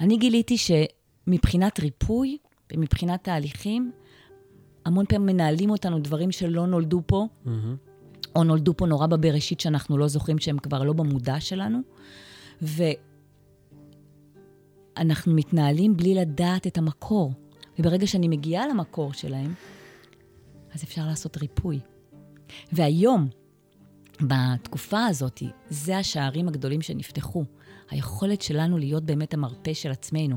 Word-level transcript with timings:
אני 0.00 0.16
גיליתי 0.16 0.56
שמבחינת 0.58 1.80
ריפוי 1.80 2.38
ומבחינת 2.72 3.24
תהליכים, 3.24 3.92
המון 4.84 5.06
פעמים 5.06 5.26
מנהלים 5.26 5.70
אותנו 5.70 5.98
דברים 5.98 6.32
שלא 6.32 6.66
נולדו 6.66 7.02
פה, 7.06 7.26
Mm-hmm. 7.46 7.48
או 8.36 8.44
נולדו 8.44 8.76
פה 8.76 8.86
נורא 8.86 9.06
בבראשית 9.06 9.60
שאנחנו 9.60 9.98
לא 9.98 10.08
זוכרים 10.08 10.38
שהם 10.38 10.58
כבר 10.58 10.82
לא 10.82 10.92
במודע 10.92 11.40
שלנו, 11.40 11.78
ואנחנו 14.96 15.34
מתנהלים 15.34 15.96
בלי 15.96 16.14
לדעת 16.14 16.66
את 16.66 16.78
המקור. 16.78 17.32
וברגע 17.78 18.06
שאני 18.06 18.28
מגיעה 18.28 18.68
למקור 18.68 19.12
שלהם, 19.12 19.54
אז 20.72 20.84
אפשר 20.84 21.06
לעשות 21.06 21.36
ריפוי. 21.36 21.80
והיום, 22.72 23.28
בתקופה 24.20 25.06
הזאת, 25.06 25.42
זה 25.68 25.98
השערים 25.98 26.48
הגדולים 26.48 26.82
שנפתחו. 26.82 27.44
היכולת 27.90 28.42
שלנו 28.42 28.78
להיות 28.78 29.04
באמת 29.04 29.34
המרפא 29.34 29.74
של 29.74 29.90
עצמנו. 29.90 30.36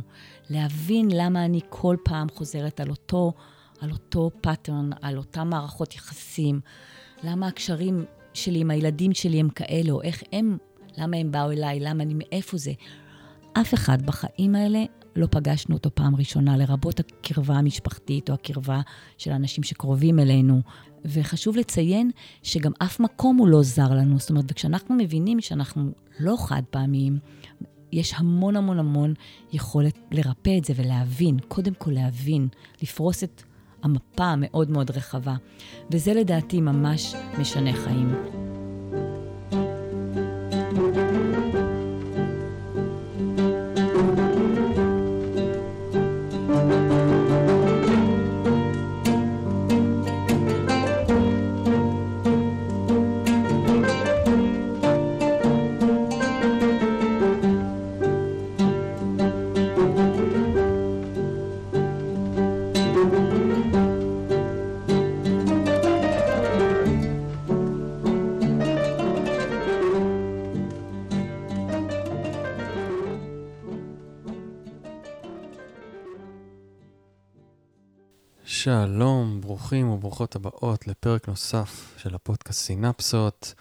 להבין 0.50 1.09
למה 1.11 1.46
אני 1.46 1.60
כל 1.69 1.96
פעם 2.04 2.28
חוזרת 2.29 2.79
על 2.79 2.89
אותו, 2.89 3.33
על 3.82 3.92
אותו 3.92 4.32
pattern, 4.42 4.89
על 5.01 5.18
אותם 5.18 5.47
מערכות 5.50 5.96
יחסים. 5.96 6.60
למה 7.24 7.47
הקשרים 7.47 8.05
שלי 8.33 8.60
עם 8.60 8.71
הילדים 8.71 9.14
שלי 9.14 9.39
הם 9.39 9.50
כאלה, 9.50 9.91
או 9.91 10.02
איך 10.02 10.24
הם, 10.32 10.57
למה 10.97 11.18
הם 11.18 11.32
באו 11.32 11.52
אליי, 11.52 11.79
למה 11.79 12.04
אני, 12.04 12.14
מאיפה 12.18 12.57
זה. 12.57 12.71
אף 13.54 13.74
אחד 13.74 14.05
בחיים 14.05 14.55
האלה 14.55 14.83
לא 15.16 15.27
פגשנו 15.32 15.75
אותו 15.75 15.89
פעם 15.93 16.16
ראשונה, 16.16 16.57
לרבות 16.57 17.00
הקרבה 17.00 17.55
המשפחתית 17.55 18.29
או 18.29 18.33
הקרבה 18.33 18.82
של 19.18 19.32
אנשים 19.32 19.64
שקרובים 19.64 20.19
אלינו. 20.19 20.61
וחשוב 21.07 21.57
לציין 21.57 22.11
שגם 22.43 22.71
אף 22.79 23.00
מקום 23.00 23.38
הוא 23.38 23.47
לא 23.47 23.64
זר 23.64 23.93
לנו. 23.93 24.20
זאת 24.20 24.29
אומרת, 24.29 24.46
וכשאנחנו 24.52 24.96
מבינים 24.96 25.42
שאנחנו 25.42 25.92
לא 26.20 26.36
חד 26.39 26.61
פעמיים, 26.70 27.20
יש 27.92 28.14
המון 28.18 28.56
המון 28.56 28.80
המון 28.80 29.14
יכולת 29.54 29.97
לרפא 30.11 30.57
את 30.57 30.66
זה 30.66 30.74
ולהבין, 30.75 31.38
קודם 31.47 31.74
כל 31.74 31.92
להבין, 31.92 32.47
לפרוס 32.81 33.23
את 33.23 33.44
המפה 33.83 34.25
המאוד 34.25 34.72
מאוד 34.72 34.91
רחבה. 34.91 35.35
וזה 35.91 36.13
לדעתי 36.13 36.61
ממש 36.61 37.16
משנה 37.39 37.73
חיים. 37.73 38.13
שלום, 78.67 79.41
ברוכים 79.41 79.89
וברוכות 79.89 80.35
הבאות 80.35 80.87
לפרק 80.87 81.27
נוסף 81.27 81.95
של 81.97 82.15
הפודקאסט 82.15 82.59
סינפסות. 82.59 83.53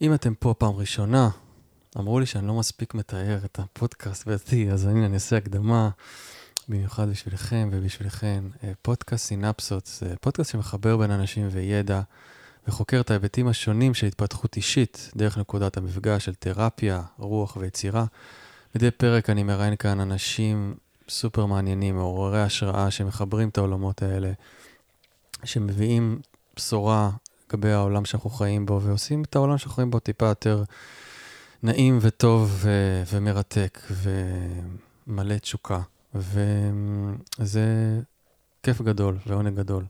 אם 0.00 0.14
אתם 0.14 0.34
פה 0.34 0.54
פעם 0.58 0.72
ראשונה, 0.74 1.30
אמרו 1.98 2.20
לי 2.20 2.26
שאני 2.26 2.46
לא 2.46 2.54
מספיק 2.54 2.94
מתאר 2.94 3.38
את 3.44 3.58
הפודקאסט 3.58 4.26
ואתי, 4.26 4.70
אז 4.70 4.86
הנה 4.86 5.06
אני 5.06 5.14
אעשה 5.14 5.36
הקדמה, 5.36 5.90
במיוחד 6.68 7.08
בשבילכם 7.08 7.68
ובשבילכם. 7.72 8.48
אה, 8.64 8.72
פודקאסט 8.82 9.26
סינפסות 9.26 9.86
זה 9.86 10.14
פודקאסט 10.20 10.52
שמחבר 10.52 10.96
בין 10.96 11.10
אנשים 11.10 11.48
וידע, 11.50 12.00
וחוקר 12.68 13.00
את 13.00 13.10
ההיבטים 13.10 13.48
השונים 13.48 13.94
של 13.94 14.06
התפתחות 14.06 14.56
אישית, 14.56 15.10
דרך 15.16 15.38
נקודת 15.38 15.76
המפגש 15.76 16.24
של 16.24 16.34
תרפיה, 16.34 17.02
רוח 17.18 17.56
ויצירה. 17.56 18.04
מדי 18.74 18.90
פרק 18.90 19.30
אני 19.30 19.42
מראיין 19.42 19.76
כאן 19.76 20.00
אנשים 20.00 20.74
סופר 21.08 21.46
מעניינים, 21.46 21.96
מעוררי 21.96 22.42
השראה, 22.42 22.90
שמחברים 22.90 23.48
את 23.48 23.58
העולמות 23.58 24.02
האלה, 24.02 24.32
שמביאים 25.44 26.20
בשורה 26.56 27.10
לגבי 27.48 27.72
העולם 27.72 28.04
שאנחנו 28.04 28.30
חיים 28.30 28.66
בו, 28.66 28.80
ועושים 28.82 29.22
את 29.22 29.36
העולם 29.36 29.58
שאנחנו 29.58 29.74
חיים 29.74 29.90
בו 29.90 29.98
טיפה 29.98 30.26
יותר 30.26 30.64
נעים 31.62 31.98
וטוב 32.00 32.50
ו- 32.54 33.02
ומרתק 33.12 33.80
ומלא 35.06 35.38
תשוקה. 35.38 35.80
וזה 36.14 38.00
כיף 38.62 38.82
גדול 38.82 39.18
ועונג 39.26 39.54
גדול. 39.54 39.84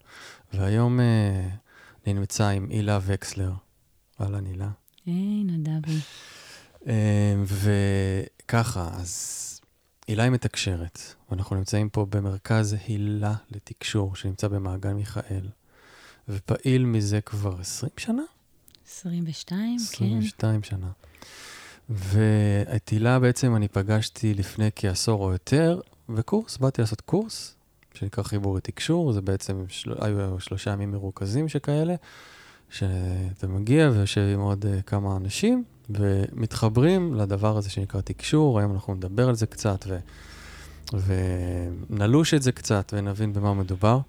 והיום 0.52 1.00
אה, 1.00 1.48
אני 2.06 2.14
נמצא 2.14 2.48
עם 2.48 2.66
הילה 2.70 2.98
וקסלר. 3.02 3.52
אהלן, 4.20 4.46
הילה. 4.46 4.68
היי, 5.06 5.44
נדבי. 5.44 5.98
אה, 6.86 7.34
וככה, 8.44 8.88
אז 8.92 9.57
הילה 10.08 10.22
היא 10.22 10.32
מתקשרת, 10.32 11.00
ואנחנו 11.30 11.56
נמצאים 11.56 11.88
פה 11.88 12.06
במרכז 12.10 12.76
הילה 12.86 13.34
לתקשור, 13.50 14.16
שנמצא 14.16 14.48
במעגן 14.48 14.92
מיכאל, 14.92 15.48
ופעיל 16.28 16.84
מזה 16.84 17.20
כבר 17.20 17.60
20 17.60 17.90
שנה? 17.96 18.22
22, 18.88 19.76
22 19.76 20.62
שנה. 20.62 20.90
ואת 21.88 22.88
הילה 22.88 23.18
בעצם 23.18 23.56
אני 23.56 23.68
פגשתי 23.68 24.34
לפני 24.34 24.70
כעשור 24.76 25.24
או 25.24 25.32
יותר, 25.32 25.80
בקורס, 26.08 26.56
באתי 26.56 26.80
לעשות 26.80 27.00
קורס, 27.00 27.54
שנקרא 27.94 28.24
חיבורי 28.24 28.60
תקשור, 28.60 29.12
זה 29.12 29.20
בעצם, 29.20 29.64
של... 29.68 29.94
היו 30.00 30.40
שלושה 30.40 30.70
ימים 30.70 30.90
מרוכזים 30.90 31.48
שכאלה, 31.48 31.94
שאתה 32.70 33.46
מגיע 33.48 33.90
ויושב 33.94 34.30
עם 34.34 34.40
עוד 34.40 34.64
uh, 34.64 34.82
כמה 34.82 35.16
אנשים, 35.16 35.64
ומתחברים 35.90 37.14
לדבר 37.14 37.56
הזה 37.56 37.70
שנקרא 37.70 38.00
תקשור, 38.00 38.58
היום 38.58 38.72
אנחנו 38.72 38.94
נדבר 38.94 39.28
על 39.28 39.34
זה 39.34 39.46
קצת, 39.46 39.84
ו... 39.86 39.98
ונלוש 41.90 42.34
את 42.34 42.42
זה 42.42 42.52
קצת 42.52 42.92
ונבין 42.96 43.32
במה 43.32 43.54
מדובר. 43.54 44.00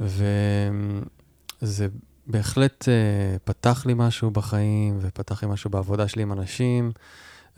וזה 0.00 1.88
בהחלט 2.26 2.84
uh, 2.84 3.38
פתח 3.44 3.86
לי 3.86 3.94
משהו 3.96 4.30
בחיים, 4.30 4.98
ופתח 5.00 5.42
לי 5.42 5.48
משהו 5.48 5.70
בעבודה 5.70 6.08
שלי 6.08 6.22
עם 6.22 6.32
אנשים, 6.32 6.92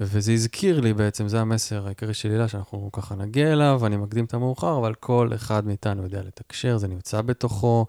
וזה 0.01 0.33
הזכיר 0.33 0.81
לי 0.81 0.95
בעצם, 0.95 1.29
זה 1.29 1.41
המסר 1.41 1.87
העיקרי 1.87 2.15
של 2.15 2.31
הילה, 2.31 2.49
שאנחנו 2.49 2.91
ככה 2.93 3.15
נגיע 3.15 3.53
אליו, 3.53 3.87
אני 3.87 3.97
מקדים 3.97 4.25
את 4.25 4.35
המאוחר, 4.35 4.79
אבל 4.79 4.95
כל 4.95 5.31
אחד 5.35 5.67
מאיתנו 5.67 6.03
יודע 6.03 6.23
לתקשר, 6.23 6.79
זה 6.79 6.89
נמצא 6.89 7.23
בתוכו, 7.23 7.87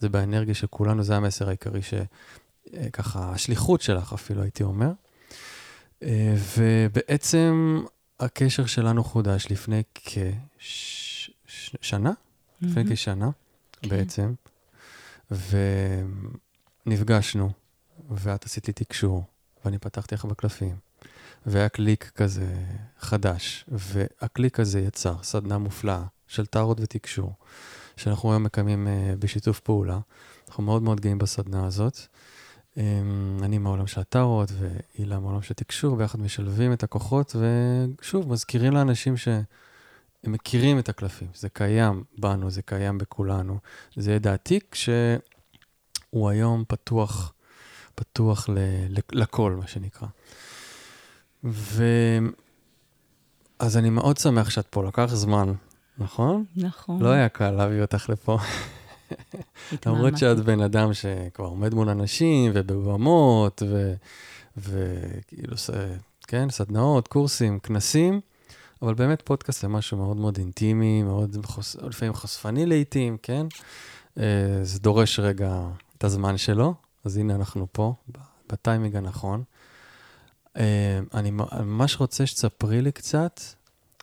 זה 0.00 0.08
באנרגיה 0.08 0.54
של 0.54 0.66
כולנו, 0.66 1.02
זה 1.02 1.16
המסר 1.16 1.48
העיקרי 1.48 1.80
שככה, 1.82 3.32
השליחות 3.32 3.80
שלך 3.80 4.12
אפילו, 4.12 4.42
הייתי 4.42 4.62
אומר. 4.62 4.90
אה, 6.02 6.34
ובעצם 6.58 7.82
הקשר 8.20 8.66
שלנו 8.66 9.04
חודש 9.04 9.46
לפני 9.50 9.82
כשנה, 11.80 12.10
mm-hmm. 12.10 12.66
לפני 12.66 12.84
כשנה 12.90 13.30
כן. 13.72 13.88
בעצם, 13.88 14.34
ונפגשנו, 16.86 17.50
ואת 18.10 18.44
עשית 18.44 18.66
לי 18.66 18.72
תקשור, 18.72 19.24
ואני 19.64 19.78
פתחתי 19.78 20.14
לך 20.14 20.24
בקלפים, 20.24 20.76
והיה 21.46 21.68
קליק 21.68 22.10
כזה 22.14 22.54
חדש, 23.00 23.64
והקליק 23.68 24.60
הזה 24.60 24.80
יצר 24.80 25.22
סדנה 25.22 25.58
מופלאה 25.58 26.02
של 26.26 26.46
טארות 26.46 26.80
ותקשור, 26.80 27.32
שאנחנו 27.96 28.30
היום 28.30 28.42
מקיימים 28.42 28.86
uh, 28.86 29.16
בשיתוף 29.16 29.60
פעולה. 29.60 29.98
אנחנו 30.48 30.62
מאוד 30.62 30.82
מאוד 30.82 31.00
גאים 31.00 31.18
בסדנה 31.18 31.66
הזאת. 31.66 31.98
Um, 32.74 32.80
אני 33.42 33.58
מהעולם 33.58 33.86
של 33.86 34.00
הטארות, 34.00 34.48
והילה 34.58 35.18
מהעולם 35.18 35.42
של 35.42 35.52
התקשור, 35.52 35.96
ביחד 35.96 36.20
משלבים 36.20 36.72
את 36.72 36.82
הכוחות, 36.82 37.36
ושוב, 37.36 38.32
מזכירים 38.32 38.72
לאנשים 38.72 39.16
שהם 39.16 39.42
מכירים 40.26 40.78
את 40.78 40.88
הקלפים. 40.88 41.28
זה 41.34 41.48
קיים 41.48 42.04
בנו, 42.18 42.50
זה 42.50 42.62
קיים 42.62 42.98
בכולנו. 42.98 43.58
זה 43.96 44.12
ידע 44.12 44.34
עתיק 44.34 44.74
שהוא 44.74 46.28
היום 46.28 46.64
פתוח, 46.68 47.32
פתוח 47.94 48.48
ל, 48.48 48.58
ל, 48.88 48.98
לכל, 49.12 49.52
מה 49.52 49.66
שנקרא. 49.66 50.08
ו... 51.44 51.84
אז 53.58 53.76
אני 53.76 53.90
מאוד 53.90 54.16
שמח 54.16 54.50
שאת 54.50 54.66
פה, 54.66 54.84
לקח 54.84 55.06
זמן, 55.06 55.52
נכון? 55.98 56.44
נכון. 56.56 57.02
לא 57.02 57.08
היה 57.08 57.28
קל 57.28 57.50
להביא 57.50 57.82
אותך 57.82 58.08
לפה. 58.08 58.38
למרות 59.86 60.18
שאת 60.18 60.38
בן 60.38 60.60
אדם 60.60 60.94
שכבר 60.94 61.46
עומד 61.46 61.74
מול 61.74 61.88
אנשים 61.88 62.50
ובבמות, 62.54 63.62
וכאילו, 64.56 65.56
כן, 66.26 66.50
סדנאות, 66.50 67.08
קורסים, 67.08 67.58
כנסים, 67.58 68.20
אבל 68.82 68.94
באמת 68.94 69.22
פודקאסט 69.22 69.62
זה 69.62 69.68
משהו 69.68 69.96
מאוד 69.96 70.16
מאוד 70.16 70.38
אינטימי, 70.38 71.02
מאוד, 71.02 71.36
חוש... 71.44 71.76
לפעמים 71.76 72.14
חושפני 72.14 72.66
לעיתים, 72.66 73.16
כן? 73.22 73.46
אה, 74.18 74.58
זה 74.62 74.78
דורש 74.78 75.20
רגע 75.20 75.60
את 75.98 76.04
הזמן 76.04 76.36
שלו, 76.36 76.74
אז 77.04 77.16
הנה 77.16 77.34
אנחנו 77.34 77.66
פה, 77.72 77.94
בטיימינג 78.52 78.96
הנכון. 78.96 79.42
אה, 80.56 81.00
אני 81.14 81.30
ממש 81.30 81.96
רוצה 81.96 82.26
שתספרי 82.26 82.82
לי 82.82 82.92
קצת 82.92 83.40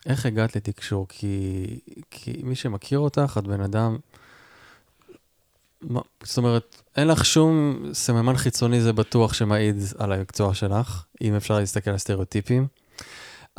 איך 0.06 0.26
הגעת 0.26 0.56
לתקשור? 0.56 1.06
כי, 1.08 1.64
כי 2.10 2.40
מי 2.44 2.54
שמכיר 2.54 2.98
אותך, 2.98 3.36
את 3.38 3.46
בן 3.46 3.60
אדם... 3.60 3.96
מה, 5.82 6.00
זאת 6.22 6.38
אומרת, 6.38 6.82
אין 6.96 7.08
לך 7.08 7.24
שום 7.24 7.82
סממן 7.92 8.36
חיצוני, 8.36 8.80
זה 8.80 8.92
בטוח 8.92 9.32
שמעיד 9.32 9.76
על 9.98 10.12
המקצוע 10.12 10.54
שלך, 10.54 11.04
אם 11.22 11.34
אפשר 11.34 11.58
להסתכל 11.58 11.90
על 11.90 11.98
סטריאוטיפים. 11.98 12.66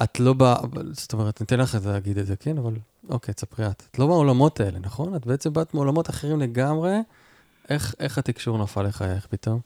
את 0.04 0.19
לא 0.19 0.34
באה, 0.34 0.56
זאת 0.92 1.14
אומרת, 1.14 1.42
ניתן 1.42 1.60
לך 1.60 1.75
את 1.75 1.81
זה 1.81 1.92
להגיד 1.92 2.18
את 2.18 2.25
זה, 2.25 2.36
כן, 2.36 2.58
אבל 2.58 2.74
אוקיי, 3.10 3.34
תספרי 3.34 3.68
את. 3.68 3.84
את 3.92 4.00
לא 4.00 4.08
בעולמות 4.08 4.60
האלה, 4.60 4.80
נכון? 4.80 5.16
את 5.16 5.25
בעצם 5.25 5.54
באת 5.54 5.74
מעולמות 5.74 6.10
אחרים 6.10 6.40
לגמרי. 6.40 6.96
איך, 7.69 7.96
איך 8.00 8.18
התקשור 8.18 8.58
נפל 8.58 8.81
לחייך 8.81 9.28
פתאום? 9.28 9.60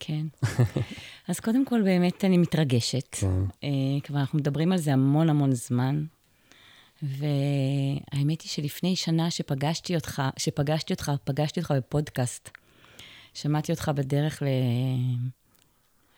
כן. 0.00 0.26
אז 1.28 1.40
קודם 1.40 1.64
כל, 1.64 1.82
באמת 1.82 2.24
אני 2.24 2.38
מתרגשת. 2.38 3.08
כן. 3.10 3.42
Uh, 3.48 3.64
כבר 4.02 4.18
אנחנו 4.18 4.38
מדברים 4.38 4.72
על 4.72 4.78
זה 4.78 4.92
המון 4.92 5.30
המון 5.30 5.52
זמן. 5.52 6.04
והאמת 7.02 8.40
היא 8.40 8.48
שלפני 8.48 8.96
שנה 8.96 9.30
שפגשתי 9.30 9.94
אותך, 9.94 10.22
שפגשתי 10.36 10.92
אותך, 10.92 11.12
פגשתי 11.24 11.60
אותך 11.60 11.70
בפודקאסט. 11.76 12.50
שמעתי 13.34 13.72
אותך 13.72 13.90
בדרך 13.94 14.42
ל... 14.42 14.46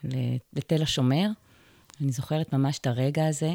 ל... 0.04 0.36
לתל 0.52 0.82
השומר. 0.82 1.26
אני 2.00 2.12
זוכרת 2.12 2.52
ממש 2.52 2.78
את 2.78 2.86
הרגע 2.86 3.26
הזה, 3.26 3.54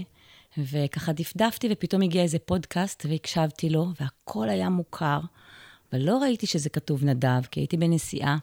וככה 0.58 1.14
דפדפתי, 1.14 1.68
ופתאום 1.72 2.02
הגיע 2.02 2.24
איזה 2.24 2.40
פודקאסט, 2.40 3.06
והקשבתי 3.10 3.70
לו, 3.70 3.88
והכל 4.00 4.50
היה 4.50 4.70
מוכר, 4.70 5.20
אבל 5.92 6.02
לא 6.02 6.18
ראיתי 6.18 6.48
שזה 6.48 6.70
כתוב 6.70 7.04
נדב, 7.04 7.46
כי 7.52 7.60
הייתי 7.60 7.78
בנסיעה. 7.78 8.38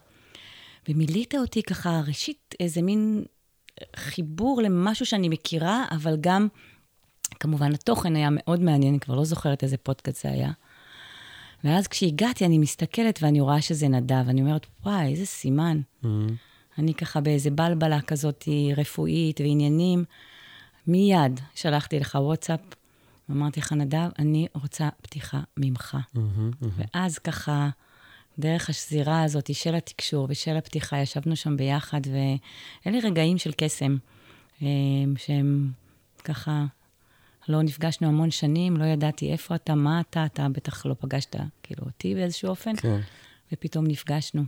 ומילאת 0.88 1.34
אותי 1.34 1.62
ככה, 1.62 2.00
ראשית, 2.06 2.54
איזה 2.60 2.82
מין 2.82 3.24
חיבור 3.96 4.62
למשהו 4.62 5.06
שאני 5.06 5.28
מכירה, 5.28 5.84
אבל 5.90 6.16
גם, 6.20 6.48
כמובן, 7.40 7.74
התוכן 7.74 8.16
היה 8.16 8.28
מאוד 8.32 8.60
מעניין, 8.60 8.92
אני 8.92 9.00
כבר 9.00 9.14
לא 9.14 9.24
זוכרת 9.24 9.62
איזה 9.62 9.76
פודקאסט 9.76 10.22
זה 10.22 10.30
היה. 10.30 10.50
ואז 11.64 11.88
כשהגעתי, 11.88 12.46
אני 12.46 12.58
מסתכלת 12.58 13.18
ואני 13.22 13.40
רואה 13.40 13.62
שזה 13.62 13.88
נדב, 13.88 14.22
ואני 14.26 14.40
אומרת, 14.40 14.66
וואי, 14.84 15.06
איזה 15.06 15.26
סימן. 15.26 15.80
Mm-hmm. 16.02 16.06
אני 16.78 16.94
ככה 16.94 17.20
באיזה 17.20 17.50
בלבלה 17.50 18.00
כזאת 18.00 18.48
רפואית 18.76 19.40
ועניינים. 19.40 20.04
מיד 20.86 21.40
שלחתי 21.54 22.00
לך 22.00 22.18
וואטסאפ, 22.20 22.60
אמרתי 23.30 23.60
לך, 23.60 23.72
נדב, 23.72 24.08
אני 24.18 24.46
רוצה 24.54 24.88
פתיחה 25.02 25.40
ממך. 25.56 25.94
Mm-hmm, 25.94 26.18
mm-hmm. 26.18 26.82
ואז 26.94 27.18
ככה, 27.18 27.68
דרך 28.38 28.70
השזירה 28.70 29.22
הזאת 29.22 29.54
של 29.54 29.74
התקשור 29.74 30.26
ושל 30.30 30.56
הפתיחה, 30.56 30.98
ישבנו 30.98 31.36
שם 31.36 31.56
ביחד, 31.56 32.00
ואלה 32.06 32.98
רגעים 33.02 33.38
של 33.38 33.52
קסם, 33.56 33.96
אה, 34.62 34.68
שהם 35.16 35.70
ככה, 36.24 36.64
לא 37.48 37.62
נפגשנו 37.62 38.08
המון 38.08 38.30
שנים, 38.30 38.76
לא 38.76 38.84
ידעתי 38.84 39.32
איפה 39.32 39.54
אתה, 39.54 39.74
מה 39.74 40.00
אתה, 40.00 40.24
אתה 40.24 40.46
בטח 40.52 40.86
לא 40.86 40.94
פגשת, 41.00 41.36
כאילו, 41.62 41.84
אותי 41.86 42.14
באיזשהו 42.14 42.48
אופן, 42.48 42.76
כן. 42.76 43.00
ופתאום 43.52 43.86
נפגשנו. 43.86 44.42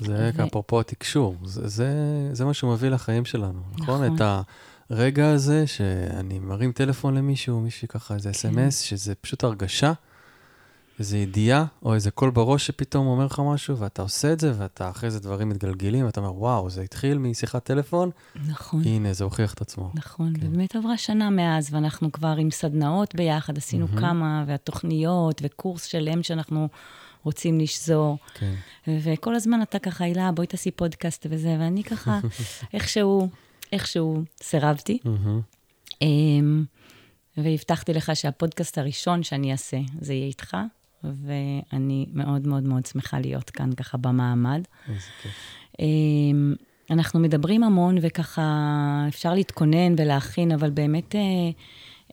זה 0.00 0.30
ו... 0.34 0.44
אפרופו 0.46 0.80
התקשור, 0.80 1.36
זה, 1.44 1.68
זה, 1.68 1.88
זה 2.32 2.44
מה 2.44 2.54
שהוא 2.54 2.72
מביא 2.72 2.88
לחיים 2.88 3.24
שלנו, 3.24 3.62
נכון? 3.72 4.04
נכון? 4.04 4.16
את 4.16 4.44
הרגע 4.90 5.30
הזה 5.30 5.66
שאני 5.66 6.38
מרים 6.38 6.72
טלפון 6.72 7.14
למישהו, 7.14 7.60
מישהי 7.60 7.88
ככה, 7.88 8.14
איזה 8.14 8.30
אס.אם.אס, 8.30 8.82
כן. 8.82 8.86
שזה 8.88 9.14
פשוט 9.14 9.44
הרגשה, 9.44 9.92
איזו 10.98 11.16
ידיעה, 11.16 11.64
או 11.82 11.94
איזה 11.94 12.10
קול 12.10 12.30
בראש 12.30 12.66
שפתאום 12.66 13.06
אומר 13.06 13.26
לך 13.26 13.42
משהו, 13.46 13.78
ואתה 13.78 14.02
עושה 14.02 14.32
את 14.32 14.40
זה, 14.40 14.52
ואתה 14.58 14.90
אחרי 14.90 15.10
זה 15.10 15.20
דברים 15.20 15.48
מתגלגלים, 15.48 16.06
ואתה 16.06 16.20
אומר, 16.20 16.38
וואו, 16.38 16.70
זה 16.70 16.82
התחיל 16.82 17.18
משיחת 17.18 17.64
טלפון, 17.64 18.10
נכון. 18.46 18.82
הנה, 18.84 19.12
זה 19.12 19.24
הוכיח 19.24 19.54
את 19.54 19.60
עצמו. 19.60 19.90
נכון, 19.94 20.32
כן. 20.40 20.46
ובאמת 20.46 20.76
עברה 20.76 20.96
שנה 20.96 21.30
מאז, 21.30 21.74
ואנחנו 21.74 22.12
כבר 22.12 22.34
עם 22.38 22.50
סדנאות 22.50 23.14
ביחד, 23.14 23.58
עשינו 23.58 23.86
mm-hmm. 23.86 24.00
כמה, 24.00 24.44
והתוכניות, 24.46 25.40
וקורס 25.44 25.84
שלם 25.84 26.22
שאנחנו... 26.22 26.68
רוצים 27.24 27.60
לשזור. 27.60 28.18
כן. 28.34 28.54
וכל 28.88 29.34
הזמן 29.34 29.62
אתה 29.62 29.78
ככה, 29.78 30.04
הילה, 30.04 30.32
בואי 30.32 30.46
תעשי 30.46 30.70
פודקאסט 30.70 31.26
וזה, 31.30 31.56
ואני 31.60 31.84
ככה, 31.84 32.18
איכשהו, 32.74 33.28
איכשהו 33.72 34.22
סירבתי. 34.42 34.98
אמ, 36.02 36.64
והבטחתי 37.36 37.92
לך 37.92 38.12
שהפודקאסט 38.14 38.78
הראשון 38.78 39.22
שאני 39.22 39.52
אעשה, 39.52 39.78
זה 40.00 40.12
יהיה 40.12 40.26
איתך, 40.26 40.56
ואני 41.24 42.06
מאוד 42.12 42.46
מאוד 42.46 42.62
מאוד 42.62 42.86
שמחה 42.86 43.18
להיות 43.18 43.50
כאן 43.50 43.72
ככה 43.72 43.98
במעמד. 43.98 44.62
איזה 44.88 45.00
כיף. 45.22 45.32
אמ, 45.80 46.54
אנחנו 46.90 47.20
מדברים 47.20 47.64
המון, 47.64 47.96
וככה 48.00 49.04
אפשר 49.08 49.34
להתכונן 49.34 49.94
ולהכין, 49.98 50.52
אבל 50.52 50.70
באמת... 50.70 51.14
אה, 51.14 51.20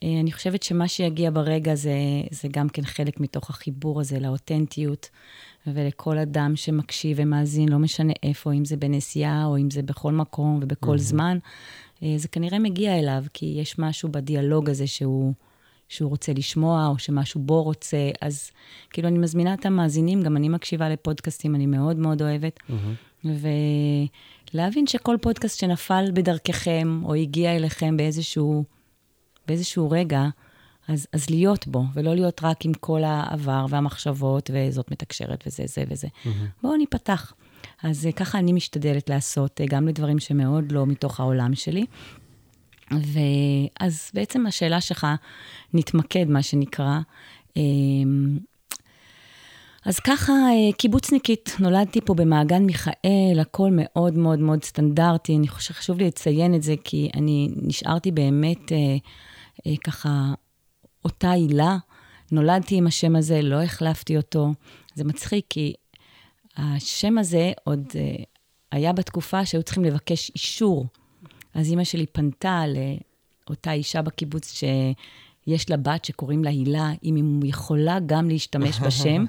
אה, 0.04 0.20
אני 0.20 0.32
חושבת 0.32 0.64
שמה 0.64 0.88
שיגיע 0.88 1.32
ברגע 1.32 1.76
זה, 1.76 1.94
זה 2.32 2.48
גם 2.52 2.70
כן 2.70 2.86
חלק 2.86 3.20
מתוך 3.20 3.50
החיבור 3.50 4.02
הזה 4.02 4.20
לאותנטיות, 4.20 5.10
ולכל 5.68 6.18
אדם 6.18 6.56
שמקשיב 6.56 7.18
ומאזין, 7.20 7.70
לא 7.70 7.80
משנה 7.80 8.14
איפה, 8.24 8.54
אם 8.54 8.66
זה 8.66 8.78
בנסיעה 8.78 9.46
או 9.46 9.58
אם 9.58 9.72
זה 9.72 9.82
בכל 9.82 10.12
מקום 10.12 10.60
ובכל 10.62 10.96
mm-hmm. 10.96 10.98
זמן, 10.98 11.38
אה, 12.04 12.14
זה 12.18 12.28
כנראה 12.28 12.60
מגיע 12.60 13.00
אליו, 13.00 13.24
כי 13.34 13.46
יש 13.46 13.80
משהו 13.80 14.10
בדיאלוג 14.12 14.70
הזה 14.70 14.88
שהוא, 14.88 15.34
שהוא 15.92 16.10
רוצה 16.10 16.34
לשמוע, 16.34 16.88
או 16.88 17.00
שמשהו 17.00 17.42
בו 17.42 17.64
רוצה. 17.64 18.10
אז 18.22 18.52
כאילו, 18.90 19.08
אני 19.08 19.18
מזמינה 19.18 19.54
את 19.54 19.66
המאזינים, 19.66 20.22
גם 20.22 20.38
אני 20.38 20.50
מקשיבה 20.50 20.90
לפודקאסטים, 20.90 21.56
אני 21.56 21.66
מאוד 21.66 21.98
מאוד 21.98 22.22
אוהבת. 22.22 22.60
Mm-hmm. 22.60 23.28
ולהבין 24.54 24.88
שכל 24.88 25.18
פודקאסט 25.22 25.60
שנפל 25.60 26.06
בדרככם, 26.14 27.02
או 27.04 27.14
הגיע 27.14 27.56
אליכם 27.56 27.98
באיזשהו... 27.98 28.64
באיזשהו 29.48 29.92
רגע, 29.92 30.24
אז, 30.88 31.08
אז 31.14 31.30
להיות 31.30 31.68
בו, 31.68 31.84
ולא 31.94 32.16
להיות 32.16 32.44
רק 32.44 32.66
עם 32.66 32.74
כל 32.74 33.04
העבר 33.04 33.66
והמחשבות, 33.70 34.50
וזאת 34.54 34.92
מתקשרת, 34.92 35.44
וזה, 35.48 35.64
זה 35.68 35.84
וזה. 35.90 36.08
Mm-hmm. 36.08 36.30
בואו 36.64 36.78
ניפתח. 36.78 37.34
אז 37.84 38.06
אה, 38.06 38.12
ככה 38.12 38.40
אני 38.40 38.54
משתדלת 38.54 39.10
לעשות, 39.10 39.62
אה, 39.62 39.66
גם 39.70 39.88
לדברים 39.88 40.20
שמאוד 40.20 40.72
לא 40.72 40.86
מתוך 40.86 41.20
העולם 41.20 41.56
שלי. 41.56 41.86
ואז 42.92 44.12
בעצם 44.14 44.46
השאלה 44.46 44.82
שלך, 44.82 45.08
נתמקד, 45.74 46.26
מה 46.30 46.44
שנקרא. 46.44 47.00
אמ, 47.58 48.38
אז 49.86 50.00
ככה, 50.00 50.32
אה, 50.34 50.74
קיבוצניקית, 50.78 51.56
נולדתי 51.60 52.02
פה 52.02 52.14
במעגן 52.14 52.64
מיכאל, 52.64 53.38
הכל 53.42 53.70
מאוד 53.74 54.18
מאוד 54.18 54.40
מאוד 54.40 54.64
סטנדרטי. 54.64 55.38
אני 55.38 55.48
חושב 55.48 55.74
שחשוב 55.74 55.98
לי 55.98 56.08
לציין 56.08 56.56
את 56.56 56.64
זה, 56.64 56.76
כי 56.84 57.10
אני 57.16 57.50
נשארתי 57.56 58.12
באמת 58.12 58.72
אה, 58.72 59.78
ככה 59.84 60.34
אותה 61.06 61.32
הילה. 61.32 61.78
נולדתי 62.32 62.76
עם 62.76 62.88
השם 62.88 63.16
הזה, 63.16 63.42
לא 63.42 63.64
החלפתי 63.64 64.18
אותו. 64.18 64.54
זה 64.96 65.04
מצחיק, 65.04 65.46
כי 65.50 65.74
השם 66.58 67.18
הזה 67.18 67.52
עוד 67.64 67.84
אה, 67.96 68.24
היה 68.72 68.94
בתקופה 68.94 69.46
שהיו 69.46 69.64
צריכים 69.64 69.84
לבקש 69.84 70.32
אישור. 70.36 70.86
אז 71.54 71.70
אימא 71.70 71.84
שלי 71.84 72.06
פנתה 72.06 72.64
לאותה 73.48 73.72
אישה 73.72 74.02
בקיבוץ 74.02 74.54
שיש 75.48 75.70
לה 75.70 75.78
בת 75.78 76.06
שקוראים 76.06 76.44
לה 76.44 76.50
הילה, 76.50 76.92
אם 77.04 77.16
היא 77.16 77.50
יכולה 77.50 77.98
גם 78.06 78.30
להשתמש 78.30 78.80
בשם, 78.86 79.26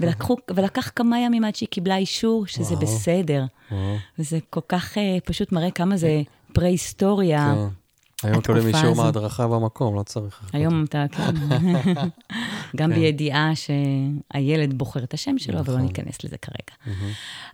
ולקחו, 0.00 0.36
ולקח 0.54 0.90
כמה 0.96 1.20
ימים 1.20 1.44
עד 1.44 1.54
שהיא 1.54 1.68
קיבלה 1.68 1.96
אישור 1.96 2.46
שזה 2.46 2.74
וואו, 2.74 2.86
בסדר. 2.86 3.44
וואו. 3.70 3.96
וזה 4.18 4.38
כל 4.50 4.60
כך 4.68 4.96
uh, 4.96 5.00
פשוט 5.24 5.52
מראה 5.52 5.70
כמה 5.70 5.96
זה 5.96 6.22
פרה-היסטוריה. 6.52 7.54
כן. 7.54 7.79
היום 8.22 8.38
מקבלים 8.38 8.66
אישור 8.66 8.96
מהדרכה 8.96 9.48
במקום, 9.48 9.94
לא 9.94 10.02
צריך. 10.02 10.50
היום 10.52 10.84
אתה, 10.84 11.04
כן. 11.12 11.34
גם 12.76 12.90
כן. 12.90 12.94
בידיעה 12.94 13.52
שהילד 13.54 14.78
בוחר 14.78 15.04
את 15.04 15.14
השם 15.14 15.38
שלו, 15.38 15.54
ולא 15.54 15.62
נכון. 15.62 15.80
ניכנס 15.80 16.24
לזה 16.24 16.36
כרגע. 16.38 16.96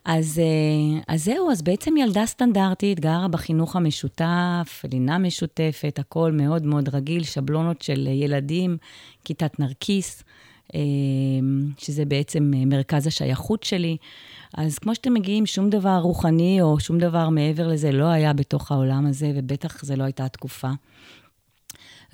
אז, 0.04 0.38
אה, 0.38 1.14
אז 1.14 1.24
זהו, 1.24 1.50
אז 1.50 1.62
בעצם 1.62 1.96
ילדה 1.96 2.26
סטנדרטית, 2.26 3.00
גרה 3.00 3.28
בחינוך 3.28 3.76
המשותף, 3.76 4.82
לינה 4.92 5.18
משותפת, 5.18 5.98
הכל 5.98 6.32
מאוד 6.32 6.66
מאוד 6.66 6.94
רגיל, 6.94 7.24
שבלונות 7.24 7.82
של 7.82 8.06
ילדים, 8.06 8.76
כיתת 9.24 9.60
נרקיס, 9.60 10.22
שזה 11.78 12.04
בעצם 12.04 12.52
מרכז 12.66 13.06
השייכות 13.06 13.62
שלי. 13.62 13.96
אז 14.54 14.78
כמו 14.78 14.94
שאתם 14.94 15.14
מגיעים, 15.14 15.46
שום 15.46 15.70
דבר 15.70 15.98
רוחני 15.98 16.62
או 16.62 16.80
שום 16.80 16.98
דבר 16.98 17.28
מעבר 17.28 17.68
לזה 17.68 17.92
לא 17.92 18.04
היה 18.04 18.32
בתוך 18.32 18.72
העולם 18.72 19.06
הזה, 19.06 19.32
ובטח 19.34 19.84
זו 19.84 19.96
לא 19.96 20.04
הייתה 20.04 20.24
התקופה. 20.24 20.70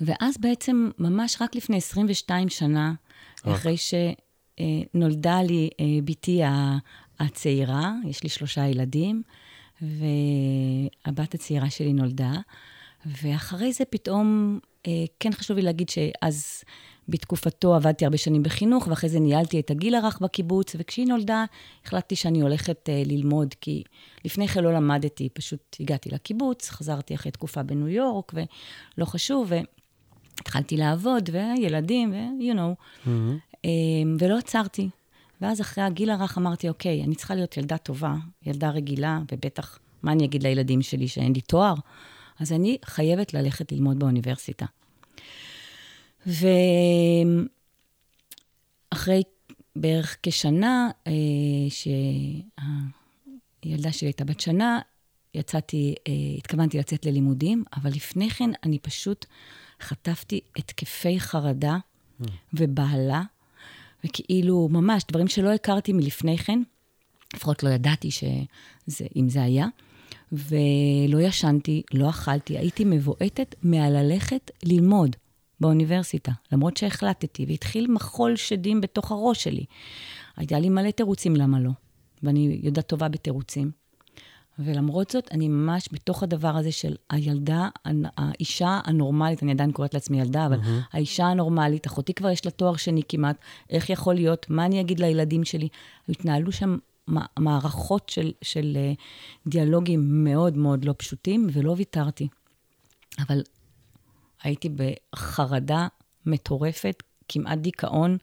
ואז 0.01 0.37
בעצם, 0.39 0.89
ממש 0.99 1.37
רק 1.41 1.55
לפני 1.55 1.77
22 1.77 2.49
שנה, 2.49 2.93
אחרי 3.43 3.75
שנולדה 3.77 5.41
לי 5.41 5.69
אה, 5.79 5.85
בתי 6.05 6.41
הצעירה, 7.19 7.93
יש 8.05 8.23
לי 8.23 8.29
שלושה 8.29 8.67
ילדים, 8.67 9.23
והבת 9.81 11.33
הצעירה 11.33 11.69
שלי 11.69 11.93
נולדה, 11.93 12.33
ואחרי 13.05 13.73
זה 13.73 13.85
פתאום, 13.85 14.59
אה, 14.87 14.91
כן 15.19 15.31
חשוב 15.33 15.57
לי 15.57 15.63
להגיד 15.63 15.89
שאז 15.89 16.63
בתקופתו 17.09 17.75
עבדתי 17.75 18.05
הרבה 18.05 18.17
שנים 18.17 18.43
בחינוך, 18.43 18.87
ואחרי 18.87 19.09
זה 19.09 19.19
ניהלתי 19.19 19.59
את 19.59 19.71
הגיל 19.71 19.95
הרך 19.95 20.19
בקיבוץ, 20.21 20.75
וכשהיא 20.79 21.07
נולדה, 21.07 21.45
החלטתי 21.85 22.15
שאני 22.15 22.41
הולכת 22.41 22.89
uh, 22.89 23.09
ללמוד, 23.09 23.53
כי 23.61 23.83
לפני 24.25 24.47
כן 24.47 24.63
לא 24.63 24.73
למדתי, 24.73 25.29
פשוט 25.33 25.75
הגעתי 25.79 26.09
לקיבוץ, 26.09 26.69
חזרתי 26.69 27.15
אחרי 27.15 27.31
תקופה 27.31 27.63
בניו 27.63 27.87
יורק, 27.87 28.33
ולא 28.33 29.05
חשוב, 29.05 29.51
התחלתי 30.39 30.77
לעבוד, 30.77 31.29
וילדים, 31.33 32.11
ו- 32.11 32.51
you 32.51 32.55
know, 32.55 33.05
מהמם. 33.05 33.37
אמ, 33.65 34.17
ולא 34.19 34.37
עצרתי. 34.37 34.89
ואז 35.41 35.61
אחרי 35.61 35.83
הגיל 35.83 36.09
הרך 36.09 36.37
אמרתי, 36.37 36.69
אוקיי, 36.69 37.03
אני 37.03 37.15
צריכה 37.15 37.35
להיות 37.35 37.57
ילדה 37.57 37.77
טובה, 37.77 38.15
ילדה 38.45 38.69
רגילה, 38.69 39.19
ובטח, 39.31 39.79
מה 40.03 40.11
אני 40.11 40.25
אגיד 40.25 40.43
לילדים 40.43 40.81
שלי, 40.81 41.07
שאין 41.07 41.33
לי 41.33 41.41
תואר? 41.41 41.73
אז 42.39 42.51
אני 42.51 42.77
חייבת 42.85 43.33
ללכת 43.33 43.71
ללמוד 43.71 43.99
באוניברסיטה. 43.99 44.65
ואחרי 48.91 49.23
בערך 49.75 50.17
כשנה, 50.23 50.89
אה, 51.07 51.11
שהילדה 53.63 53.91
שלי 53.91 54.07
הייתה 54.07 54.25
בת 54.25 54.39
שנה, 54.39 54.79
יצאתי, 55.33 55.95
אה, 56.07 56.13
התכוונתי 56.37 56.79
לצאת 56.79 57.05
ללימודים, 57.05 57.63
אבל 57.75 57.89
לפני 57.89 58.29
כן 58.29 58.49
אני 58.63 58.79
פשוט 58.79 59.25
חטפתי 59.81 60.39
התקפי 60.57 61.19
חרדה 61.19 61.77
ובהלה, 62.53 63.21
וכאילו, 64.05 64.67
ממש, 64.71 65.03
דברים 65.11 65.27
שלא 65.27 65.53
הכרתי 65.53 65.93
מלפני 65.93 66.37
כן, 66.37 66.59
לפחות 67.35 67.63
לא 67.63 67.69
ידעתי 67.69 68.11
שאם 68.11 69.29
זה 69.29 69.43
היה, 69.43 69.67
ולא 70.31 71.21
ישנתי, 71.21 71.81
לא 71.93 72.09
אכלתי, 72.09 72.57
הייתי 72.57 72.85
מבועטת 72.85 73.55
מהללכת 73.63 74.51
ללמוד 74.63 75.15
באוניברסיטה, 75.63 76.31
למרות 76.51 76.77
שהחלטתי, 76.77 77.45
והתחיל 77.47 77.91
מחול 77.91 78.35
שדים 78.35 78.81
בתוך 78.81 79.11
הראש 79.11 79.43
שלי. 79.43 79.65
הייתה 80.37 80.59
לי 80.59 80.69
מלא 80.69 80.91
תירוצים 80.91 81.35
למה 81.35 81.59
לא, 81.59 81.69
ואני 82.23 82.59
יודעת 82.63 82.87
טובה 82.87 83.07
בתירוצים. 83.07 83.71
ולמרות 84.59 85.11
זאת, 85.11 85.27
אני 85.31 85.47
ממש 85.47 85.89
בתוך 85.91 86.23
הדבר 86.23 86.47
הזה 86.47 86.71
של 86.71 86.95
הילדה, 87.09 87.69
האישה 88.17 88.79
הנורמלית, 88.83 89.43
אני 89.43 89.51
עדיין 89.51 89.71
קוראת 89.71 89.93
לעצמי 89.93 90.21
ילדה, 90.21 90.45
אבל 90.45 90.59
mm-hmm. 90.59 90.87
האישה 90.93 91.25
הנורמלית, 91.25 91.87
אחותי 91.87 92.13
כבר 92.13 92.29
יש 92.29 92.45
לה 92.45 92.51
תואר 92.51 92.75
שני 92.75 93.01
כמעט, 93.09 93.37
איך 93.69 93.89
יכול 93.89 94.15
להיות, 94.15 94.45
מה 94.49 94.65
אני 94.65 94.81
אגיד 94.81 94.99
לילדים 94.99 95.43
שלי? 95.43 95.67
התנהלו 96.09 96.51
שם 96.51 96.77
מערכות 97.39 98.09
של, 98.09 98.31
של 98.41 98.73
אה, 98.75 98.93
דיאלוגים 99.47 100.23
מאוד 100.23 100.57
מאוד 100.57 100.85
לא 100.85 100.93
פשוטים, 100.97 101.47
ולא 101.53 101.73
ויתרתי. 101.77 102.27
אבל 103.19 103.41
הייתי 104.43 104.69
בחרדה 104.69 105.87
מטורפת, 106.25 107.03
כמעט 107.27 107.59
דיכאון, 107.59 108.17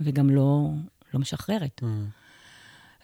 וגם 0.00 0.30
לא, 0.30 0.68
לא 1.14 1.20
משחררת. 1.20 1.80
Mm. 1.82 1.86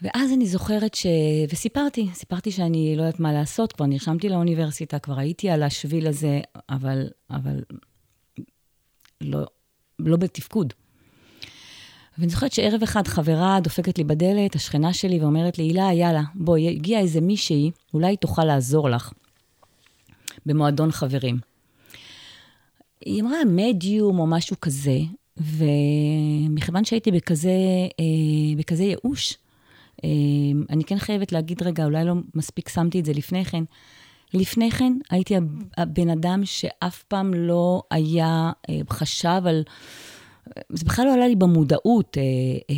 ואז 0.02 0.32
אני 0.32 0.46
זוכרת 0.46 0.94
ש... 0.94 1.06
וסיפרתי, 1.52 2.08
סיפרתי 2.14 2.50
שאני 2.50 2.94
לא 2.96 3.02
יודעת 3.02 3.20
מה 3.20 3.32
לעשות, 3.32 3.72
כבר 3.72 3.86
נרשמתי 3.86 4.28
לאוניברסיטה, 4.28 4.98
כבר 4.98 5.18
הייתי 5.18 5.50
על 5.50 5.62
השביל 5.62 6.06
הזה, 6.06 6.40
אבל, 6.70 7.06
אבל 7.30 7.62
לא, 9.20 9.46
לא 9.98 10.16
בתפקוד. 10.16 10.72
ואני 12.18 12.30
זוכרת 12.30 12.52
שערב 12.52 12.82
אחד 12.82 13.06
חברה 13.06 13.58
דופקת 13.62 13.98
לי 13.98 14.04
בדלת, 14.04 14.54
השכנה 14.54 14.92
שלי, 14.92 15.20
ואומרת 15.20 15.58
לי, 15.58 15.64
הילה, 15.64 15.92
יאללה, 15.92 16.22
בואי, 16.34 16.68
הגיעה 16.68 17.00
איזה 17.00 17.20
מישהי, 17.20 17.70
אולי 17.94 18.06
היא 18.06 18.18
תוכל 18.18 18.44
לעזור 18.44 18.90
לך 18.90 19.12
במועדון 20.46 20.92
חברים. 20.92 21.38
היא 23.04 23.22
אמרה 23.22 23.44
מדיום 23.46 24.18
או 24.18 24.26
משהו 24.26 24.56
כזה, 24.60 24.98
ומכיוון 25.36 26.84
שהייתי 26.84 27.10
בכזה, 27.10 27.50
אה, 28.00 28.56
בכזה 28.56 28.84
ייאוש, 28.84 29.38
אה, 30.04 30.10
אני 30.70 30.84
כן 30.84 30.98
חייבת 30.98 31.32
להגיד 31.32 31.62
רגע, 31.62 31.84
אולי 31.84 32.04
לא 32.04 32.14
מספיק 32.34 32.68
שמתי 32.68 33.00
את 33.00 33.04
זה 33.04 33.12
לפני 33.12 33.44
כן. 33.44 33.64
לפני 34.34 34.70
כן 34.70 34.92
הייתי 35.10 35.34
הבן 35.76 36.10
אדם 36.10 36.44
שאף 36.44 37.02
פעם 37.02 37.34
לא 37.34 37.82
היה, 37.90 38.52
אה, 38.68 38.80
חשב 38.90 39.42
על... 39.46 39.62
זה 40.68 40.84
בכלל 40.84 41.04
לא 41.04 41.14
עלה 41.14 41.28
לי 41.28 41.36
במודעות, 41.36 42.18
אה, 42.18 42.22
אה, 42.70 42.76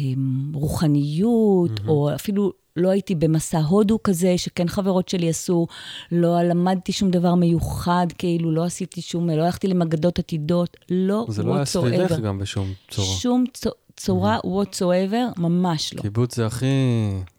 רוחניות, 0.54 1.80
mm-hmm. 1.80 1.88
או 1.88 2.14
אפילו 2.14 2.52
לא 2.78 2.88
הייתי 2.88 3.14
במסע 3.14 3.58
הודו 3.58 4.02
כזה, 4.02 4.38
שכן 4.38 4.68
חברות 4.68 5.08
שלי 5.08 5.28
עשו, 5.28 5.66
לא 6.12 6.42
למדתי 6.42 6.92
שום 6.92 7.10
דבר 7.10 7.34
מיוחד, 7.34 8.06
כאילו, 8.18 8.52
לא 8.52 8.64
עשיתי 8.64 9.00
שום, 9.00 9.30
לא 9.30 9.42
הלכתי 9.42 9.68
למגדות 9.68 10.18
עתידות, 10.18 10.76
לא 10.90 11.26
זה 11.28 11.42
לא 11.42 11.54
היה 11.54 11.64
סביבך 11.64 12.18
גם 12.18 12.38
בשום 12.38 12.72
צורה. 12.88 13.06
שום 13.06 13.44
צורה. 13.54 13.74
צורה 13.98 14.38
whatsoever, 14.38 15.40
ממש 15.40 15.94
לא. 15.94 16.02
קיבוץ 16.02 16.36
זה 16.36 16.46
הכי, 16.46 16.66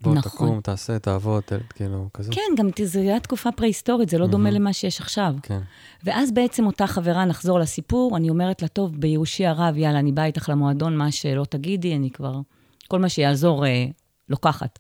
בוא 0.01 0.13
נכון. 0.15 0.31
תקום, 0.31 0.61
תעשה, 0.61 0.99
תעבוד, 0.99 1.43
כאילו, 1.75 2.09
כזה. 2.13 2.31
כן, 2.31 2.41
גם 2.57 2.69
זו 2.83 2.99
הייתה 2.99 3.19
תקופה 3.19 3.51
פרה-היסטורית, 3.51 4.09
זה 4.09 4.17
לא 4.17 4.27
דומה 4.27 4.51
למה 4.51 4.73
שיש 4.73 5.01
עכשיו. 5.01 5.33
כן. 5.43 5.59
ואז 6.03 6.31
בעצם 6.31 6.65
אותה 6.65 6.87
חברה, 6.87 7.25
נחזור 7.25 7.59
לסיפור, 7.59 8.17
אני 8.17 8.29
אומרת 8.29 8.61
לה, 8.61 8.67
טוב, 8.67 8.95
בייאושי 8.95 9.45
הרב, 9.45 9.77
יאללה, 9.77 9.99
אני 9.99 10.11
באה 10.11 10.25
איתך 10.25 10.49
למועדון, 10.49 10.97
מה 10.97 11.11
שלא 11.11 11.45
תגידי, 11.49 11.95
אני 11.95 12.11
כבר, 12.11 12.39
כל 12.87 12.99
מה 12.99 13.09
שיעזור, 13.09 13.65
אה, 13.65 13.85
לוקחת. 14.29 14.79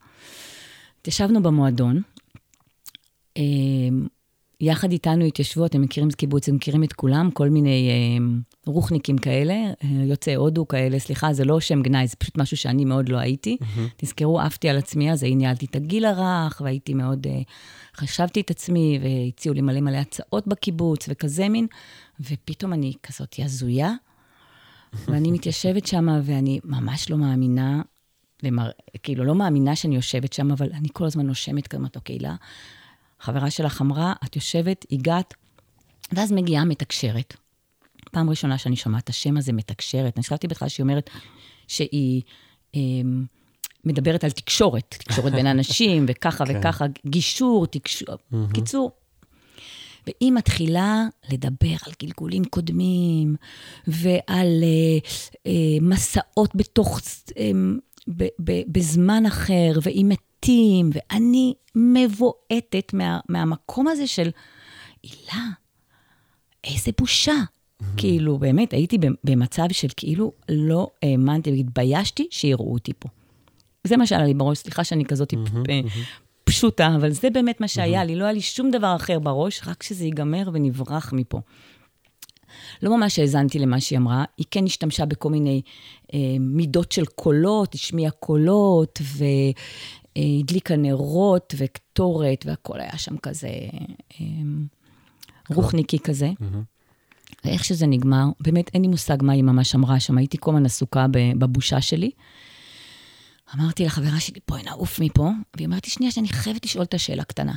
ישבנו 1.07 1.43
במועדון, 1.43 2.01
אה, 3.37 3.43
יחד 4.61 4.91
איתנו 4.91 5.25
התיישבו, 5.25 5.65
אתם 5.65 5.81
מכירים 5.81 6.09
את 6.09 6.15
קיבוץ, 6.15 6.43
אתם 6.43 6.55
מכירים 6.55 6.83
את 6.83 6.93
כולם, 6.93 7.31
כל 7.31 7.49
מיני 7.49 7.89
אה, 7.89 8.25
רוחניקים 8.65 9.17
כאלה, 9.17 9.53
אה, 9.53 9.89
יוצאי 10.05 10.33
הודו 10.33 10.67
כאלה, 10.67 10.99
סליחה, 10.99 11.33
זה 11.33 11.45
לא 11.45 11.59
שם 11.59 11.81
גנאי, 11.81 12.07
זה 12.07 12.15
פשוט 12.15 12.37
משהו 12.37 12.57
שאני 12.57 12.85
מאוד 12.85 13.09
לא 13.09 13.17
הייתי. 13.17 13.57
Mm-hmm. 13.61 13.79
תזכרו, 13.97 14.39
עפתי 14.39 14.69
על 14.69 14.77
עצמי, 14.77 15.11
אז 15.11 15.23
ניהלתי 15.23 15.65
את 15.65 15.75
הגיל 15.75 16.05
הרך, 16.05 16.61
והייתי 16.63 16.93
מאוד, 16.93 17.27
אה, 17.27 17.41
חשבתי 17.95 18.41
את 18.41 18.51
עצמי, 18.51 18.99
והציעו 19.03 19.55
לי 19.55 19.61
מלא 19.61 19.81
מלא 19.81 19.97
הצעות 19.97 20.47
בקיבוץ, 20.47 21.05
וכזה 21.09 21.49
מין, 21.49 21.67
ופתאום 22.19 22.73
אני 22.73 22.93
כזאת 23.03 23.35
הזויה, 23.39 23.93
ואני 25.07 25.31
מתיישבת 25.31 25.85
שם, 25.85 26.07
ואני 26.23 26.59
ממש 26.63 27.09
לא 27.09 27.17
מאמינה, 27.17 27.81
למר... 28.43 28.69
כאילו, 29.03 29.23
לא 29.23 29.35
מאמינה 29.35 29.75
שאני 29.75 29.95
יושבת 29.95 30.33
שם, 30.33 30.51
אבל 30.51 30.69
אני 30.73 30.87
כל 30.93 31.05
הזמן 31.05 31.27
נושמת 31.27 31.67
כמעט, 31.67 31.95
אוקיי, 31.95 32.19
לה. 32.19 32.35
חברה 33.19 33.51
שלך 33.51 33.81
אמרה, 33.81 34.13
את 34.25 34.35
יושבת, 34.35 34.85
הגעת, 34.91 35.33
ואז 36.11 36.31
מגיעה 36.31 36.65
מתקשרת. 36.65 37.35
פעם 38.11 38.29
ראשונה 38.29 38.57
שאני 38.57 38.75
שומעת 38.75 39.03
את 39.03 39.09
השם 39.09 39.37
הזה, 39.37 39.53
מתקשרת. 39.53 40.17
אני 40.17 40.23
חשבתי 40.23 40.47
בכלל 40.47 40.69
שהיא 40.69 40.83
אומרת 40.83 41.09
שהיא 41.67 42.21
אה, 42.75 42.81
מדברת 43.85 44.23
על 44.23 44.31
תקשורת, 44.31 44.95
תקשורת 44.99 45.33
בין 45.33 45.47
אנשים, 45.47 46.05
וככה 46.07 46.45
כן. 46.45 46.59
וככה, 46.59 46.85
גישור, 47.05 47.67
תקשור, 47.67 48.15
mm-hmm. 48.15 48.53
קיצור. 48.53 48.91
והיא 50.07 50.31
מתחילה 50.31 51.07
לדבר 51.29 51.75
על 51.85 51.93
גלגולים 52.01 52.45
קודמים, 52.45 53.35
ועל 53.87 54.63
אה, 54.63 55.09
אה, 55.47 55.77
מסעות 55.81 56.55
בתוך, 56.55 56.99
אה, 57.37 57.51
ב, 58.17 58.23
ב, 58.43 58.61
בזמן 58.67 59.25
אחר, 59.25 59.71
והיא 59.81 60.05
מתים, 60.05 60.89
ואני 60.93 61.53
מבועטת 61.75 62.93
מה, 62.93 63.19
מהמקום 63.29 63.87
הזה 63.87 64.07
של, 64.07 64.29
הילה, 65.03 65.45
איזה 66.63 66.91
בושה. 66.97 67.33
Mm-hmm. 67.33 67.85
כאילו, 67.97 68.37
באמת, 68.37 68.73
הייתי 68.73 68.97
במצב 69.23 69.65
של 69.71 69.87
כאילו 69.97 70.31
לא 70.49 70.87
האמנתי, 71.03 71.51
והתביישתי 71.51 72.27
שיראו 72.31 72.73
אותי 72.73 72.91
פה. 72.99 73.09
זה 73.83 73.97
מה 73.97 74.07
שהיה 74.07 74.23
לי 74.23 74.33
בראש, 74.33 74.57
סליחה 74.57 74.83
שאני 74.83 75.05
כזאת 75.05 75.33
mm-hmm, 75.33 75.67
mm-hmm. 75.67 75.99
פשוטה, 76.43 76.95
אבל 76.95 77.11
זה 77.11 77.29
באמת 77.29 77.61
מה 77.61 77.67
שהיה 77.67 78.01
mm-hmm. 78.01 78.05
לי, 78.05 78.15
לא 78.15 78.23
היה 78.23 78.33
לי 78.33 78.41
שום 78.41 78.71
דבר 78.71 78.95
אחר 78.95 79.19
בראש, 79.19 79.61
רק 79.67 79.83
שזה 79.83 80.05
ייגמר 80.05 80.49
ונברח 80.53 81.13
מפה. 81.13 81.41
לא 82.81 82.97
ממש 82.97 83.19
האזנתי 83.19 83.59
למה 83.59 83.79
שהיא 83.79 83.99
אמרה, 83.99 84.23
היא 84.37 84.45
כן 84.51 84.65
השתמשה 84.65 85.05
בכל 85.05 85.29
מיני 85.29 85.61
אה, 86.13 86.19
מידות 86.39 86.91
של 86.91 87.05
קולות, 87.05 87.75
השמיעה 87.75 88.11
קולות, 88.11 89.01
והדליקה 90.15 90.75
נרות 90.75 91.53
וקטורת, 91.57 92.45
והכל 92.45 92.79
היה 92.79 92.97
שם 92.97 93.17
כזה 93.17 93.49
אה, 94.21 94.25
רוחניקי 95.49 95.99
כזה. 95.99 96.31
ואיך 97.45 97.63
שזה 97.63 97.87
נגמר, 97.87 98.25
באמת 98.39 98.69
אין 98.73 98.81
לי 98.81 98.87
מושג 98.87 99.17
מה 99.21 99.33
היא 99.33 99.43
ממש 99.43 99.75
אמרה 99.75 99.99
שם, 99.99 100.17
הייתי 100.17 100.37
כל 100.39 100.51
הזמן 100.51 100.65
עסוקה 100.65 101.05
בבושה 101.37 101.81
שלי. 101.81 102.11
אמרתי 103.55 103.85
לחברה 103.85 104.19
שלי, 104.19 104.39
בואי 104.47 104.63
נעוף 104.63 104.99
מפה, 104.99 105.29
והיא 105.55 105.67
אמרת 105.67 105.85
לי, 105.85 105.91
שנייה, 105.91 106.11
שאני 106.11 106.27
חייבת 106.27 106.65
לשאול 106.65 106.83
את 106.83 106.93
השאלה 106.93 107.21
הקטנה. 107.21 107.55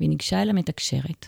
והיא 0.00 0.08
ניגשה 0.08 0.42
אל 0.42 0.50
המתקשרת, 0.50 1.26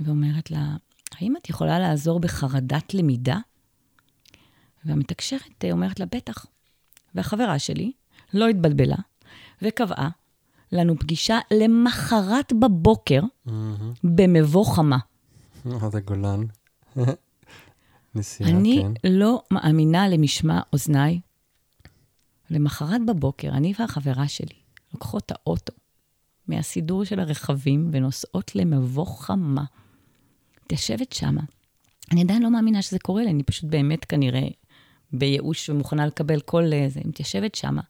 ואומרת 0.00 0.50
לה, 0.50 0.76
האם 1.20 1.36
את 1.36 1.48
יכולה 1.48 1.78
לעזור 1.78 2.20
בחרדת 2.20 2.94
למידה? 2.94 3.38
והמתקשרת 4.84 5.64
אומרת 5.72 6.00
לה, 6.00 6.06
בטח. 6.06 6.46
והחברה 7.14 7.58
שלי 7.58 7.92
לא 8.34 8.48
התבלבלה, 8.48 8.96
וקבעה 9.62 10.08
לנו 10.72 10.98
פגישה 10.98 11.38
למחרת 11.50 12.52
בבוקר 12.52 13.20
במבוא 14.04 14.64
חמה. 14.64 14.98
עוד 15.64 15.96
הגולן. 15.96 16.40
נסיעה, 18.14 18.50
כן. 18.50 18.56
אני 18.56 18.82
לא 19.04 19.42
מאמינה 19.50 20.08
למשמע 20.08 20.60
אוזניי. 20.72 21.20
למחרת 22.50 23.00
בבוקר, 23.06 23.48
אני 23.48 23.72
והחברה 23.78 24.28
שלי 24.28 24.58
לוקחות 24.92 25.32
האוטו 25.32 25.72
מהסידור 26.48 27.04
של 27.04 27.20
הרכבים 27.20 27.90
ונוסעות 27.92 28.56
למבוא 28.56 29.06
חמה. 29.06 29.64
מתיישבת 30.64 31.12
שמה, 31.12 31.40
אני 32.12 32.22
עדיין 32.22 32.42
לא 32.42 32.50
מאמינה 32.50 32.82
שזה 32.82 32.98
קורה 32.98 33.24
לי, 33.24 33.30
אני 33.30 33.42
פשוט 33.42 33.64
באמת 33.70 34.04
כנראה 34.04 34.48
בייאוש 35.12 35.70
ומוכנה 35.70 36.06
לקבל 36.06 36.40
כל 36.40 36.62
זה, 36.88 37.00
מתיישבת 37.04 37.54
שמה. 37.54 37.82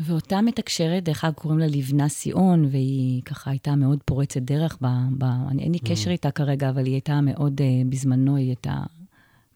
ואותה 0.00 0.40
מתקשרת, 0.40 1.04
דרך 1.04 1.24
אגב, 1.24 1.34
קוראים 1.34 1.58
לה 1.58 1.66
לבנה 1.66 2.08
סיאון, 2.08 2.64
והיא 2.64 3.22
ככה 3.22 3.50
הייתה 3.50 3.74
מאוד 3.74 3.98
פורצת 4.04 4.40
דרך. 4.40 4.78
ב, 4.80 4.86
ב, 5.18 5.24
אני, 5.24 5.62
אין 5.62 5.72
לי 5.72 5.78
Mm. 5.78 5.88
קשר 5.88 6.10
איתה 6.10 6.30
כרגע, 6.30 6.68
אבל 6.70 6.84
היא 6.86 6.94
הייתה 6.94 7.20
מאוד, 7.20 7.60
uh, 7.60 7.64
בזמנו 7.88 8.36
היא 8.36 8.46
הייתה 8.46 8.76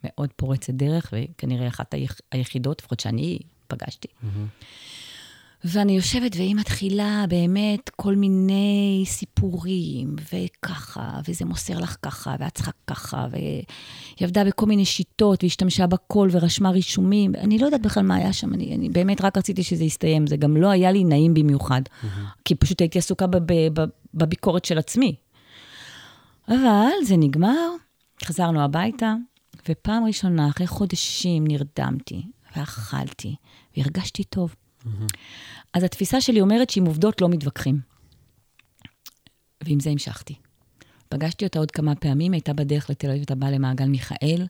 מאוד 0.05 0.31
פורצת 0.37 0.75
דרך, 0.75 1.13
וכנראה 1.13 1.69
אחת 1.69 1.95
היח, 1.95 2.19
היחידות, 2.33 2.81
לפחות 2.81 3.01
שאני 3.01 3.39
פגשתי. 3.69 4.09
ואני 5.65 5.93
יושבת 5.93 6.37
והיא 6.37 6.55
מתחילה 6.55 7.25
באמת 7.29 7.89
כל 7.89 8.17
מיני 8.17 9.05
סיפורים, 9.07 10.17
וככה, 10.33 11.21
וזה 11.29 11.45
מוסר 11.45 11.79
לך 11.79 11.97
ככה, 12.03 12.35
ואת 12.39 12.55
צריכה 12.55 12.71
ככה, 12.87 13.27
והיא 13.31 13.65
עבדה 14.21 14.45
בכל 14.45 14.67
מיני 14.67 14.85
שיטות, 14.85 15.43
והשתמשה 15.43 15.87
בקול 15.87 16.29
ורשמה 16.33 16.71
רישומים. 16.71 17.35
אני 17.35 17.59
לא 17.59 17.65
יודעת 17.65 17.83
בכלל 17.83 18.03
מה 18.03 18.15
היה 18.15 18.33
שם, 18.33 18.55
אני, 18.55 18.75
אני 18.75 18.89
באמת 18.89 19.21
רק 19.21 19.39
רציתי 19.39 19.63
שזה 19.63 19.85
יסתיים. 19.85 20.27
זה 20.27 20.37
גם 20.37 20.57
לא 20.57 20.71
היה 20.71 20.93
לי 20.93 21.05
נעים 21.05 21.35
במיוחד, 21.35 21.83
כי 22.45 22.55
פשוט 22.55 22.81
הייתי 22.81 22.99
עסוקה 22.99 23.27
בב, 23.27 23.53
בב, 23.73 23.89
בביקורת 24.15 24.65
של 24.65 24.79
עצמי. 24.79 25.17
אבל 26.49 26.91
זה 27.05 27.17
נגמר, 27.17 27.69
חזרנו 28.25 28.61
הביתה, 28.61 29.15
ופעם 29.69 30.05
ראשונה, 30.05 30.49
אחרי 30.49 30.67
חודשים, 30.67 31.47
נרדמתי, 31.47 32.23
ואכלתי, 32.57 33.37
והרגשתי 33.77 34.25
טוב. 34.25 34.55
אז 35.73 35.83
התפיסה 35.83 36.21
שלי 36.21 36.41
אומרת 36.41 36.71
שעם 36.71 36.87
עובדות 36.87 37.21
לא 37.21 37.29
מתווכחים. 37.29 37.81
ועם 39.65 39.81
זה 39.81 39.91
המשכתי. 39.91 40.35
פגשתי 41.09 41.45
אותה 41.45 41.59
עוד 41.59 41.71
כמה 41.71 41.95
פעמים, 41.95 42.33
הייתה 42.33 42.53
בדרך 42.53 42.91
לתל 42.91 43.07
אביב, 43.07 43.21
הייתה 43.21 43.35
באה 43.35 43.51
למעגל 43.51 43.85
מיכאל, 43.85 44.47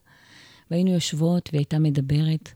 והיינו 0.71 0.91
יושבות 0.91 1.49
והיא 1.51 1.59
הייתה 1.59 1.79
מדברת. 1.79 2.49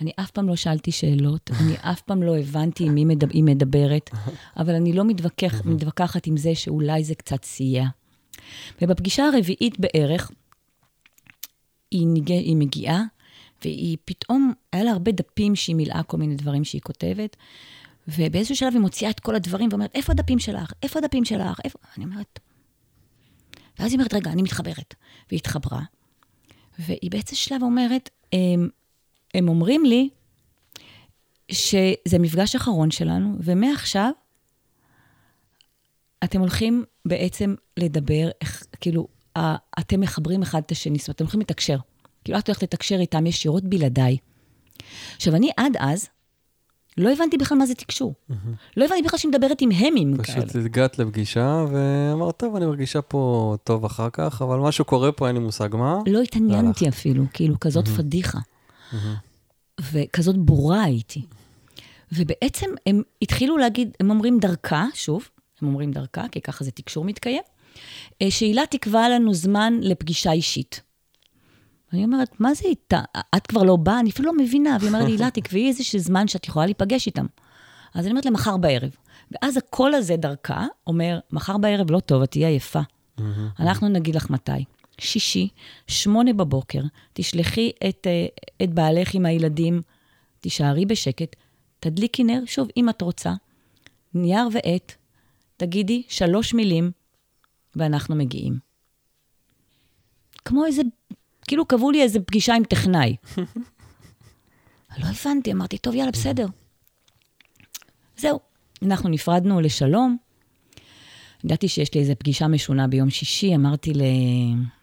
אני 0.00 0.10
אף 0.20 0.30
פעם 0.30 0.48
לא 0.48 0.56
שאלתי 0.56 0.92
שאלות, 0.92 1.50
אני 1.60 1.74
אף 1.92 2.00
פעם 2.00 2.22
לא 2.22 2.38
הבנתי 2.38 2.84
עם 2.84 2.94
מי 2.94 3.04
מדבר, 3.04 3.32
היא 3.32 3.44
מדברת, 3.44 4.10
אבל 4.56 4.74
אני 4.74 4.92
לא 4.92 5.04
מתווכח, 5.04 5.62
מתווכחת 5.64 6.26
עם 6.26 6.36
זה 6.36 6.54
שאולי 6.54 7.04
זה 7.04 7.14
קצת 7.14 7.44
סייע. 7.44 7.84
ובפגישה 8.82 9.24
הרביעית 9.24 9.80
בערך, 9.80 10.30
היא, 11.90 12.06
ניג... 12.06 12.30
היא 12.30 12.56
מגיעה, 12.56 13.02
והיא 13.64 13.96
פתאום, 14.04 14.52
היה 14.72 14.84
לה 14.84 14.90
הרבה 14.90 15.12
דפים 15.12 15.56
שהיא 15.56 15.76
מילאה 15.76 16.02
כל 16.02 16.16
מיני 16.16 16.34
דברים 16.34 16.64
שהיא 16.64 16.80
כותבת, 16.80 17.36
ובאיזשהו 18.08 18.56
שלב 18.56 18.72
היא 18.72 18.80
מוציאה 18.80 19.10
את 19.10 19.20
כל 19.20 19.34
הדברים 19.34 19.68
ואומרת, 19.70 19.90
איפה 19.94 20.12
הדפים 20.12 20.38
שלך? 20.38 20.72
איפה 20.82 20.98
הדפים 20.98 21.24
שלך? 21.24 21.60
איפה? 21.64 21.78
אני 21.96 22.04
אומרת... 22.04 22.38
ואז 23.78 23.92
היא 23.92 23.98
אומרת, 23.98 24.14
רגע, 24.14 24.30
אני 24.30 24.42
מתחברת. 24.42 24.94
והיא 25.30 25.38
התחברה, 25.38 25.82
והיא 26.78 27.10
באיזשהו 27.10 27.36
שלב 27.36 27.62
אומרת, 27.62 28.10
הם, 28.32 28.68
הם 29.34 29.48
אומרים 29.48 29.84
לי 29.84 30.08
שזה 31.52 32.18
מפגש 32.18 32.56
אחרון 32.56 32.90
שלנו, 32.90 33.36
ומעכשיו 33.40 34.10
אתם 36.24 36.40
הולכים 36.40 36.84
בעצם 37.04 37.54
לדבר, 37.76 38.30
כאילו, 38.80 39.08
אתם 39.78 40.00
מחברים 40.00 40.42
אחד 40.42 40.62
את 40.66 40.70
השני, 40.70 40.98
זאת 40.98 41.08
אומרת, 41.08 41.16
אתם 41.16 41.24
הולכים 41.24 41.40
לתקשר. 41.40 41.78
כאילו, 42.24 42.38
את 42.38 42.48
הולכת 42.48 42.62
לתקשר 42.62 42.96
איתם 43.00 43.26
ישירות 43.26 43.64
בלעדיי. 43.64 44.16
עכשיו, 45.16 45.34
אני 45.34 45.50
עד 45.56 45.76
אז, 45.78 46.08
לא 46.96 47.12
הבנתי 47.12 47.36
בכלל 47.36 47.58
מה 47.58 47.66
זה 47.66 47.74
תקשור. 47.74 48.14
לא 48.76 48.84
הבנתי 48.84 49.02
בכלל 49.02 49.18
שהיא 49.18 49.28
מדברת 49.28 49.60
עם 49.60 49.70
המים 49.70 50.16
כאלה. 50.16 50.46
פשוט 50.46 50.64
הגעת 50.64 50.98
לפגישה 50.98 51.64
ואמרת, 51.72 52.36
טוב, 52.36 52.56
אני 52.56 52.66
מרגישה 52.66 53.02
פה 53.02 53.56
טוב 53.64 53.84
אחר 53.84 54.08
כך, 54.12 54.42
אבל 54.42 54.58
משהו 54.58 54.84
קורה 54.84 55.12
פה, 55.12 55.28
אין 55.28 55.36
לי 55.36 55.42
מושג 55.42 55.68
מה. 55.72 55.98
לא 56.06 56.22
התעניינתי 56.22 56.88
אפילו, 56.88 57.24
כאילו, 57.32 57.60
כזאת 57.60 57.88
פדיחה. 57.88 58.38
וכזאת 59.92 60.36
בורה 60.36 60.82
הייתי. 60.82 61.22
ובעצם 62.12 62.66
הם 62.86 63.02
התחילו 63.22 63.56
להגיד, 63.56 63.96
הם 64.00 64.10
אומרים 64.10 64.38
דרכה, 64.38 64.86
שוב, 64.94 65.28
הם 65.62 65.68
אומרים 65.68 65.92
דרכה, 65.92 66.28
כי 66.32 66.40
ככה 66.40 66.64
זה 66.64 66.70
תקשור 66.70 67.04
מתקיים, 67.04 67.42
שהילה 68.28 68.62
תקבע 68.70 69.08
לנו 69.08 69.34
זמן 69.34 69.74
לפגישה 69.82 70.32
אישית. 70.32 70.82
אני 71.92 72.04
אומרת, 72.04 72.40
מה 72.40 72.54
זה 72.54 72.64
איתה? 72.64 73.00
את 73.36 73.46
כבר 73.46 73.62
לא 73.62 73.76
באה? 73.76 74.00
אני 74.00 74.10
אפילו 74.10 74.32
לא 74.32 74.44
מבינה. 74.44 74.76
והיא 74.80 74.88
אומרת 74.88 75.04
לי, 75.06 75.12
הילה, 75.12 75.30
תקבעי 75.40 75.68
איזשהו 75.68 75.98
זמן 75.98 76.28
שאת 76.28 76.46
יכולה 76.46 76.66
להיפגש 76.66 77.06
איתם. 77.06 77.26
אז 77.94 78.04
אני 78.04 78.10
אומרת 78.10 78.24
לה, 78.24 78.30
מחר 78.30 78.56
בערב. 78.56 78.90
ואז 79.30 79.56
הקול 79.56 79.94
הזה 79.94 80.16
דרכה 80.16 80.66
אומר, 80.86 81.18
מחר 81.32 81.58
בערב 81.58 81.90
לא 81.90 82.00
טוב, 82.00 82.22
את 82.22 82.30
תהיי 82.30 82.44
עייפה. 82.44 82.80
אנחנו 83.60 83.88
נגיד 83.88 84.14
לך 84.14 84.30
מתי. 84.30 84.64
שישי, 85.00 85.48
שמונה 85.86 86.32
בבוקר, 86.32 86.82
תשלחי 87.12 87.70
את, 87.88 88.06
את 88.62 88.74
בעלך 88.74 89.14
עם 89.14 89.26
הילדים, 89.26 89.82
תישארי 90.40 90.86
בשקט, 90.86 91.36
תדליקי 91.80 92.24
נר, 92.24 92.42
שוב, 92.46 92.68
אם 92.76 92.88
את 92.88 93.02
רוצה, 93.02 93.32
נייר 94.14 94.48
ועט, 94.52 94.92
תגידי 95.56 96.02
שלוש 96.08 96.54
מילים, 96.54 96.90
ואנחנו 97.76 98.16
מגיעים. 98.16 98.58
כמו 100.44 100.66
איזה, 100.66 100.82
כאילו 101.48 101.66
קבעו 101.66 101.90
לי 101.90 102.02
איזה 102.02 102.20
פגישה 102.20 102.54
עם 102.54 102.64
טכנאי. 102.64 103.16
לא 104.98 105.06
הבנתי, 105.06 105.52
אמרתי, 105.52 105.78
טוב, 105.78 105.94
יאללה, 105.94 106.10
בסדר. 106.10 106.46
זהו, 108.16 108.40
אנחנו 108.82 109.08
נפרדנו 109.08 109.60
לשלום. 109.60 110.16
ידעתי 111.44 111.68
שיש 111.68 111.94
לי 111.94 112.00
איזו 112.00 112.12
פגישה 112.18 112.48
משונה 112.48 112.88
ביום 112.88 113.10
שישי, 113.10 113.54
אמרתי 113.54 113.92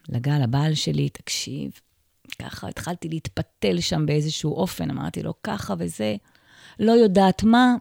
לגל, 0.09 0.41
הבעל 0.43 0.73
שלי, 0.73 1.09
תקשיב, 1.09 1.71
ככה 2.41 2.67
התחלתי 2.67 3.09
להתפתל 3.09 3.79
שם 3.79 4.05
באיזשהו 4.05 4.55
אופן, 4.55 4.89
אמרתי 4.89 5.23
לו, 5.23 5.33
ככה 5.43 5.73
וזה, 5.77 6.15
לא 6.79 6.91
יודעת 6.91 7.43
מה. 7.43 7.75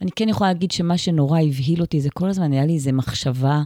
אני 0.00 0.10
כן 0.16 0.28
יכולה 0.28 0.52
להגיד 0.52 0.70
שמה 0.70 0.98
שנורא 0.98 1.40
הבהיל 1.40 1.80
אותי, 1.80 2.00
זה 2.00 2.10
כל 2.10 2.28
הזמן 2.28 2.52
היה 2.52 2.66
לי 2.66 2.74
איזו 2.74 2.92
מחשבה 2.92 3.62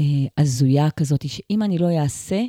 אה, 0.00 0.04
הזויה 0.38 0.90
כזאת, 0.90 1.28
שאם 1.28 1.62
אני 1.62 1.78
לא 1.78 2.00
אעשה, 2.00 2.42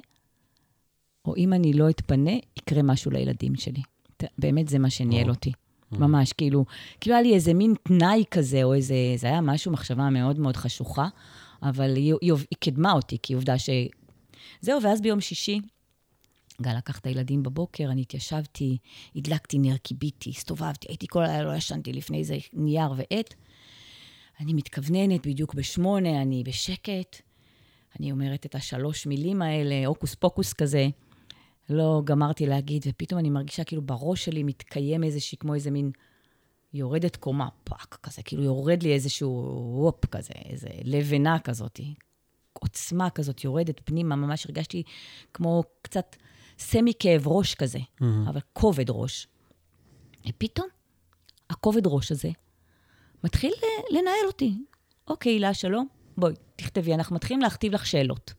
או 1.27 1.35
אם 1.37 1.53
אני 1.53 1.73
לא 1.73 1.89
אתפנה, 1.89 2.31
יקרה 2.57 2.81
משהו 2.81 3.11
לילדים 3.11 3.55
שלי. 3.55 3.81
באמת 4.37 4.67
זה 4.67 4.79
מה 4.79 4.89
שניהל 4.89 5.29
אותי. 5.29 5.51
ממש, 5.91 6.33
כאילו, 6.33 6.65
כאילו 7.01 7.15
היה 7.15 7.23
לי 7.23 7.33
איזה 7.33 7.53
מין 7.53 7.73
תנאי 7.83 8.23
כזה, 8.31 8.63
או 8.63 8.73
איזה, 8.73 8.95
זה 9.17 9.27
היה 9.27 9.41
משהו, 9.41 9.71
מחשבה 9.71 10.09
מאוד 10.09 10.39
מאוד 10.39 10.57
חשוכה, 10.57 11.07
אבל 11.63 11.95
היא, 11.95 12.13
היא, 12.21 12.31
היא 12.33 12.57
קידמה 12.59 12.91
אותי, 12.91 13.17
כי 13.23 13.33
עובדה 13.33 13.59
ש... 13.59 13.69
זהו, 14.61 14.81
ואז 14.83 15.01
ביום 15.01 15.21
שישי, 15.21 15.59
גל 16.61 16.77
לקח 16.77 16.99
את 16.99 17.05
הילדים 17.05 17.43
בבוקר, 17.43 17.83
אני 17.91 18.01
התיישבתי, 18.01 18.77
הדלקתי 19.15 19.59
נר, 19.59 19.77
קיביתי, 19.77 20.29
הסתובבתי, 20.29 20.87
הייתי 20.89 21.07
כל 21.07 21.23
הלילה, 21.23 21.43
לא 21.43 21.55
ישנתי 21.57 21.93
לפני 21.93 22.17
איזה 22.17 22.37
נייר 22.53 22.91
ועט. 22.97 23.33
אני 24.39 24.53
מתכווננת 24.53 25.27
בדיוק 25.27 25.53
בשמונה, 25.53 26.21
אני 26.21 26.43
בשקט. 26.43 27.21
אני 27.99 28.11
אומרת 28.11 28.45
את 28.45 28.55
השלוש 28.55 29.07
מילים 29.07 29.41
האלה, 29.41 29.85
הוקוס 29.85 30.15
פוקוס 30.15 30.53
כזה. 30.53 30.87
לא 31.69 32.01
גמרתי 32.03 32.45
להגיד, 32.45 32.85
ופתאום 32.87 33.19
אני 33.19 33.29
מרגישה 33.29 33.63
כאילו 33.63 33.81
בראש 33.81 34.25
שלי 34.25 34.43
מתקיים 34.43 35.03
איזושהי, 35.03 35.37
כמו 35.37 35.53
איזה 35.53 35.71
מין 35.71 35.91
יורדת 36.73 37.15
קומה, 37.15 37.47
פאק, 37.63 37.97
כזה, 38.03 38.21
כאילו 38.23 38.43
יורד 38.43 38.83
לי 38.83 38.93
איזשהו 38.93 39.61
וופ 39.77 40.05
כזה, 40.05 40.33
איזה 40.45 40.67
לבנה 40.83 41.39
כזאת, 41.39 41.79
עוצמה 42.53 43.09
כזאת 43.09 43.43
יורדת 43.43 43.81
פנימה, 43.85 44.15
ממש 44.15 44.45
הרגשתי 44.45 44.83
כמו 45.33 45.63
קצת 45.81 46.15
סמי 46.59 46.93
כאב 46.99 47.27
ראש 47.27 47.55
כזה, 47.55 47.79
mm-hmm. 47.79 48.29
אבל 48.29 48.39
כובד 48.53 48.89
ראש. 48.89 49.27
ופתאום, 50.29 50.67
הכובד 51.49 51.87
ראש 51.87 52.11
הזה 52.11 52.29
מתחיל 53.23 53.53
לנהל 53.91 54.25
אותי. 54.27 54.53
אוקיי, 55.07 55.31
הילה, 55.31 55.53
שלום, 55.53 55.87
בואי, 56.17 56.33
תכתבי, 56.55 56.93
אנחנו 56.93 57.15
מתחילים 57.15 57.41
להכתיב 57.41 57.73
לך 57.73 57.85
שאלות. 57.85 58.33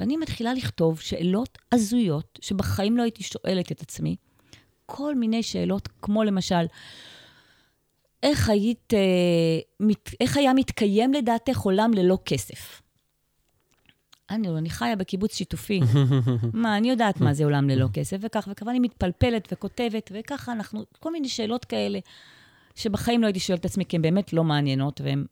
ואני 0.00 0.16
מתחילה 0.16 0.54
לכתוב 0.54 1.00
שאלות 1.00 1.58
הזויות, 1.72 2.38
שבחיים 2.42 2.96
לא 2.96 3.02
הייתי 3.02 3.22
שואלת 3.22 3.72
את 3.72 3.82
עצמי. 3.82 4.16
כל 4.86 5.14
מיני 5.14 5.42
שאלות, 5.42 5.88
כמו 6.02 6.24
למשל, 6.24 6.64
איך, 8.22 8.48
היית, 8.48 8.94
אה, 8.94 8.98
מת, 9.80 10.10
איך 10.20 10.36
היה 10.36 10.52
מתקיים 10.52 11.12
לדעתך 11.12 11.58
עולם 11.58 11.94
ללא 11.94 12.18
כסף? 12.24 12.82
אני, 14.30 14.48
אני 14.48 14.70
חיה 14.70 14.96
בקיבוץ 14.96 15.34
שיתופי. 15.34 15.80
מה, 16.52 16.76
אני 16.76 16.90
יודעת 16.90 17.20
מה 17.20 17.34
זה 17.34 17.44
עולם 17.44 17.70
ללא 17.70 17.86
כסף, 17.92 18.16
וכך 18.20 18.48
וכך, 18.50 18.66
ואני 18.66 18.78
מתפלפלת 18.78 19.48
וכותבת, 19.52 20.12
וככה 20.14 20.52
אנחנו, 20.52 20.84
כל 21.00 21.12
מיני 21.12 21.28
שאלות 21.28 21.64
כאלה, 21.64 21.98
שבחיים 22.74 23.22
לא 23.22 23.26
הייתי 23.26 23.40
שואלת 23.40 23.60
את 23.60 23.64
עצמי, 23.64 23.84
כי 23.84 23.96
הן 23.96 24.02
באמת 24.02 24.32
לא 24.32 24.44
מעניינות, 24.44 25.00
והן 25.00 25.24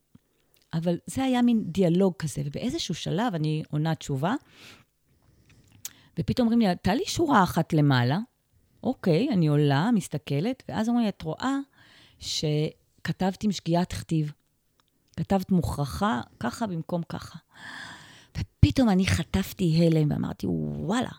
אבל 0.73 0.99
זה 1.07 1.25
היה 1.25 1.43
מין 1.43 1.63
דיאלוג 1.67 2.15
כזה, 2.19 2.43
ובאיזשהו 2.45 2.95
שלב 2.95 3.35
אני 3.35 3.63
עונה 3.71 3.95
תשובה, 3.95 4.35
ופתאום 6.21 6.49
אומרים 6.49 6.69
לי, 6.69 6.77
תעלי 6.83 7.05
שורה 7.07 7.43
אחת 7.43 7.73
למעלה. 7.73 8.19
אוקיי, 8.83 9.29
אני 9.33 9.47
עולה, 9.47 9.91
מסתכלת, 9.95 10.63
ואז 10.69 10.89
אומרים 10.89 11.05
לי, 11.05 11.09
את 11.09 11.23
רואה 11.23 11.57
שכתבתי 12.19 13.47
עם 13.47 13.53
שגיאת 13.53 13.93
כתיב. 13.93 14.33
כתבת 15.17 15.51
מוכרחה 15.51 16.21
ככה 16.41 16.67
במקום 16.67 17.03
ככה. 17.09 17.39
ופתאום 18.39 18.89
אני 18.89 19.07
חטפתי 19.07 19.87
הלם 19.87 20.11
ואמרתי, 20.11 20.47
וואלה, 20.51 21.11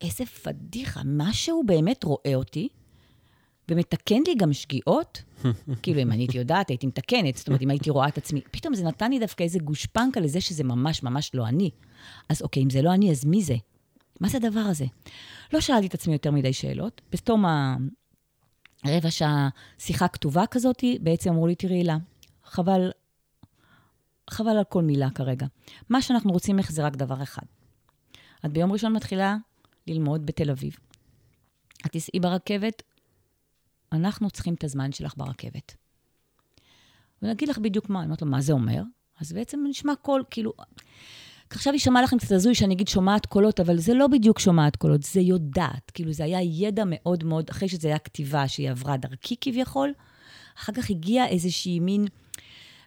איזה 0.00 0.26
פדיחה, 0.26 1.00
משהו 1.04 1.62
באמת 1.66 2.04
רואה 2.04 2.34
אותי, 2.34 2.68
ומתקן 3.70 4.22
לי 4.26 4.34
גם 4.34 4.52
שגיאות. 4.52 5.22
כאילו, 5.82 6.02
אם 6.02 6.12
אני 6.12 6.22
הייתי 6.22 6.38
יודעת, 6.38 6.68
הייתי 6.68 6.86
מתקנת, 6.86 7.36
זאת 7.36 7.48
אומרת, 7.48 7.62
אם 7.62 7.70
הייתי 7.70 7.90
רואה 7.90 8.08
את 8.08 8.18
עצמי, 8.18 8.40
פתאום 8.50 8.74
זה 8.74 8.84
נתן 8.84 9.10
לי 9.10 9.18
דווקא 9.18 9.42
איזה 9.42 9.58
גושפנקה 9.58 10.20
לזה 10.20 10.40
שזה 10.40 10.64
ממש 10.64 11.02
ממש 11.02 11.30
לא 11.34 11.46
אני. 11.46 11.70
אז 12.28 12.42
אוקיי, 12.42 12.62
אם 12.62 12.70
זה 12.70 12.82
לא 12.82 12.94
אני, 12.94 13.10
אז 13.10 13.24
מי 13.24 13.42
זה? 13.42 13.56
מה 14.20 14.28
זה 14.28 14.36
הדבר 14.36 14.60
הזה? 14.60 14.84
לא 15.52 15.60
שאלתי 15.60 15.86
את 15.86 15.94
עצמי 15.94 16.12
יותר 16.12 16.30
מדי 16.30 16.52
שאלות. 16.52 17.00
בתום 17.12 17.44
הרבע 18.84 19.10
שעה 19.10 19.48
שיחה 19.78 20.08
כתובה 20.08 20.46
כזאת, 20.46 20.84
בעצם 21.00 21.30
אמרו 21.30 21.46
לי, 21.46 21.54
תראי, 21.54 21.74
הילה, 21.74 21.96
חבל, 22.44 22.90
חבל 24.30 24.56
על 24.56 24.64
כל 24.64 24.82
מילה 24.82 25.10
כרגע. 25.10 25.46
מה 25.88 26.02
שאנחנו 26.02 26.32
רוצים 26.32 26.56
ממך 26.56 26.70
זה 26.70 26.86
רק 26.86 26.96
דבר 26.96 27.22
אחד. 27.22 27.42
את 28.46 28.52
ביום 28.52 28.72
ראשון 28.72 28.92
מתחילה 28.92 29.36
ללמוד 29.86 30.26
בתל 30.26 30.50
אביב. 30.50 30.76
את 31.86 31.92
תיסעי 31.92 32.20
ברכבת, 32.20 32.82
אנחנו 33.92 34.30
צריכים 34.30 34.54
את 34.54 34.64
הזמן 34.64 34.92
שלך 34.92 35.14
ברכבת. 35.16 35.76
ונגיד 37.22 37.48
לך 37.48 37.58
בדיוק 37.58 37.90
מה, 37.90 37.98
אני 37.98 38.06
אומרת 38.06 38.22
לו, 38.22 38.28
מה 38.28 38.40
זה 38.40 38.52
אומר? 38.52 38.82
אז 39.20 39.32
בעצם 39.32 39.64
נשמע 39.68 39.94
קול, 40.02 40.24
כאילו... 40.30 40.52
עכשיו 41.50 41.72
יישמע 41.72 42.02
לכם 42.02 42.18
קצת 42.18 42.32
הזוי 42.32 42.54
שאני 42.54 42.74
אגיד 42.74 42.88
שומעת 42.88 43.26
קולות, 43.26 43.60
אבל 43.60 43.76
זה 43.76 43.94
לא 43.94 44.06
בדיוק 44.06 44.38
שומעת 44.38 44.76
קולות, 44.76 45.02
זה 45.02 45.20
יודעת. 45.20 45.90
כאילו, 45.94 46.12
זה 46.12 46.24
היה 46.24 46.38
ידע 46.42 46.82
מאוד 46.86 47.24
מאוד, 47.24 47.50
אחרי 47.50 47.68
שזה 47.68 47.88
היה 47.88 47.98
כתיבה 47.98 48.48
שהיא 48.48 48.70
עברה 48.70 48.96
דרכי 48.96 49.36
כביכול, 49.40 49.92
אחר 50.58 50.72
כך 50.72 50.90
הגיע 50.90 51.26
איזושהי 51.26 51.80
מין, 51.80 52.06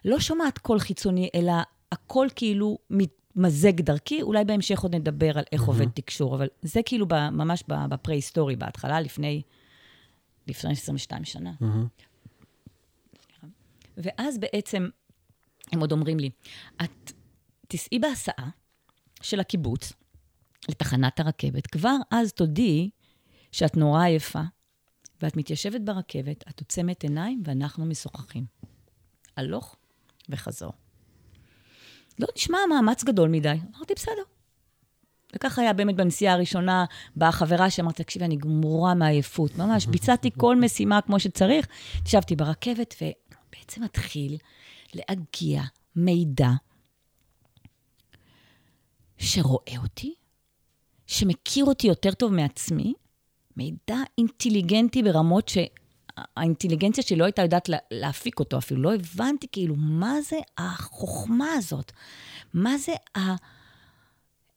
לא 0.04 0.20
שומעת 0.20 0.58
קול 0.58 0.78
חיצוני, 0.78 1.28
אלא 1.34 1.52
הקול 1.92 2.28
כאילו 2.36 2.78
מתמזג 2.90 3.80
דרכי. 3.80 4.22
אולי 4.22 4.44
בהמשך 4.44 4.80
עוד 4.80 4.94
נדבר 4.94 5.38
על 5.38 5.44
איך 5.52 5.62
עובד 5.62 5.88
תקשור, 5.94 6.36
אבל 6.36 6.46
זה 6.62 6.80
כאילו 6.84 7.06
ממש 7.32 7.64
בפרה-היסטורי, 7.68 8.56
בהתחלה, 8.56 9.00
לפני, 9.00 9.42
לפני 10.46 10.72
22 10.72 11.24
שנה. 11.24 11.52
ואז 13.96 14.38
בעצם, 14.38 14.88
הם 15.72 15.80
עוד 15.80 15.92
אומרים 15.92 16.18
לי, 16.18 16.30
את 16.84 17.12
תיסעי 17.68 17.98
בהסעה 17.98 18.50
של 19.22 19.40
הקיבוץ 19.40 19.92
לתחנת 20.68 21.20
הרכבת, 21.20 21.66
כבר 21.66 21.96
אז 22.10 22.32
תודיעי 22.32 22.90
שאת 23.52 23.76
נורא 23.76 24.04
עייפה, 24.04 24.42
ואת 25.22 25.36
מתיישבת 25.36 25.80
ברכבת, 25.80 26.44
את 26.48 26.60
עוצמת 26.60 27.02
עיניים 27.02 27.42
ואנחנו 27.44 27.86
משוחחים. 27.86 28.46
הלוך 29.36 29.76
וחזור. 30.28 30.72
לא 32.18 32.28
נשמע 32.36 32.58
מאמץ 32.68 33.04
גדול 33.04 33.28
מדי. 33.28 33.56
אמרתי, 33.76 33.94
בסדר. 33.94 34.22
וככה 35.36 35.62
היה 35.62 35.72
באמת 35.72 35.96
בנסיעה 35.96 36.34
הראשונה, 36.34 36.84
באה 37.16 37.32
חברה 37.32 37.70
שאמרת, 37.70 37.96
תקשיבי, 37.96 38.24
אני 38.24 38.36
גמורה 38.36 38.94
מעייפות. 38.94 39.58
ממש, 39.58 39.86
ביצעתי 39.86 40.30
כל 40.36 40.56
משימה 40.56 41.00
כמו 41.00 41.20
שצריך. 41.20 41.66
ישבתי 42.06 42.36
ברכבת, 42.36 42.94
ובעצם 43.02 43.82
מתחיל 43.82 44.36
להגיע 44.94 45.62
מידע 45.96 46.50
שרואה 49.18 49.74
אותי, 49.82 50.14
שמכיר 51.06 51.64
אותי 51.64 51.86
יותר 51.86 52.10
טוב 52.12 52.32
מעצמי, 52.32 52.94
מידע 53.56 53.96
אינטליגנטי 54.18 55.02
ברמות 55.02 55.48
שהאינטליגנציה 55.48 57.04
שלי 57.04 57.16
לא 57.16 57.24
הייתה 57.24 57.42
יודעת 57.42 57.68
להפיק 57.90 58.38
אותו 58.38 58.58
אפילו. 58.58 58.82
לא 58.82 58.94
הבנתי 58.94 59.46
כאילו 59.52 59.74
מה 59.78 60.22
זה 60.22 60.36
החוכמה 60.58 61.52
הזאת, 61.52 61.92
מה 62.54 62.78
זה 62.78 62.92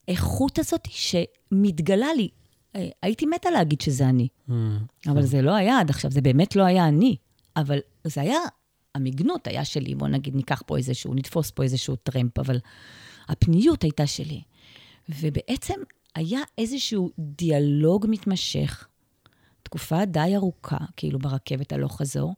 האיכות 0.08 0.58
הזאת 0.58 0.88
שמתגלה 0.90 2.14
לי. 2.16 2.28
אה, 2.76 2.88
הייתי 3.02 3.26
מתה 3.26 3.50
להגיד 3.50 3.80
שזה 3.80 4.08
אני, 4.08 4.28
mm, 4.48 4.52
אבל 5.08 5.20
כן. 5.20 5.26
זה 5.26 5.42
לא 5.42 5.54
היה 5.54 5.80
עד 5.80 5.90
עכשיו, 5.90 6.10
זה 6.10 6.20
באמת 6.20 6.56
לא 6.56 6.62
היה 6.62 6.88
אני. 6.88 7.16
אבל 7.56 7.78
זה 8.04 8.20
היה, 8.20 8.38
המגנות 8.94 9.46
היה 9.46 9.64
שלי, 9.64 9.94
בוא 9.94 10.08
נגיד, 10.08 10.34
ניקח 10.36 10.62
פה 10.66 10.76
איזשהו, 10.76 11.14
נתפוס 11.14 11.50
פה 11.50 11.62
איזשהו 11.62 11.96
טרמפ, 11.96 12.38
אבל 12.38 12.58
הפניות 13.28 13.82
הייתה 13.82 14.06
שלי. 14.06 14.42
ובעצם 15.08 15.74
היה 16.14 16.40
איזשהו 16.58 17.10
דיאלוג 17.18 18.06
מתמשך, 18.08 18.88
תקופה 19.62 20.04
די 20.04 20.32
ארוכה, 20.36 20.78
כאילו 20.96 21.18
ברכבת 21.18 21.72
הלוך 21.72 21.96
חזור, 21.96 22.34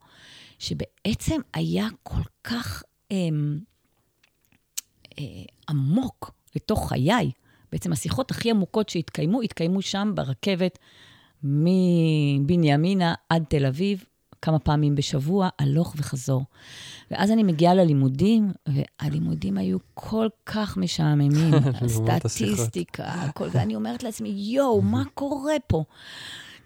שבעצם 0.58 1.40
היה 1.54 1.88
כל 2.02 2.22
כך 2.44 2.82
אמ, 3.10 3.58
אה, 5.18 5.24
עמוק 5.68 6.30
לתוך 6.56 6.88
חיי. 6.88 7.30
בעצם 7.72 7.92
השיחות 7.92 8.30
הכי 8.30 8.50
עמוקות 8.50 8.88
שהתקיימו, 8.88 9.42
התקיימו 9.42 9.82
שם 9.82 10.12
ברכבת 10.14 10.78
מבנימינה 11.42 13.14
עד 13.28 13.44
תל 13.48 13.66
אביב, 13.66 14.04
כמה 14.42 14.58
פעמים 14.58 14.94
בשבוע, 14.94 15.48
הלוך 15.58 15.94
וחזור. 15.96 16.44
ואז 17.10 17.30
אני 17.30 17.42
מגיעה 17.42 17.74
ללימודים, 17.74 18.52
והלימודים 18.68 19.58
היו 19.58 19.78
כל 19.94 20.28
כך 20.46 20.76
משעממים. 20.76 21.54
הסטטיסטיקה, 22.24 23.30
כל 23.34 23.48
זה. 23.48 23.62
אני 23.62 23.74
אומרת 23.74 24.02
לעצמי, 24.02 24.28
יואו, 24.28 24.82
מה 24.82 25.02
קורה 25.14 25.54
פה? 25.66 25.84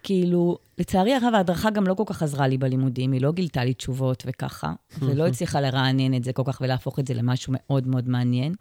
כאילו, 0.03 0.57
לצערי 0.77 1.13
הרב, 1.13 1.33
ההדרכה 1.35 1.69
גם 1.69 1.87
לא 1.87 1.93
כל 1.93 2.03
כך 2.05 2.23
עזרה 2.23 2.47
לי 2.47 2.57
בלימודים, 2.57 3.11
היא 3.11 3.21
לא 3.21 3.31
גילתה 3.31 3.63
לי 3.63 3.73
תשובות 3.73 4.23
וככה, 4.27 4.73
ולא 4.99 5.25
הצליחה 5.27 5.61
לרענן 5.61 6.13
את 6.13 6.23
זה 6.23 6.33
כל 6.33 6.43
כך 6.45 6.61
ולהפוך 6.61 6.99
את 6.99 7.07
זה 7.07 7.13
למשהו 7.13 7.53
מאוד 7.55 7.87
מאוד 7.87 8.09
מעניין. 8.09 8.53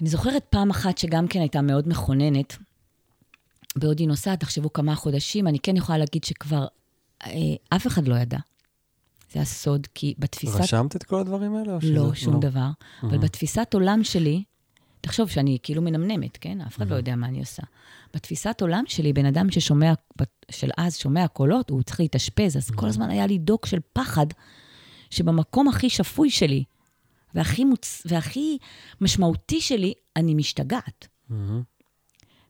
אני 0.00 0.08
זוכרת 0.08 0.44
פעם 0.50 0.70
אחת 0.70 0.98
שגם 0.98 1.28
כן 1.28 1.40
הייתה 1.40 1.62
מאוד 1.62 1.88
מכוננת, 1.88 2.56
בעוד 3.76 3.98
היא 3.98 4.08
נוסעת, 4.08 4.40
תחשבו 4.40 4.72
כמה 4.72 4.94
חודשים, 4.94 5.46
אני 5.46 5.58
כן 5.58 5.76
יכולה 5.76 5.98
להגיד 5.98 6.24
שכבר 6.24 6.66
אה, 7.26 7.30
אף 7.68 7.86
אחד 7.86 8.08
לא 8.08 8.14
ידע. 8.14 8.38
זה 9.32 9.40
הסוד, 9.40 9.86
כי 9.94 10.14
בתפיסת... 10.18 10.60
רשמת 10.60 10.96
את 10.96 11.04
כל 11.04 11.20
הדברים 11.20 11.56
האלה? 11.56 11.78
לא, 11.82 12.14
שום 12.14 12.34
לא. 12.34 12.40
דבר. 12.40 12.68
Mm-hmm. 12.70 13.06
אבל 13.06 13.18
בתפיסת 13.18 13.74
עולם 13.74 14.04
שלי, 14.04 14.42
תחשוב 15.00 15.28
שאני 15.28 15.58
כאילו 15.62 15.82
מנמנמת, 15.82 16.36
כן? 16.40 16.60
אף 16.60 16.76
אחד 16.76 16.86
mm-hmm. 16.86 16.90
לא 16.90 16.94
יודע 16.94 17.16
מה 17.16 17.26
אני 17.26 17.40
עושה. 17.40 17.62
בתפיסת 18.14 18.62
עולם 18.62 18.84
שלי, 18.86 19.12
בן 19.12 19.26
אדם 19.26 19.50
ששומע, 19.50 19.92
של 20.50 20.70
אז 20.76 20.96
שומע 20.96 21.28
קולות, 21.28 21.70
הוא 21.70 21.82
צריך 21.82 22.00
להתאשפז, 22.00 22.56
אז 22.56 22.70
mm-hmm. 22.70 22.76
כל 22.76 22.86
הזמן 22.86 23.10
היה 23.10 23.26
לי 23.26 23.38
דוק 23.38 23.66
של 23.66 23.78
פחד, 23.92 24.26
שבמקום 25.10 25.68
הכי 25.68 25.90
שפוי 25.90 26.30
שלי, 26.30 26.64
והכי, 27.38 27.64
מוצ... 27.64 28.02
והכי 28.06 28.58
משמעותי 29.00 29.60
שלי, 29.60 29.92
אני 30.16 30.34
משתגעת. 30.34 31.06
Mm-hmm. 31.30 31.34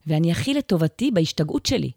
ואני 0.07 0.33
הכי 0.33 0.55
לטובתי 0.55 1.11
בהשתגעות 1.11 1.67
שלי. 1.67 1.91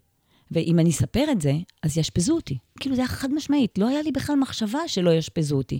ואם 0.50 0.78
אני 0.78 0.90
אספר 0.90 1.24
את 1.32 1.40
זה, 1.40 1.52
אז 1.82 1.98
יאשפזו 1.98 2.34
אותי. 2.34 2.58
כאילו, 2.80 2.96
זה 2.96 3.02
היה 3.02 3.08
חד 3.08 3.32
משמעית, 3.32 3.78
לא 3.78 3.88
היה 3.88 4.02
לי 4.02 4.12
בכלל 4.12 4.36
מחשבה 4.36 4.78
שלא 4.86 5.10
יאשפזו 5.10 5.56
אותי. 5.56 5.78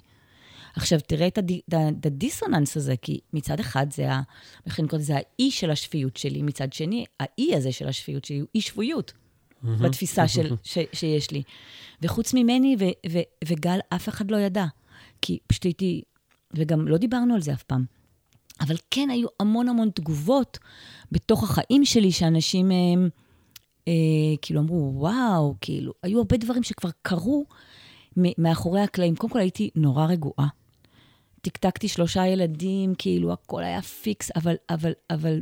עכשיו, 0.76 0.98
תראה 1.06 1.26
את 1.26 1.38
הדי, 1.38 1.60
הדיסוננס 2.04 2.76
הזה, 2.76 2.94
כי 3.02 3.20
מצד 3.32 3.60
אחד 3.60 3.86
זה 3.92 4.12
ה... 4.12 4.22
איך 4.66 4.80
אני 4.80 4.88
קוראת 4.88 5.02
לזה? 5.02 5.14
האי 5.16 5.50
של 5.50 5.70
השפיות 5.70 6.16
שלי, 6.16 6.42
מצד 6.42 6.72
שני, 6.72 7.04
האי 7.20 7.54
הזה 7.56 7.72
של 7.72 7.88
השפיות 7.88 8.24
שלי 8.24 8.38
הוא 8.38 8.48
אי 8.54 8.60
שפויות. 8.60 9.12
בתפיסה 9.64 10.28
של, 10.28 10.56
ש, 10.62 10.78
שיש 10.92 11.30
לי. 11.30 11.42
וחוץ 12.02 12.34
ממני 12.34 12.76
ו, 12.78 12.84
ו, 13.12 13.18
וגל, 13.44 13.78
אף 13.88 14.08
אחד 14.08 14.30
לא 14.30 14.36
ידע. 14.36 14.64
כי 15.22 15.38
פשוט 15.46 15.64
הייתי, 15.64 16.02
וגם 16.54 16.88
לא 16.88 16.96
דיברנו 16.98 17.34
על 17.34 17.42
זה 17.42 17.52
אף 17.52 17.62
פעם. 17.62 17.84
אבל 18.60 18.76
כן 18.90 19.10
היו 19.10 19.28
המון 19.40 19.68
המון 19.68 19.90
תגובות 19.90 20.58
בתוך 21.12 21.42
החיים 21.42 21.84
שלי, 21.84 22.12
שאנשים 22.12 22.70
הם, 22.70 23.08
אה, 23.88 23.92
כאילו 24.42 24.60
אמרו, 24.60 24.92
וואו, 24.96 25.54
כאילו, 25.60 25.92
היו 26.02 26.18
הרבה 26.18 26.36
דברים 26.36 26.62
שכבר 26.62 26.90
קרו 27.02 27.44
מאחורי 28.16 28.80
הקלעים. 28.80 29.16
קודם 29.16 29.32
כל 29.32 29.38
הייתי 29.38 29.70
נורא 29.74 30.06
רגועה. 30.06 30.48
טקטקתי 31.40 31.88
שלושה 31.88 32.26
ילדים, 32.26 32.94
כאילו, 32.98 33.32
הכל 33.32 33.64
היה 33.64 33.82
פיקס, 33.82 34.30
אבל, 34.36 34.54
אבל, 34.70 34.92
אבל 35.10 35.40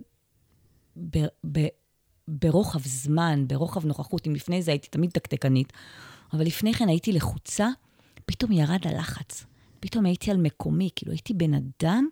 ב, 0.97 1.19
ב, 1.53 1.67
ברוחב 2.29 2.81
זמן, 2.85 3.45
ברוחב 3.47 3.87
נוכחות, 3.87 4.27
אם 4.27 4.35
לפני 4.35 4.63
זה 4.63 4.71
הייתי 4.71 4.89
תמיד 4.89 5.11
תקתקנית, 5.11 5.73
אבל 6.33 6.45
לפני 6.45 6.75
כן 6.75 6.89
הייתי 6.89 7.13
לחוצה, 7.13 7.69
פתאום 8.27 8.53
ירד 8.53 8.87
הלחץ. 8.87 9.45
פתאום 9.81 10.07
הייתי 10.07 10.31
על 10.31 10.37
מקומי, 10.37 10.91
כאילו 10.97 11.13
הייתי 11.13 11.35
בן 11.35 11.55
אדם 11.55 12.09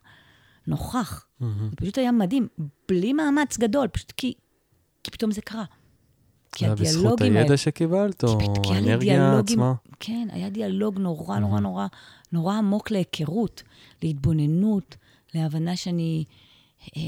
נוכח. 0.67 1.27
Mm-hmm. 1.41 1.45
זה 1.71 1.77
פשוט 1.77 1.99
היה 1.99 2.13
מדהים, 2.13 2.49
בלי 2.89 3.13
מאמץ 3.13 3.59
גדול, 3.59 3.89
פשוט 3.89 4.13
כי, 4.17 4.35
כי 5.05 5.11
פתאום 5.11 5.31
זה 5.31 5.41
קרה. 5.41 5.65
כי 6.53 6.67
הדיאלוגים... 6.67 6.93
זה 6.93 6.99
בזכות 6.99 7.21
הידע 7.21 7.57
שקיבלת, 7.57 8.25
או 8.25 8.39
האנרגיה 8.75 9.39
עצמה? 9.39 9.75
כן, 10.01 10.29
היה 10.33 10.51
דיאלוג 10.51 10.99
נורא 10.99 11.39
נורא 11.39 11.61
נורא 11.61 11.87
נורא 12.33 12.55
עמוק 12.55 12.91
להיכרות, 12.91 13.63
להתבוננות, 14.03 14.97
להבנה 15.35 15.77
שאני... 15.77 16.25
אה, 16.97 17.03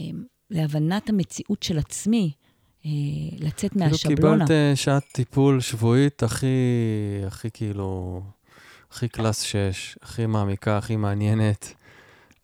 להבנת 0.51 1.09
המציאות 1.09 1.63
של 1.63 1.79
עצמי, 1.79 2.33
אה, 2.87 2.91
לצאת 3.39 3.71
כאילו 3.71 3.87
מהשבלונה. 3.87 4.47
כאילו 4.47 4.47
קיבלת 4.47 4.77
שעת 4.77 5.05
טיפול 5.13 5.61
שבועית 5.61 6.23
הכי, 6.23 6.47
הכי 7.27 7.51
כאילו, 7.51 8.21
הכי 8.93 9.09
קלאס 9.09 9.43
6, 9.43 9.99
הכי 10.03 10.27
מעמיקה, 10.27 10.79
הכי 10.79 10.97
מעניינת. 10.97 11.75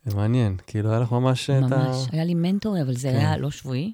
זה 0.05 0.15
מעניין, 0.15 0.57
כאילו 0.67 0.89
היה 0.89 0.99
לך 0.99 1.11
ממש 1.11 1.49
את 1.49 1.71
ה... 1.71 1.77
ממש. 1.77 2.07
היה 2.11 2.25
לי 2.25 2.33
מנטור, 2.33 2.81
אבל 2.81 2.95
זה 2.95 3.09
כן. 3.09 3.15
היה 3.15 3.37
לא 3.37 3.51
שבועי. 3.51 3.93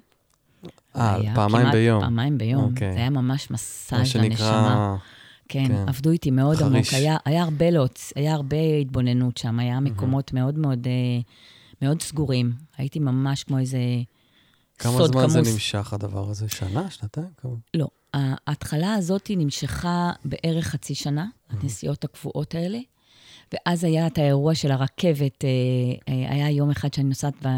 אה, 0.96 1.34
פעמיים 1.34 1.70
ביום. 1.72 2.00
פעמיים 2.00 2.38
ביום. 2.38 2.64
אוקיי. 2.64 2.92
זה 2.92 2.98
היה 2.98 3.10
ממש 3.10 3.50
מה 3.50 3.54
מסאז' 3.54 3.98
לנשמה. 3.98 4.22
שנקרא... 4.22 4.96
כן, 5.48 5.68
כן. 5.68 5.88
עבדו 5.88 6.10
איתי 6.10 6.30
מאוד 6.30 6.56
חריש. 6.56 6.94
עמוק. 6.94 7.02
היה, 7.04 7.16
היה 7.24 7.42
הרבה 7.42 7.70
להוצ... 7.70 8.12
היה 8.16 8.34
הרבה 8.34 8.56
התבוננות 8.80 9.36
שם, 9.36 9.58
היה 9.58 9.80
מקומות 9.80 10.32
מאוד 10.32 10.58
מאוד, 10.58 10.86
אה, 10.86 11.20
מאוד 11.82 12.02
סגורים. 12.02 12.52
הייתי 12.76 12.98
ממש 12.98 13.44
כמו 13.44 13.58
איזה 13.58 13.78
כמה 14.78 14.92
סוד 14.92 15.12
זמן 15.12 15.28
זה 15.28 15.38
כמוס. 15.38 15.52
נמשך, 15.52 15.92
הדבר 15.92 16.30
הזה? 16.30 16.48
שנה? 16.48 16.90
שנתיים? 16.90 17.28
כמה? 17.36 17.52
לא, 17.74 17.88
ההתחלה 18.14 18.94
הזאת 18.94 19.30
נמשכה 19.36 20.12
בערך 20.24 20.66
חצי 20.66 20.94
שנה, 20.94 21.26
הנסיעות 21.50 22.04
הקבועות 22.04 22.54
האלה. 22.54 22.78
ואז 23.52 23.84
היה 23.84 24.06
את 24.06 24.18
האירוע 24.18 24.54
של 24.54 24.72
הרכבת, 24.72 25.44
אה, 25.44 25.48
אה, 26.08 26.32
היה 26.32 26.50
יום 26.50 26.70
אחד 26.70 26.94
שאני 26.94 27.08
נוסעת 27.08 27.34
ב... 27.46 27.48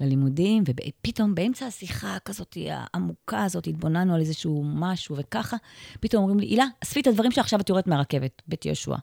ללימודים, 0.00 0.62
ופתאום 0.66 1.34
באמצע 1.34 1.66
השיחה 1.66 2.16
כזאת 2.24 2.56
העמוקה 2.70 3.44
הזאת, 3.44 3.66
התבוננו 3.66 4.14
על 4.14 4.20
איזשהו 4.20 4.64
משהו 4.66 5.16
וככה, 5.16 5.56
פתאום 6.00 6.22
אומרים 6.22 6.40
לי, 6.40 6.46
הילה, 6.46 6.64
אספי 6.84 7.00
את 7.00 7.06
הדברים 7.06 7.32
שעכשיו 7.32 7.60
את 7.60 7.68
יורדת 7.68 7.86
מהרכבת, 7.86 8.42
בית 8.48 8.66
יהושע. 8.66 8.94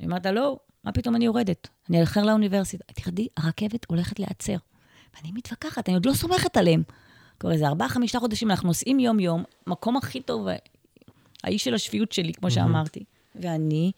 אני 0.00 0.06
אומרת 0.06 0.26
לה, 0.26 0.32
לא, 0.32 0.58
מה 0.84 0.92
פתאום 0.92 1.16
אני 1.16 1.24
יורדת? 1.24 1.68
אני 1.90 2.00
אלחר 2.00 2.22
לאוניברסיטה. 2.22 2.84
תרדי, 2.94 3.28
הרכבת 3.36 3.86
הולכת 3.88 4.18
להיעצר. 4.18 4.56
ואני 5.16 5.32
מתווכחת, 5.34 5.88
אני 5.88 5.94
עוד 5.94 6.06
לא 6.06 6.14
סומכת 6.14 6.56
עליהם. 6.56 6.82
כבר 7.40 7.52
איזה 7.52 7.66
ארבעה, 7.66 7.88
חמישה 7.88 8.20
חודשים, 8.20 8.50
אנחנו 8.50 8.68
נוסעים 8.68 9.00
יום-יום, 9.00 9.44
מקום 9.66 9.96
הכי 9.96 10.22
טוב, 10.22 10.46
האיש 11.44 11.64
של 11.64 11.74
השפיות 11.74 12.12
שלי, 12.12 12.32
כמו 12.32 12.50
שאמרתי. 12.50 13.04
ואני 13.34 13.92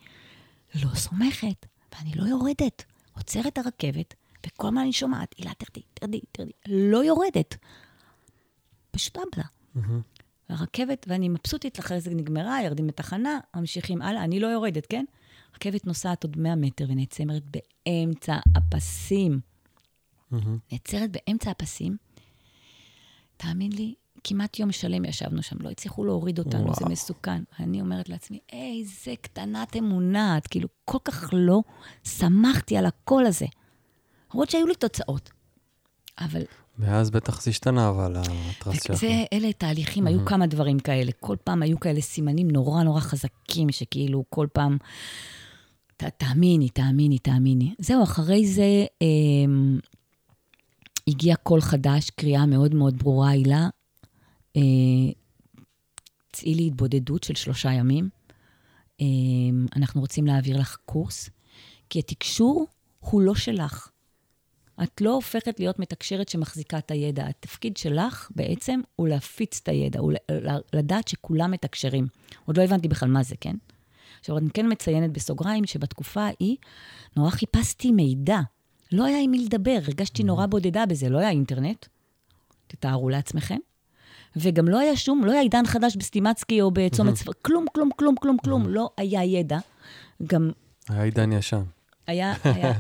לא 0.75 0.95
סומכת, 0.95 1.67
ואני 1.93 2.15
לא 2.15 2.25
יורדת. 2.25 2.85
עוצרת 3.17 3.59
הרכבת, 3.59 4.15
וכל 4.47 4.67
הזמן 4.67 4.81
אני 4.81 4.93
שומעת, 4.93 5.35
הילה, 5.39 5.53
תרדי, 5.59 5.81
תרדי, 5.95 6.21
תרדי. 6.33 6.51
לא 6.67 7.05
יורדת. 7.05 7.57
פשוט 8.91 9.17
אבלה. 9.19 9.45
הרכבת, 10.49 11.07
ואני 11.09 11.29
מבסוטית, 11.29 11.79
אחרי 11.81 12.01
זה 12.01 12.11
נגמרה, 12.11 12.63
ירדים 12.63 12.87
לתחנה, 12.89 13.39
ממשיכים 13.57 14.03
הלאה, 14.03 14.25
אני 14.25 14.41
לא 14.41 14.47
יורדת, 14.47 14.87
כן? 14.87 15.05
רכבת 15.55 15.87
נוסעת 15.87 16.25
עוד 16.25 16.39
100 16.39 16.57
מטר 16.57 16.85
ונעצרת 16.89 17.43
באמצע 17.87 18.37
הפסים. 18.57 19.41
נעצרת 20.73 21.11
באמצע 21.11 21.51
הפסים. 21.51 21.97
תאמין 23.43 23.73
לי, 23.73 23.95
כמעט 24.25 24.59
יום 24.59 24.73
שלם 24.73 25.05
ישבנו 25.05 25.43
שם, 25.43 25.57
לא 25.61 25.71
הצליחו 25.71 26.05
להוריד 26.05 26.39
אותנו, 26.39 26.65
וואו. 26.65 26.75
זה 26.75 26.85
מסוכן. 26.85 27.43
אני 27.61 27.81
אומרת 27.81 28.09
לעצמי, 28.09 28.39
איזה 28.53 29.15
קטנת 29.21 29.77
אמונה, 29.77 30.39
את 30.39 30.47
כאילו 30.47 30.69
כל 30.85 30.99
כך 31.05 31.31
לא 31.33 31.63
שמחתי 32.05 32.77
על 32.77 32.87
הקול 32.87 33.27
הזה. 33.27 33.47
למרות 34.35 34.51
שהיו 34.51 34.67
לי 34.67 34.75
תוצאות. 34.75 35.31
אבל 36.21 36.43
ואז 36.79 37.11
בטח 37.11 37.43
זה 37.43 37.51
השתנה, 37.51 37.89
אבל 37.89 38.17
הטרס 38.17 38.83
שלך. 38.85 38.97
זה, 38.97 39.25
אלה 39.33 39.53
תהליכים, 39.53 40.07
היו 40.07 40.25
כמה 40.27 40.47
דברים 40.47 40.79
כאלה. 40.79 41.13
כל 41.21 41.37
פעם 41.45 41.63
היו 41.63 41.81
כאלה 41.81 42.01
סימנים 42.01 42.51
נורא 42.51 42.83
נורא 42.83 43.01
חזקים, 43.01 43.73
שכאילו 43.73 44.25
כל 44.31 44.47
פעם, 44.53 44.79
ת, 45.97 46.05
תאמיני, 46.05 46.69
תאמיני, 46.69 47.19
תאמיני. 47.19 47.75
זהו, 47.79 48.03
אחרי 48.03 48.47
זה 48.47 48.87
אה, 49.03 49.07
הגיע 51.09 51.37
קול 51.37 51.61
חדש, 51.61 52.11
קריאה 52.11 52.47
מאוד 52.47 52.75
מאוד 52.75 52.99
ברורה, 52.99 53.31
הילה. 53.31 53.69
אה, 54.57 54.63
צאי 56.33 56.55
לי 56.55 56.67
התבודדות 56.67 57.25
של 57.25 57.35
שלושה 57.35 57.73
ימים. 57.73 58.09
אה, 59.01 59.07
אנחנו 59.77 60.01
רוצים 60.01 60.27
להעביר 60.27 60.61
לך 60.61 60.77
קורס, 60.87 61.31
כי 61.91 61.99
התקשור 61.99 62.67
הוא 63.01 63.23
לא 63.23 63.35
שלך. 63.35 63.89
את 64.83 65.01
לא 65.01 65.15
הופכת 65.15 65.61
להיות 65.61 65.79
מתקשרת 65.79 66.29
שמחזיקה 66.29 66.79
את 66.79 66.91
הידע. 66.91 67.27
התפקיד 67.27 67.77
שלך 67.77 68.31
בעצם 68.35 68.81
הוא 68.97 69.09
להפיץ 69.09 69.61
את 69.63 69.69
הידע, 69.69 70.01
הוא 70.01 70.13
לדעת 70.73 71.09
שכולם 71.09 71.51
מתקשרים. 71.51 72.07
עוד 72.45 72.57
לא 72.57 72.63
הבנתי 72.63 72.89
בכלל 72.89 73.09
מה 73.09 73.23
זה, 73.23 73.35
כן? 73.41 73.57
עכשיו, 74.21 74.39
אני 74.39 74.51
כן 74.51 74.73
מציינת 74.73 75.11
בסוגריים 75.11 75.67
שבתקופה 75.67 76.23
ההיא 76.23 76.57
נורא 77.17 77.31
חיפשתי 77.31 77.93
מידע. 77.93 78.41
לא 78.93 79.05
היה 79.05 79.21
עם 79.21 79.31
מי 79.31 79.39
לדבר, 79.39 79.79
הרגשתי 79.87 80.23
נורא 80.23 80.47
בודדה 80.47 80.87
בזה, 80.87 81.09
לא 81.09 81.19
היה 81.19 81.31
אינטרנט, 81.31 81.87
תתארו 82.67 83.09
לעצמכם. 83.09 83.59
וגם 84.37 84.69
לא 84.69 84.79
היה 84.79 84.97
שום, 84.97 85.25
לא 85.25 85.33
היה 85.33 85.41
עידן 85.41 85.67
חדש 85.67 85.97
בסטימצקי 85.97 86.63
או 86.63 86.71
בצומת 86.71 87.15
צפר, 87.15 87.33
כלום, 87.43 87.67
כלום, 87.75 87.91
כלום, 87.97 88.15
כלום, 88.17 88.37
כלום, 88.45 88.69
לא 88.69 88.91
היה 88.97 89.25
ידע. 89.25 89.59
גם 90.27 90.51
היה 90.89 91.03
עידן 91.03 91.33
ישן. 91.33 91.63
היה, 92.07 92.35
היה, 92.45 92.73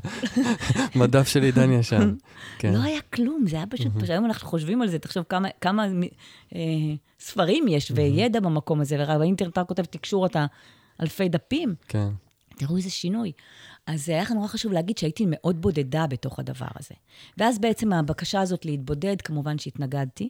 מדף 1.01 1.29
של 1.29 1.43
עידן 1.43 1.73
ישן. 1.73 2.15
כן. 2.59 2.73
לא 2.73 2.83
היה 2.83 3.01
כלום, 3.01 3.45
זה 3.49 3.57
היה 3.57 3.67
פשוט, 3.67 3.93
היום 4.09 4.25
אנחנו 4.25 4.49
חושבים 4.49 4.83
על 4.83 4.89
זה, 4.89 4.99
תחשוב 4.99 5.25
כמה, 5.29 5.49
כמה 5.61 5.87
אה, 6.55 6.61
ספרים 7.21 7.69
יש 7.69 7.93
וידע 7.95 8.41
במקום 8.41 8.81
הזה, 8.81 9.05
ובאינטרנט 9.05 9.53
אתה 9.53 9.65
כותב 9.65 9.85
תקשור 9.85 10.27
אתה 10.27 10.47
אלפי 11.01 11.29
דפים, 11.29 11.75
כן. 11.89 12.09
תראו 12.57 12.77
איזה 12.77 12.91
שינוי. 12.91 13.33
אז 13.87 14.09
היה 14.09 14.23
לך 14.23 14.31
נורא 14.31 14.47
חשוב 14.47 14.73
להגיד 14.73 14.99
שהייתי 14.99 15.25
מאוד 15.29 15.61
בודדה 15.61 16.07
בתוך 16.07 16.39
הדבר 16.39 16.67
הזה. 16.81 16.95
ואז 17.39 17.59
בעצם 17.59 17.93
הבקשה 17.93 18.41
הזאת 18.41 18.65
להתבודד, 18.65 19.23
כמובן 19.23 19.59
שהתנגדתי. 19.59 20.29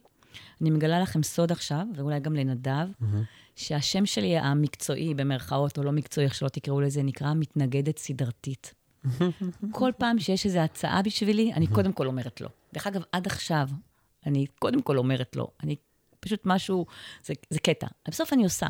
אני 0.61 0.71
מגלה 0.71 1.01
לכם 1.01 1.23
סוד 1.23 1.53
עכשיו, 1.53 1.87
ואולי 1.95 2.21
גם 2.21 2.35
לנדב, 2.35 2.87
שהשם 3.57 4.07
שלי 4.07 4.39
המקצועי, 4.39 5.15
במרכאות, 5.15 5.79
או 5.79 5.83
לא 5.83 5.93
מקצועי, 5.93 6.25
איך 6.25 6.35
שלא 6.35 6.49
תקראו 6.49 6.81
לזה, 6.81 7.03
נקרא 7.03 7.35
מתנגדת 7.35 7.99
סדרתית. 7.99 8.75
כל 9.73 9.91
פעם 9.99 10.19
שיש 10.19 10.47
איזו 10.47 10.59
הצעה 10.59 11.03
בשבילי, 11.03 11.53
אני 11.53 11.67
קודם 11.67 11.93
כל 11.93 12.07
אומרת 12.07 12.41
לא. 12.41 12.49
דרך 12.75 12.87
אגב, 12.87 13.03
עד 13.13 13.27
עכשיו, 13.27 13.69
אני 14.27 14.47
קודם 14.59 14.83
כל 14.83 14.99
אומרת 14.99 15.37
לא. 15.37 15.49
אני 15.63 15.77
פשוט 16.21 16.41
משהו, 16.45 16.87
זה, 17.25 17.35
זה 17.51 17.59
קטע. 17.59 17.87
בסוף 18.09 18.33
אני 18.33 18.45
עושה. 18.45 18.67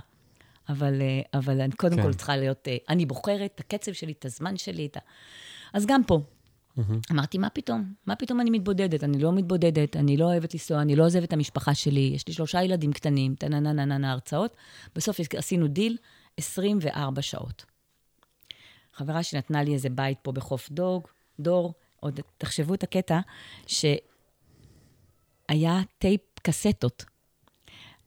אבל, 0.69 1.03
אה, 1.03 1.39
אבל 1.39 1.61
אני 1.61 1.73
קודם 1.73 1.97
כן. 1.97 2.03
כל 2.03 2.15
צריכה 2.15 2.37
להיות, 2.37 2.69
אה, 2.69 2.77
אני 2.89 3.07
בוחרת 3.07 3.51
את 3.55 3.61
הקצב 3.61 3.93
שלי, 3.93 4.13
את 4.13 4.25
הזמן 4.25 4.57
שלי, 4.57 4.87
את 4.87 4.97
ה... 4.97 5.01
אז 5.73 5.87
גם 5.87 6.05
פה. 6.05 6.21
אמרתי, 7.11 7.39
מה 7.39 7.51
פתאום? 7.51 7.93
מה 8.07 8.17
פתאום 8.17 8.41
אני 8.41 8.51
מתבודדת? 8.51 9.05
אני 9.05 9.19
לא 9.19 9.33
מתבודדת, 9.33 9.97
אני 9.97 10.17
לא 10.17 10.25
אוהבת 10.25 10.55
לנסוע, 10.55 10.83
אני 10.83 10.97
לא 10.97 11.05
עוזבת 11.05 11.25
את 11.25 11.33
המשפחה 11.33 11.75
שלי, 11.75 12.11
יש 12.15 12.29
לי 12.29 12.35
שלושה 12.35 12.63
ילדים 12.63 12.93
קטנים, 12.93 13.35
טה-נה-נה-נה-נה 13.35 14.13
הרצאות. 14.13 14.57
בסוף 14.97 15.21
עשינו 15.37 15.69
דיל 15.69 15.97
24 16.37 17.23
שעות. 17.23 17.65
חברה 18.93 19.23
שנתנה 19.23 19.63
לי 19.63 19.75
איזה 19.75 19.91
בית 19.91 20.19
פה 20.23 20.33
בחוף 20.33 20.71
דוג, 20.71 21.07
דור, 21.41 21.75
עוד 22.01 22.21
תחשבו 22.39 22.75
את 22.75 22.83
הקטע, 22.83 23.21
שהיה 23.67 23.91
טייפ 25.99 26.21
קסטות. 26.43 27.05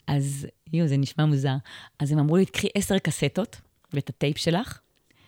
אז, 0.07 0.47
יואו, 0.73 0.87
זה 0.87 0.97
נשמע 0.97 1.25
מוזר. 1.25 1.55
אז 1.99 2.11
הם 2.11 2.19
אמרו 2.19 2.37
לי, 2.37 2.45
קחי 2.45 2.67
עשר 2.75 2.99
קסטות 2.99 3.61
ואת 3.93 4.09
הטייפ 4.09 4.37
שלך, 4.37 4.79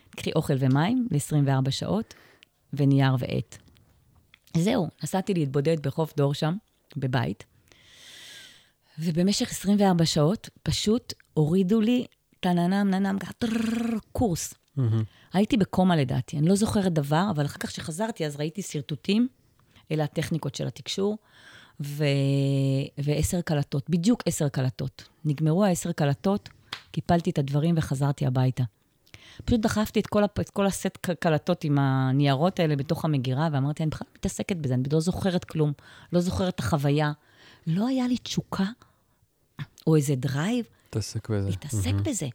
קחי 0.10 0.32
אוכל 0.36 0.54
ומים 0.60 1.08
ל-24 1.12 1.72
שעות, 1.72 2.14
ונייר 2.74 3.16
ועט. 3.20 3.58
זהו, 4.58 4.88
נסעתי 5.04 5.34
להתבודד 5.34 5.80
בחוף 5.80 6.16
דור 6.18 6.34
שם, 6.34 6.54
בבית, 6.98 7.44
ובמשך 9.00 9.52
24 9.52 10.06
שעות 10.06 10.50
פשוט 10.64 11.14
הורידו 11.34 11.82
לי 11.82 12.06
טננם, 12.40 12.90
ננם, 12.90 13.18
קורס. 14.12 14.54
הייתי 15.34 15.58
בקומה 15.58 15.96
לדעתי, 15.96 16.38
אני 16.38 16.48
לא 16.48 16.56
זוכרת 16.56 16.94
דבר, 16.94 17.28
אבל 17.36 17.46
אחר 17.46 17.58
כך 17.60 17.70
כשחזרתי, 17.70 18.26
אז 18.26 18.36
ראיתי 18.36 18.62
שרטוטים, 18.62 19.28
אלה 19.92 20.04
הטכניקות 20.04 20.56
של 20.56 20.68
התקשור, 20.68 21.18
ו... 21.80 22.04
ועשר 22.98 23.42
קלטות, 23.42 23.90
בדיוק 23.90 24.24
עשר 24.26 24.50
קלטות. 24.50 25.04
נגמרו 25.26 25.66
העשר 25.66 25.92
קלטות, 25.92 26.50
קיפלתי 26.92 27.30
את 27.30 27.38
הדברים 27.38 27.76
וחזרתי 27.78 28.26
הביתה. 28.26 28.64
פשוט 29.46 29.60
דחפתי 29.60 30.00
את 30.00 30.08
כל, 30.08 30.24
הפ... 30.24 30.40
את 30.40 30.50
כל 30.50 30.66
הסט 30.66 30.98
קלטות 31.20 31.64
עם 31.64 31.80
הניירות 31.80 32.60
האלה 32.60 32.76
בתוך 32.76 33.06
המגירה, 33.06 33.50
ואמרתי, 33.52 33.84
אני 33.84 33.90
בכלל 33.90 34.08
מתעסקת 34.16 34.56
בזה, 34.56 34.74
אני 34.74 34.84
לא 34.92 35.00
זוכרת 35.00 35.46
כלום, 35.46 35.74
לא 36.14 36.20
זוכרת 36.20 36.54
את 36.56 36.60
החוויה. 36.60 37.12
לא 37.68 37.88
היה 37.88 38.08
לי 38.08 38.18
תשוקה 38.18 38.66
או 39.88 39.96
איזה 39.96 40.16
drive 40.16 40.66
תתעסק 40.90 41.30
בזה. 41.30 41.50
להתעסק 41.50 41.94
בזה. 41.94 42.28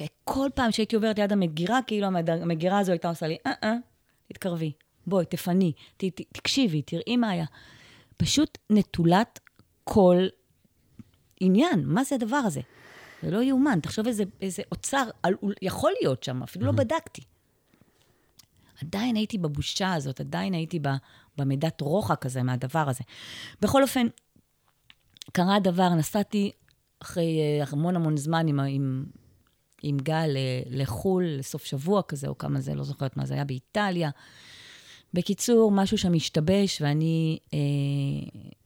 וכל 0.00 0.48
פעם 0.54 0.72
שהייתי 0.72 0.96
עוברת 0.96 1.18
ליד 1.18 1.32
המגירה, 1.32 1.80
כאילו 1.86 2.06
המגירה 2.06 2.78
הזו 2.78 2.92
הייתה 2.92 3.08
עושה 3.08 3.26
לי, 3.26 3.36
אה, 3.46 3.52
אה, 3.64 3.74
תתקרבי, 4.28 4.72
בואי, 5.06 5.26
תפני, 5.26 5.72
ת, 5.96 6.04
ת, 6.04 6.20
תקשיבי, 6.32 6.82
תראי 6.82 7.16
מה 7.16 7.30
היה. 7.30 7.44
פשוט 8.16 8.58
נטולת 8.70 9.40
כל 9.84 10.26
עניין. 11.40 11.82
מה 11.86 12.04
זה 12.04 12.14
הדבר 12.14 12.36
הזה? 12.36 12.60
זה 13.22 13.30
לא 13.30 13.42
יאומן. 13.42 13.80
תחשוב 13.82 14.06
איזה, 14.06 14.24
איזה 14.40 14.62
אוצר 14.72 15.04
על, 15.22 15.34
יכול 15.62 15.92
להיות 16.00 16.22
שם, 16.22 16.42
אפילו 16.42 16.66
לא 16.66 16.72
בדקתי. 16.72 17.22
עדיין 18.82 19.16
הייתי 19.16 19.38
בבושה 19.38 19.94
הזאת, 19.94 20.20
עדיין 20.20 20.54
הייתי 20.54 20.80
במידת 21.38 21.80
רוחק 21.80 22.26
הזה 22.26 22.42
מהדבר 22.42 22.88
הזה. 22.88 23.04
בכל 23.60 23.82
אופן, 23.82 24.06
קרה 25.32 25.56
הדבר, 25.56 25.88
נסעתי 25.88 26.50
אחרי 27.02 27.38
אה, 27.40 27.64
המון 27.70 27.96
המון 27.96 28.16
זמן 28.16 28.48
עם, 28.48 28.60
עם, 28.60 29.04
עם 29.82 29.96
גל 29.96 30.30
אה, 30.36 30.62
לחו"ל, 30.70 31.24
לסוף 31.24 31.64
שבוע 31.64 32.02
כזה, 32.02 32.28
או 32.28 32.38
כמה 32.38 32.60
זה, 32.60 32.74
לא 32.74 32.84
זוכרת 32.84 33.16
מה 33.16 33.26
זה 33.26 33.34
היה, 33.34 33.44
באיטליה. 33.44 34.10
בקיצור, 35.16 35.72
משהו 35.72 35.98
שם 35.98 36.14
השתבש, 36.14 36.82
ואני 36.82 37.38
אה, 37.54 37.58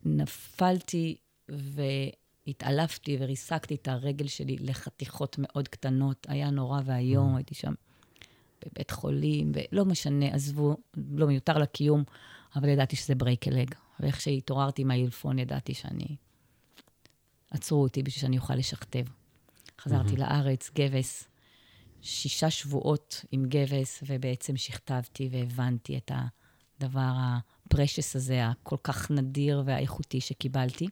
נפלתי 0.04 1.16
והתעלפתי 1.48 3.16
וריסקתי 3.20 3.74
את 3.74 3.88
הרגל 3.88 4.26
שלי 4.26 4.56
לחתיכות 4.60 5.36
מאוד 5.38 5.68
קטנות. 5.68 6.26
היה 6.30 6.50
נורא 6.50 6.80
ואיום, 6.84 7.34
mm. 7.34 7.36
הייתי 7.36 7.54
שם 7.54 7.72
בבית 8.66 8.90
חולים, 8.90 9.52
ולא 9.54 9.84
משנה, 9.84 10.26
עזבו, 10.26 10.76
לא 11.10 11.26
מיותר 11.26 11.58
לקיום, 11.58 12.04
אבל 12.56 12.68
ידעתי 12.68 12.96
שזה 12.96 13.14
break 13.14 13.48
leg. 13.48 13.74
ואיך 14.00 14.20
שהתעוררתי 14.20 14.82
עם 14.82 14.90
העילפון, 14.90 15.38
ידעתי 15.38 15.74
שאני... 15.74 16.16
עצרו 17.50 17.82
אותי 17.82 18.02
בשביל 18.02 18.20
שאני 18.20 18.38
אוכל 18.38 18.54
לשכתב. 18.54 19.04
חזרתי 19.80 20.14
mm-hmm. 20.14 20.18
לארץ, 20.20 20.70
גבס, 20.74 21.28
שישה 22.02 22.50
שבועות 22.50 23.24
עם 23.32 23.44
גבס, 23.48 24.02
ובעצם 24.06 24.56
שכתבתי 24.56 25.28
והבנתי 25.32 25.96
את 25.96 26.10
הדבר 26.80 27.12
ה 27.66 27.72
precious 27.72 28.16
הזה, 28.16 28.46
הכל 28.46 28.76
כך 28.82 29.10
נדיר 29.10 29.62
והאיכותי 29.66 30.20
שקיבלתי. 30.20 30.88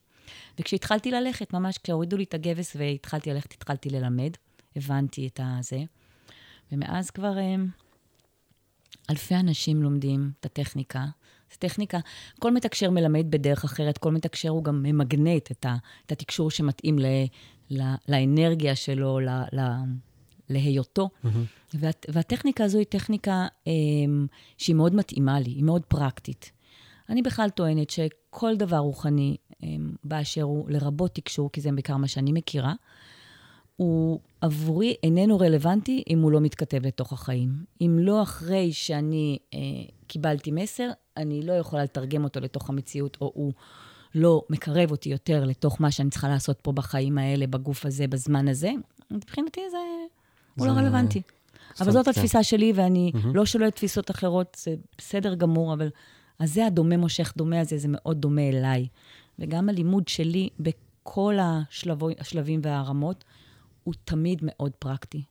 וכשהתחלתי 0.59 1.11
ללכת, 1.11 1.53
ממש 1.53 1.79
כשהורידו 1.79 2.17
לי 2.17 2.25
את 2.25 2.35
הגבס 2.35 2.77
והתחלתי 2.79 3.31
ללכת, 3.31 3.53
התחלתי 3.53 3.91
ללמד, 3.91 4.31
הבנתי 4.77 5.27
את 5.27 5.41
הזה. 5.43 5.83
ומאז 6.73 7.11
כבר 7.11 7.39
אה, 7.39 7.55
אלפי 9.11 9.35
אנשים 9.35 9.83
לומדים 9.83 10.31
את 10.41 10.47
הטכניקה. 10.47 11.05
זו 11.51 11.57
טכניקה, 11.59 11.99
כל 12.39 12.53
מתקשר 12.53 12.91
מלמד 12.91 13.31
בדרך 13.31 13.65
אחרת, 13.65 13.99
כל 13.99 14.13
מתקשר 14.13 14.49
הוא 14.49 14.65
גם 14.65 14.83
ממגנט 14.83 15.51
את, 15.51 15.67
ה, 15.67 15.77
את 16.07 16.13
התקשור 16.13 16.51
שמתאים 16.51 16.99
ל, 16.99 17.07
ל, 17.71 17.83
לאנרגיה 18.09 18.77
שלו, 18.77 19.21
ל, 19.21 19.29
ל, 19.53 19.61
להיותו. 20.51 21.09
Mm-hmm. 21.09 21.29
וה, 21.75 21.91
והטכניקה 22.09 22.65
הזו 22.65 22.79
היא 22.79 22.87
טכניקה 22.87 23.47
אה, 23.67 23.73
שהיא 24.59 24.77
מאוד 24.77 24.95
מתאימה 24.95 25.41
לי, 25.41 25.51
היא 25.51 25.65
מאוד 25.65 25.83
פרקטית. 25.85 26.53
אני 27.09 27.23
בכלל 27.23 27.51
טוענת 27.51 27.91
שכל 27.91 28.57
דבר 28.57 28.77
רוחני 28.77 29.37
אה, 29.63 29.69
באשר 30.05 30.43
הוא, 30.43 30.71
לרבות 30.71 31.15
תקשור, 31.15 31.53
כי 31.53 31.61
זה 31.61 31.73
בעיקר 31.73 31.97
מה 31.97 32.09
שאני 32.09 32.33
מכירה, 32.33 32.75
הוא 33.77 34.21
עבורי 34.41 34.95
איננו 35.03 35.39
רלוונטי 35.39 36.03
אם 36.11 36.21
הוא 36.21 36.33
לא 36.33 36.41
מתכתב 36.41 36.87
לתוך 36.87 37.13
החיים. 37.13 37.65
אם 37.81 37.99
לא 38.01 38.23
אחרי 38.23 38.73
שאני 38.73 39.39
אה, 39.55 39.59
קיבלתי 40.07 40.51
מסר, 40.51 40.91
אני 41.17 41.43
לא 41.43 41.53
יכולה 41.53 41.85
לתרגם 41.85 42.25
אותו 42.25 42.41
לתוך 42.41 42.71
המציאות, 42.71 43.17
או 43.21 43.33
הוא 43.35 43.53
לא 44.15 44.43
מקרב 44.51 44.91
אותי 44.91 45.09
יותר 45.09 45.45
לתוך 45.45 45.81
מה 45.81 45.91
שאני 45.91 46.11
צריכה 46.11 46.29
לעשות 46.29 46.59
פה 46.63 46.73
בחיים 46.73 47.19
האלה, 47.19 47.47
בגוף 47.47 47.87
הזה, 47.87 48.07
בזמן 48.07 48.49
הזה. 48.49 48.71
מבחינתי 49.11 49.61
זה, 49.71 49.71
זה... 49.71 50.18
הוא 50.59 50.67
לא 50.67 50.73
רלוונטי. 50.73 51.23
אבל 51.81 51.91
זאת 51.93 52.09
התפיסה 52.09 52.43
שלי, 52.43 52.73
ואני. 52.75 53.13
לא 53.35 53.47
שוללת 53.47 53.77
תפיסות 53.77 54.11
אחרות, 54.11 54.57
זה 54.61 54.75
בסדר 54.99 55.35
גמור, 55.35 55.73
אבל 55.75 55.89
אז 56.39 56.55
זה 56.55 56.67
הדומה 56.67 56.97
מושך 56.97 57.33
דומה 57.37 57.61
הזה, 57.61 57.79
זה 57.79 57.89
מאוד 57.91 58.21
דומה 58.21 58.49
אליי. 58.49 58.89
וגם 59.39 59.69
הלימוד 59.69 60.09
שלי 60.09 60.49
בכל 60.61 61.39
השלבו, 61.41 62.09
השלבים 62.19 62.61
והרמות, 62.63 63.25
הוא 63.85 63.95
תמיד 64.05 64.39
מאוד 64.43 64.73
פרקטי. 64.79 65.23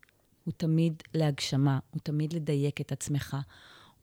הוא 0.44 0.54
תמיד 0.58 1.04
להגשמה, 1.14 1.80
הוא 1.92 2.00
תמיד 2.04 2.34
לדייק 2.34 2.82
את 2.82 2.92
עצמך, 2.92 3.38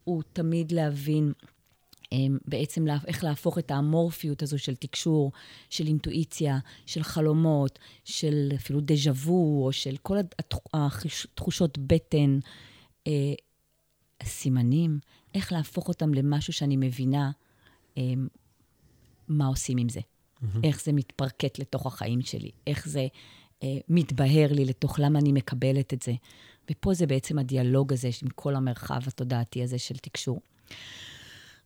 הוא 0.05 0.23
תמיד 0.33 0.73
להבין 0.73 1.33
בעצם 2.45 2.87
איך 3.07 3.25
להפוך 3.25 3.59
את 3.59 3.71
האמורפיות 3.71 4.43
הזו 4.43 4.59
של 4.59 4.75
תקשור, 4.75 5.33
של 5.71 5.87
אינטואיציה, 5.87 6.59
של 6.87 7.03
חלומות, 7.03 7.79
של 8.05 8.53
אפילו 8.55 8.81
דז'ה 8.83 9.11
וו, 9.11 9.67
או 9.67 9.73
של 9.73 9.97
כל 10.03 10.17
התחושות 10.75 11.79
בטן, 11.79 12.39
אה, 13.07 13.35
סימנים, 14.23 14.99
איך 15.35 15.53
להפוך 15.53 15.89
אותם 15.89 16.15
למשהו 16.15 16.53
שאני 16.53 16.77
מבינה 16.77 17.31
אמ, 17.97 18.29
מה 19.29 19.47
עושים 19.47 19.79
עם 19.79 19.89
זה. 19.89 20.01
Mm-hmm. 20.01 20.59
איך 20.65 20.83
זה 20.83 20.93
מתפרקט 20.93 21.59
לתוך 21.59 21.87
החיים 21.87 22.23
שלי, 22.23 22.51
איך 22.67 22.89
זה 22.89 23.07
אה, 23.63 23.77
מתבהר 23.89 24.53
לי 24.53 24.65
לתוך 24.65 24.99
למה 24.99 25.19
אני 25.19 25.33
מקבלת 25.33 25.93
את 25.93 26.03
זה. 26.03 26.13
ופה 26.71 26.95
זה 26.95 27.07
בעצם 27.07 27.39
הדיאלוג 27.39 27.93
הזה 27.93 28.09
עם 28.23 28.29
כל 28.29 28.55
המרחב 28.55 29.01
התודעתי 29.07 29.63
הזה 29.63 29.79
של 29.79 29.97
תקשור. 29.97 30.41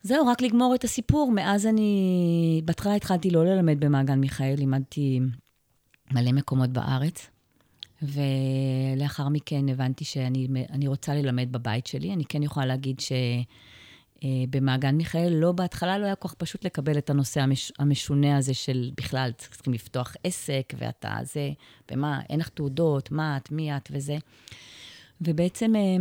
זהו, 0.02 0.26
רק 0.26 0.42
לגמור 0.42 0.74
את 0.74 0.84
הסיפור. 0.84 1.32
מאז 1.32 1.66
אני... 1.66 2.62
בהתחלה 2.64 2.94
התחלתי 2.94 3.30
לא 3.30 3.44
ללמד 3.44 3.80
במעגן 3.80 4.18
מיכאל, 4.18 4.54
לימדתי 4.58 5.20
מלא 6.12 6.32
מקומות 6.32 6.70
בארץ, 6.70 7.26
ולאחר 8.02 9.28
מכן 9.28 9.68
הבנתי 9.68 10.04
שאני 10.04 10.86
רוצה 10.86 11.14
ללמד 11.14 11.52
בבית 11.52 11.86
שלי. 11.86 12.12
אני 12.12 12.24
כן 12.24 12.42
יכולה 12.42 12.66
להגיד 12.66 13.00
ש... 13.00 13.12
אה, 14.24 14.90
מיכאל, 14.92 15.32
לא, 15.32 15.52
בהתחלה 15.52 15.98
לא 15.98 16.04
היה 16.04 16.14
כל 16.14 16.28
כך 16.28 16.34
פשוט 16.34 16.64
לקבל 16.64 16.98
את 16.98 17.10
הנושא 17.10 17.40
המש, 17.40 17.72
המשונה 17.78 18.36
הזה 18.36 18.54
של 18.54 18.90
בכלל, 18.96 19.30
צריכים 19.36 19.72
לפתוח 19.72 20.14
עסק, 20.24 20.74
ואתה 20.78 21.16
זה, 21.22 21.50
ומה, 21.90 22.20
אין 22.30 22.40
לך 22.40 22.48
תעודות, 22.48 23.12
מה 23.12 23.36
את, 23.36 23.52
מי 23.52 23.76
את 23.76 23.88
וזה. 23.92 24.16
ובעצם, 25.20 25.76
אה, 25.76 25.96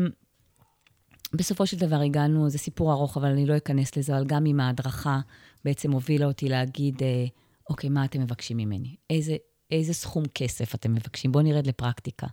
בסופו 1.33 1.67
של 1.67 1.77
דבר 1.77 2.01
הגענו, 2.01 2.49
זה 2.49 2.57
סיפור 2.57 2.91
ארוך, 2.91 3.17
אבל 3.17 3.31
אני 3.31 3.45
לא 3.45 3.57
אכנס 3.57 3.97
לזה, 3.97 4.17
אבל 4.17 4.25
גם 4.25 4.45
עם 4.45 4.59
ההדרכה 4.59 5.19
בעצם 5.65 5.91
הובילה 5.91 6.25
אותי 6.25 6.49
להגיד, 6.49 7.03
אה, 7.03 7.25
אוקיי, 7.69 7.89
מה 7.89 8.05
אתם 8.05 8.21
מבקשים 8.21 8.57
ממני? 8.57 8.95
איזה, 9.09 9.35
איזה 9.71 9.93
סכום 9.93 10.23
כסף 10.35 10.75
אתם 10.75 10.93
מבקשים? 10.93 11.31
בואו 11.31 11.43
נרד 11.43 11.67
לפרקטיקה. 11.67 12.27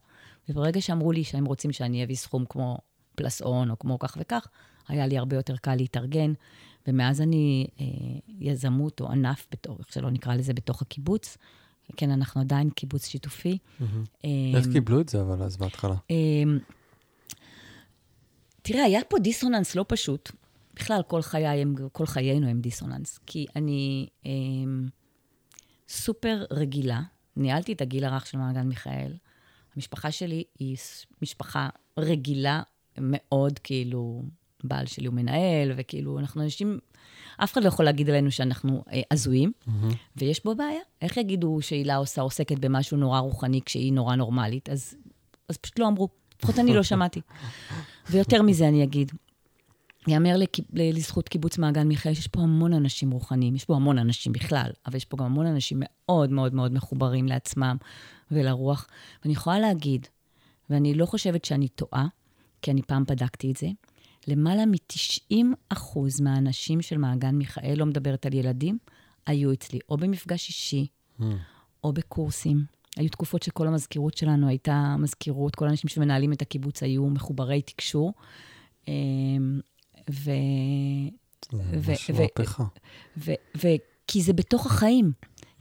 וברגע 0.49 0.81
שאמרו 0.81 1.13
לי 1.13 1.25
שהם 1.25 1.45
רוצים 1.45 1.73
שאני 1.73 2.05
אביא 2.05 2.17
סכום 2.17 2.45
כמו 2.49 2.79
פלס 3.15 3.43
און, 3.43 3.71
או 3.71 3.79
כמו 3.79 3.99
כך 3.99 4.17
וכך, 4.21 4.47
היה 4.89 5.07
לי 5.07 5.19
הרבה 5.19 5.37
יותר 5.37 5.57
קל 5.57 5.75
להתארגן. 5.75 6.33
ומאז 6.87 7.21
אני 7.21 7.67
אה, 7.81 7.87
יזמות 8.39 9.01
או 9.01 9.11
ענף, 9.13 9.47
בתור, 9.53 9.77
איך 9.79 9.93
שלא 9.93 10.11
נקרא 10.11 10.35
לזה, 10.35 10.55
בתוך 10.55 10.83
הקיבוץ. 10.83 11.39
כן, 11.97 12.11
אנחנו 12.11 12.41
עדיין 12.41 12.71
קיבוץ 12.71 13.07
שיתופי. 13.07 13.59
Mm-hmm. 13.59 13.85
אה, 14.25 14.59
איך 14.59 14.67
קיבלו 14.73 15.01
את 15.01 15.09
זה, 15.09 15.23
אבל 15.23 15.43
אז 15.43 15.57
בהתחלה? 15.57 15.95
אה, 16.11 16.17
תראה, 18.65 18.85
היה 18.85 19.01
פה 19.09 19.19
דיסוננס 19.19 19.75
לא 19.75 19.85
פשוט. 19.89 20.31
בכלל, 20.75 21.03
כל, 21.07 21.23
חיי 21.23 21.47
הם, 21.47 21.75
כל 21.93 22.07
חיינו 22.07 22.49
הם 22.49 22.61
דיסוננס. 22.61 23.19
כי 23.27 23.47
אני 23.57 24.07
אה, 24.27 24.33
סופר 25.89 26.45
רגילה, 26.51 27.01
ניהלתי 27.37 27.73
את 27.73 27.81
הגיל 27.81 28.05
הרך 28.05 28.27
של 28.27 28.39
מעגן 28.39 28.67
מיכאל. 28.67 29.13
המשפחה 29.77 30.11
שלי 30.11 30.45
היא 30.59 30.77
משפחה 31.23 31.69
רגילה 31.99 32.63
מאוד, 32.99 33.59
כאילו, 33.59 34.23
בעל 34.65 34.87
שלי 34.87 35.07
הוא 35.07 35.15
מנהל, 35.15 35.73
וכאילו, 35.77 36.19
אנחנו 36.19 36.43
אנשים, 36.43 36.79
אף 37.37 37.53
אחד 37.53 37.63
לא 37.63 37.69
יכול 37.69 37.85
להגיד 37.85 38.11
עלינו 38.11 38.31
שאנחנו 38.31 38.85
אה, 38.93 39.01
הזויים, 39.11 39.53
mm-hmm. 39.67 39.95
ויש 40.17 40.45
בו 40.45 40.55
בעיה. 40.55 40.81
איך 41.03 41.17
יגידו 41.17 41.59
שהילה 41.61 41.97
עושה, 41.97 42.23
עוסקת 42.23 42.59
במשהו 42.59 42.97
נורא 42.97 43.19
רוחני 43.19 43.61
כשהיא 43.65 43.93
נורא 43.93 44.17
נורמלית? 44.17 44.69
אז, 44.69 44.95
אז 45.49 45.57
פשוט 45.57 45.79
לא 45.79 45.89
אמרו. 45.89 46.09
לפחות 46.39 46.59
אני 46.59 46.75
לא 46.75 46.83
שמעתי. 46.83 47.21
ויותר 48.11 48.43
מזה 48.43 48.69
אני 48.69 48.85
אגיד, 48.85 49.13
יאמר 50.09 50.37
לזכות 50.73 51.29
קיבוץ 51.29 51.59
מעגן 51.59 51.89
מיכאל 51.89 52.15
שיש 52.15 52.27
פה 52.27 52.41
המון 52.41 52.73
אנשים 52.73 53.11
רוחניים, 53.11 53.55
יש 53.55 53.65
פה 53.65 53.77
המון 53.77 53.99
אנשים 53.99 54.33
בכלל, 54.33 54.71
אבל 54.87 54.97
יש 54.97 55.05
פה 55.05 55.17
גם 55.17 55.25
המון 55.25 55.47
אנשים 55.47 55.83
מאוד 55.83 56.31
מאוד 56.31 56.55
מאוד 56.55 56.73
מחוברים 56.73 57.27
לעצמם 57.27 57.77
ולרוח. 58.31 58.87
ואני 59.23 59.33
יכולה 59.33 59.59
להגיד, 59.59 60.07
ואני 60.71 60.95
לא 60.95 61.07
חושבת 61.07 61.45
שאני 61.45 61.69
טועה, 61.69 62.07
כי 62.63 62.71
אני 62.71 62.83
פעם 62.83 63.05
בדקתי 63.05 63.51
את 63.51 63.57
זה, 63.57 63.69
למעלה 64.27 64.67
מ-90% 64.67 65.89
מהאנשים 66.23 66.83
של 66.83 66.99
מעגן 66.99 67.35
מיכאל, 67.35 67.75
לא 67.77 67.87
מדברת 67.87 68.27
על 68.27 68.35
ילדים, 68.35 68.79
היו 69.27 69.53
אצלי 69.53 69.79
או 69.89 69.97
במפגש 69.97 70.49
אישי, 70.49 70.87
mm. 71.21 71.25
או 71.85 71.93
בקורסים. 71.93 72.65
היו 72.97 73.09
תקופות 73.09 73.43
שכל 73.43 73.67
המזכירות 73.67 74.17
שלנו 74.17 74.49
הייתה 74.49 74.97
מזכירות, 74.99 75.57
כל 75.57 75.67
האנשים 75.67 75.91
שמנהלים 75.91 76.33
את 76.33 76.43
הקיבוץ 76.43 76.83
היו 76.83 77.07
מחוברי 77.07 77.63
תקשור. 77.63 78.13
אמ, 78.89 79.61
ו... 80.11 80.31
כי 84.07 84.23
זה 84.23 84.33
בתוך 84.33 84.67
החיים. 84.67 85.13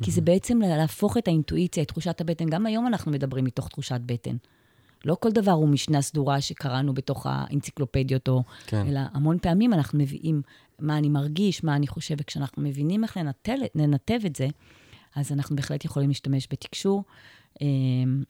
כי 0.03 0.11
זה 0.11 0.21
בעצם 0.21 0.59
להפוך 0.61 1.17
את 1.17 1.27
האינטואיציה, 1.27 1.83
את 1.83 1.87
תחושת 1.87 2.21
הבטן. 2.21 2.45
גם 2.45 2.65
היום 2.65 2.87
אנחנו 2.87 3.11
מדברים 3.11 3.45
מתוך 3.45 3.67
תחושת 3.67 4.01
בטן. 4.05 4.35
לא 5.05 5.15
כל 5.19 5.31
דבר 5.31 5.51
הוא 5.51 5.67
משנה 5.67 6.01
סדורה 6.01 6.41
שקראנו 6.41 6.93
בתוך 6.93 7.27
האנציקלופדיות, 7.29 8.27
או, 8.27 8.43
כן. 8.67 8.87
אלא 8.87 8.99
המון 9.13 9.37
פעמים 9.39 9.73
אנחנו 9.73 9.99
מביאים 9.99 10.41
מה 10.79 10.97
אני 10.97 11.09
מרגיש, 11.09 11.63
מה 11.63 11.75
אני 11.75 11.87
חושב, 11.87 12.15
וכשאנחנו 12.19 12.63
מבינים 12.63 13.03
איך 13.03 13.17
לנטל, 13.17 13.59
לנתב 13.75 14.19
את 14.25 14.35
זה, 14.35 14.47
אז 15.15 15.31
אנחנו 15.31 15.55
בהחלט 15.55 15.85
יכולים 15.85 16.09
להשתמש 16.09 16.47
בתקשור. 16.51 17.03
אמ, 17.61 18.23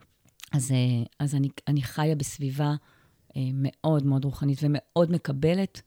אז, 0.51 0.71
אה, 0.71 1.03
אז 1.19 1.35
אני, 1.35 1.49
אני 1.67 1.81
חיה 1.81 2.15
בסביבה 2.15 2.75
אה, 3.35 3.41
מאוד 3.53 4.05
מאוד 4.05 4.25
רוחנית 4.25 4.59
ומאוד 4.61 5.11
מקבלת, 5.11 5.81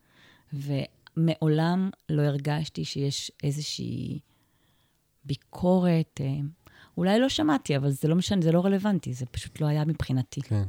ומעולם 0.52 1.90
לא 2.08 2.22
הרגשתי 2.22 2.84
שיש 2.84 3.32
איזושהי 3.44 4.20
ביקורת. 5.24 6.20
אה, 6.20 6.38
אולי 6.96 7.20
לא 7.20 7.28
שמעתי, 7.28 7.76
אבל 7.76 7.90
זה 7.90 8.08
לא 8.08 8.14
משנה, 8.16 8.42
זה 8.42 8.52
לא 8.52 8.64
רלוונטי, 8.64 9.12
זה 9.14 9.26
פשוט 9.26 9.60
לא 9.60 9.66
היה 9.66 9.84
מבחינתי. 9.84 10.42
כן. 10.42 10.64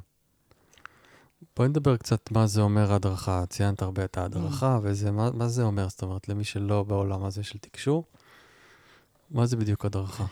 בואי 1.57 1.69
נדבר 1.69 1.97
קצת 1.97 2.31
מה 2.31 2.47
זה 2.47 2.61
אומר 2.61 2.93
הדרכה. 2.93 3.45
ציינת 3.45 3.81
הרבה 3.81 4.05
את 4.05 4.17
ההדרכה, 4.17 4.79
וזה, 4.83 5.11
מה, 5.11 5.31
מה 5.31 5.47
זה 5.47 5.63
אומר? 5.63 5.89
זאת 5.89 6.01
אומרת, 6.01 6.29
למי 6.29 6.43
שלא 6.43 6.83
בעולם 6.83 7.23
הזה 7.23 7.43
של 7.43 7.59
תקשור, 7.59 8.03
מה 9.31 9.45
זה 9.45 9.57
בדיוק 9.57 9.85
הדרכה? 9.85 10.25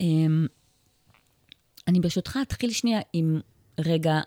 אמ, 0.00 0.46
אני 1.88 2.00
ברשותך 2.00 2.38
אתחיל 2.42 2.70
שנייה 2.70 3.00
עם 3.12 3.40
רגע, 3.80 4.20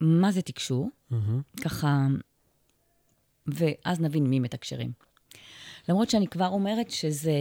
מה 0.00 0.32
זה 0.32 0.42
תקשור? 0.42 0.90
Mm-hmm. 1.12 1.62
ככה, 1.62 2.06
ואז 3.46 4.00
נבין 4.00 4.26
מי 4.26 4.40
מתקשרים. 4.40 4.92
למרות 5.88 6.10
שאני 6.10 6.26
כבר 6.26 6.48
אומרת 6.48 6.90
שזה, 6.90 7.32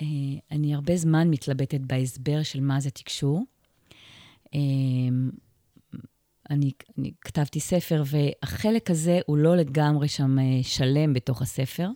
אה, 0.00 0.06
אני 0.50 0.74
הרבה 0.74 0.96
זמן 0.96 1.30
מתלבטת 1.30 1.80
בהסבר 1.80 2.42
של 2.42 2.60
מה 2.60 2.80
זה 2.80 2.90
תקשור. 2.90 3.44
אה, 4.54 4.60
אני, 6.50 6.72
אני 6.98 7.12
כתבתי 7.20 7.60
ספר, 7.60 8.02
והחלק 8.06 8.90
הזה 8.90 9.20
הוא 9.26 9.36
לא 9.36 9.56
לגמרי 9.56 10.08
שם 10.08 10.38
אה, 10.38 10.44
שלם 10.62 11.12
בתוך 11.12 11.42
הספר. 11.42 11.88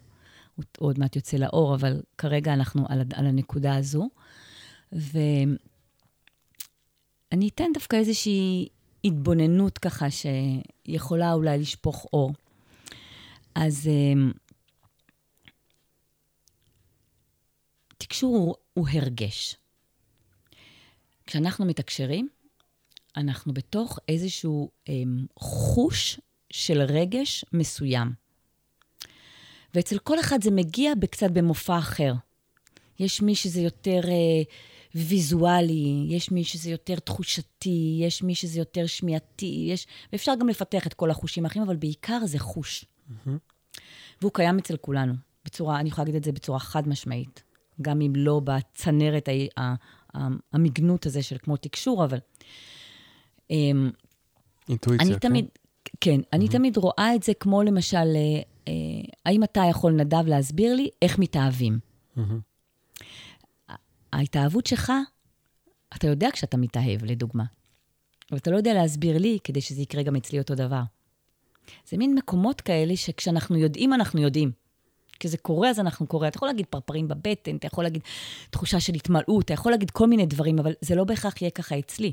הוא 0.78 0.88
עוד 0.88 0.98
מעט 0.98 1.16
יוצא 1.16 1.36
לאור, 1.36 1.74
אבל 1.74 2.02
כרגע 2.18 2.52
אנחנו 2.52 2.86
על, 2.88 3.02
על 3.14 3.26
הנקודה 3.26 3.76
הזו. 3.76 4.08
ואני 4.92 5.48
אתן 7.48 7.72
דווקא 7.74 7.96
איזושהי 7.96 8.68
התבוננות 9.04 9.78
ככה 9.78 10.06
שיכולה 10.10 11.32
אולי 11.32 11.58
לשפוך 11.58 12.06
אור. 12.12 12.32
אז 13.54 13.90
תקשור 17.98 18.36
הוא, 18.36 18.54
הוא 18.74 18.88
הרגש. 18.88 19.56
כשאנחנו 21.26 21.64
מתקשרים, 21.64 22.28
אנחנו 23.16 23.54
בתוך 23.54 23.98
איזשהו 24.08 24.70
אמ, 24.88 25.26
חוש 25.38 26.20
של 26.52 26.82
רגש 26.82 27.44
מסוים. 27.52 28.19
ואצל 29.74 29.98
כל 29.98 30.20
אחד 30.20 30.42
זה 30.42 30.50
מגיע 30.50 30.92
קצת 31.10 31.30
במופע 31.30 31.78
אחר. 31.78 32.14
יש 32.98 33.22
מי 33.22 33.34
שזה 33.34 33.60
יותר 33.60 34.00
אה, 34.08 34.42
ויזואלי, 34.94 36.06
יש 36.08 36.30
מי 36.30 36.44
שזה 36.44 36.70
יותר 36.70 36.98
תחושתי, 36.98 37.98
יש 38.00 38.22
מי 38.22 38.34
שזה 38.34 38.58
יותר 38.58 38.86
שמיעתי, 38.86 39.66
יש... 39.68 39.86
ואפשר 40.12 40.32
גם 40.40 40.48
לפתח 40.48 40.86
את 40.86 40.94
כל 40.94 41.10
החושים 41.10 41.44
האחרים, 41.44 41.64
אבל 41.64 41.76
בעיקר 41.76 42.26
זה 42.26 42.38
חוש. 42.38 42.84
Mm-hmm. 42.84 43.30
והוא 44.20 44.32
קיים 44.34 44.58
אצל 44.58 44.76
כולנו, 44.76 45.14
בצורה, 45.44 45.80
אני 45.80 45.88
יכולה 45.88 46.04
להגיד 46.04 46.16
את 46.16 46.24
זה 46.24 46.32
בצורה 46.32 46.58
חד 46.58 46.88
משמעית. 46.88 47.42
גם 47.82 48.00
אם 48.00 48.12
לא 48.16 48.40
בצנרת 48.44 49.28
המגנות 50.52 51.06
הזה 51.06 51.22
של 51.22 51.36
כמו 51.38 51.56
תקשור, 51.56 52.04
אבל... 52.04 52.18
אמ, 53.50 53.90
אינטואיציה, 54.68 55.06
אני 55.06 55.20
כן? 55.20 55.28
תמיד, 55.28 55.46
כן, 56.00 56.20
אני 56.32 56.46
mm-hmm. 56.46 56.52
תמיד 56.52 56.76
רואה 56.76 57.14
את 57.14 57.22
זה 57.22 57.34
כמו 57.34 57.62
למשל, 57.62 57.96
אה, 57.96 58.42
האם 59.26 59.44
אתה 59.44 59.60
יכול, 59.70 59.92
נדב, 59.92 60.26
להסביר 60.26 60.74
לי 60.74 60.88
איך 61.02 61.18
מתאהבים? 61.18 61.78
Mm-hmm. 62.16 62.20
ההתאהבות 64.12 64.66
שלך, 64.66 64.92
אתה 65.96 66.06
יודע 66.06 66.28
כשאתה 66.32 66.56
מתאהב, 66.56 67.04
לדוגמה. 67.04 67.44
אבל 68.30 68.38
אתה 68.38 68.50
לא 68.50 68.56
יודע 68.56 68.74
להסביר 68.74 69.18
לי 69.18 69.38
כדי 69.44 69.60
שזה 69.60 69.82
יקרה 69.82 70.02
גם 70.02 70.16
אצלי 70.16 70.38
אותו 70.38 70.54
דבר. 70.54 70.82
זה 71.88 71.96
מין 71.96 72.14
מקומות 72.14 72.60
כאלה 72.60 72.96
שכשאנחנו 72.96 73.56
יודעים, 73.56 73.94
אנחנו 73.94 74.20
יודעים. 74.20 74.52
כשזה 75.20 75.38
קורה, 75.38 75.70
אז 75.70 75.80
אנחנו 75.80 76.06
קורה. 76.06 76.28
אתה 76.28 76.36
יכול 76.36 76.48
להגיד 76.48 76.66
פרפרים 76.66 77.08
בבטן, 77.08 77.56
אתה 77.56 77.66
יכול 77.66 77.84
להגיד 77.84 78.02
תחושה 78.50 78.80
של 78.80 78.94
התמלאות, 78.94 79.44
אתה 79.44 79.52
יכול 79.52 79.72
להגיד 79.72 79.90
כל 79.90 80.06
מיני 80.06 80.26
דברים, 80.26 80.58
אבל 80.58 80.72
זה 80.80 80.94
לא 80.94 81.04
בהכרח 81.04 81.42
יהיה 81.42 81.50
ככה 81.50 81.78
אצלי. 81.78 82.12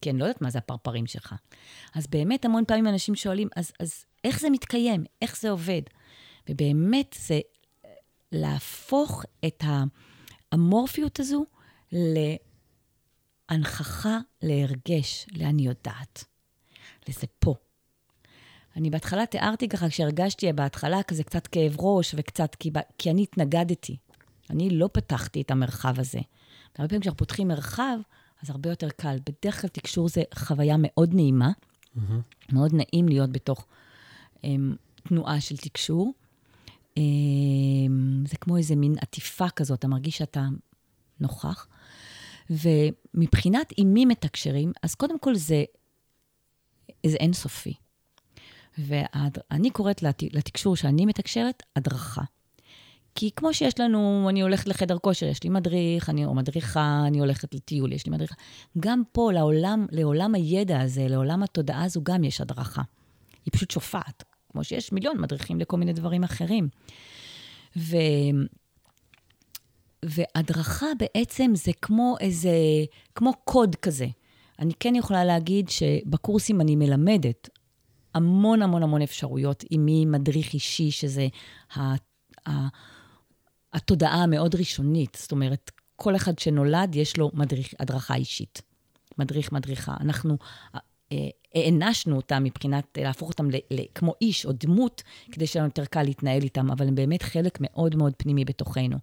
כי 0.00 0.10
אני 0.10 0.18
לא 0.18 0.24
יודעת 0.24 0.42
מה 0.42 0.50
זה 0.50 0.58
הפרפרים 0.58 1.06
שלך. 1.06 1.34
אז 1.94 2.06
באמת 2.06 2.44
המון 2.44 2.64
פעמים 2.64 2.88
אנשים 2.88 3.14
שואלים, 3.14 3.48
אז, 3.56 3.72
אז 3.80 4.04
איך 4.24 4.40
זה 4.40 4.50
מתקיים? 4.50 5.04
איך 5.22 5.40
זה 5.40 5.50
עובד? 5.50 5.82
ובאמת 6.48 7.16
זה 7.26 7.40
להפוך 8.32 9.24
את 9.46 9.64
האמורפיות 10.52 11.20
הזו 11.20 11.44
להנכחה, 13.50 14.18
להרגש, 14.42 15.26
לאני 15.36 15.62
יודעת. 15.62 16.24
לזה 17.08 17.26
פה. 17.38 17.54
אני 18.76 18.90
בהתחלה 18.90 19.26
תיארתי 19.26 19.68
ככה, 19.68 19.88
כשהרגשתי 19.88 20.52
בהתחלה 20.52 21.02
כזה 21.02 21.24
קצת 21.24 21.46
כאב 21.46 21.76
ראש 21.78 22.14
וקצת, 22.18 22.54
כי, 22.54 22.70
כי 22.98 23.10
אני 23.10 23.22
התנגדתי. 23.22 23.96
אני 24.50 24.70
לא 24.70 24.88
פתחתי 24.92 25.40
את 25.40 25.50
המרחב 25.50 26.00
הזה. 26.00 26.18
והרבה 26.78 26.88
פעמים 26.88 27.00
כשאנחנו 27.00 27.18
פותחים 27.18 27.48
מרחב, 27.48 27.98
אז 28.42 28.50
הרבה 28.50 28.70
יותר 28.70 28.88
קל. 28.90 29.16
בדרך 29.26 29.60
כלל 29.60 29.68
תקשור 29.68 30.08
זה 30.08 30.22
חוויה 30.34 30.76
מאוד 30.78 31.14
נעימה, 31.14 31.50
mm-hmm. 31.50 32.00
מאוד 32.52 32.70
נעים 32.74 33.08
להיות 33.08 33.32
בתוך 33.32 33.66
תנועה 34.94 35.40
של 35.40 35.56
תקשור. 35.56 36.14
Um, 36.98 36.98
זה 38.28 38.36
כמו 38.36 38.56
איזה 38.56 38.76
מין 38.76 38.94
עטיפה 39.00 39.48
כזאת, 39.48 39.78
אתה 39.78 39.88
מרגיש 39.88 40.18
שאתה 40.18 40.46
נוכח. 41.20 41.66
ומבחינת 42.50 43.72
עם 43.76 43.94
מי 43.94 44.04
מתקשרים, 44.04 44.72
אז 44.82 44.94
קודם 44.94 45.18
כל 45.18 45.34
זה, 45.34 45.64
זה 47.06 47.16
אינסופי. 47.16 47.74
ואני 48.78 49.70
קוראת 49.72 50.02
לת... 50.02 50.22
לתקשור 50.22 50.76
שאני 50.76 51.06
מתקשרת, 51.06 51.62
הדרכה. 51.76 52.22
כי 53.14 53.30
כמו 53.36 53.54
שיש 53.54 53.80
לנו, 53.80 54.26
אני 54.30 54.40
הולכת 54.42 54.68
לחדר 54.68 54.98
כושר, 54.98 55.26
יש 55.26 55.44
לי 55.44 55.50
מדריך, 55.50 56.10
אני, 56.10 56.24
או 56.24 56.34
מדריכה, 56.34 57.02
אני 57.06 57.18
הולכת 57.18 57.54
לטיול, 57.54 57.92
יש 57.92 58.06
לי 58.06 58.12
מדריכה. 58.12 58.34
גם 58.80 59.02
פה, 59.12 59.32
לעולם, 59.32 59.86
לעולם 59.90 60.34
הידע 60.34 60.80
הזה, 60.80 61.08
לעולם 61.08 61.42
התודעה 61.42 61.84
הזו, 61.84 62.00
גם 62.02 62.24
יש 62.24 62.40
הדרכה. 62.40 62.82
היא 63.44 63.52
פשוט 63.52 63.70
שופעת, 63.70 64.24
כמו 64.54 64.64
שיש 64.64 64.92
מיליון 64.92 65.20
מדריכים 65.20 65.60
לכל 65.60 65.76
מיני 65.76 65.92
דברים 65.92 66.24
אחרים. 66.24 66.68
ו... 67.76 67.96
והדרכה 70.04 70.86
בעצם 70.98 71.52
זה 71.54 71.72
כמו 71.82 72.16
איזה, 72.20 72.50
כמו 73.14 73.32
קוד 73.44 73.74
כזה. 73.74 74.06
אני 74.58 74.72
כן 74.80 74.94
יכולה 74.94 75.24
להגיד 75.24 75.68
שבקורסים 75.68 76.60
אני 76.60 76.76
מלמדת 76.76 77.48
המון 78.14 78.62
המון 78.62 78.82
המון 78.82 79.02
אפשרויות, 79.02 79.64
עם 79.70 79.84
מי 79.84 80.06
מדריך 80.06 80.54
אישי, 80.54 80.90
שזה 80.90 81.28
ה, 81.76 81.94
ה, 82.48 82.68
התודעה 83.72 84.22
המאוד 84.22 84.54
ראשונית. 84.54 85.16
זאת 85.20 85.32
אומרת, 85.32 85.70
כל 85.96 86.16
אחד 86.16 86.38
שנולד, 86.38 86.94
יש 86.94 87.16
לו 87.16 87.30
מדריך, 87.34 87.74
הדרכה 87.80 88.14
אישית. 88.14 88.62
מדריך, 89.18 89.52
מדריכה. 89.52 89.94
אנחנו 90.00 90.38
הענשנו 91.54 92.16
אותם 92.16 92.44
מבחינת 92.44 92.98
להפוך 93.00 93.28
אותם 93.28 93.48
כמו 93.94 94.14
איש 94.20 94.46
או 94.46 94.52
דמות, 94.52 95.02
כדי 95.32 95.46
שיהיה 95.46 95.62
לנו 95.62 95.68
יותר 95.68 95.84
קל 95.84 96.02
להתנהל 96.02 96.42
איתם, 96.42 96.70
אבל 96.70 96.88
הם 96.88 96.94
באמת 96.94 97.22
חלק 97.22 97.58
מאוד 97.60 97.96
מאוד 97.96 98.12
פנימי 98.16 98.44
בתוכנו. 98.44 98.96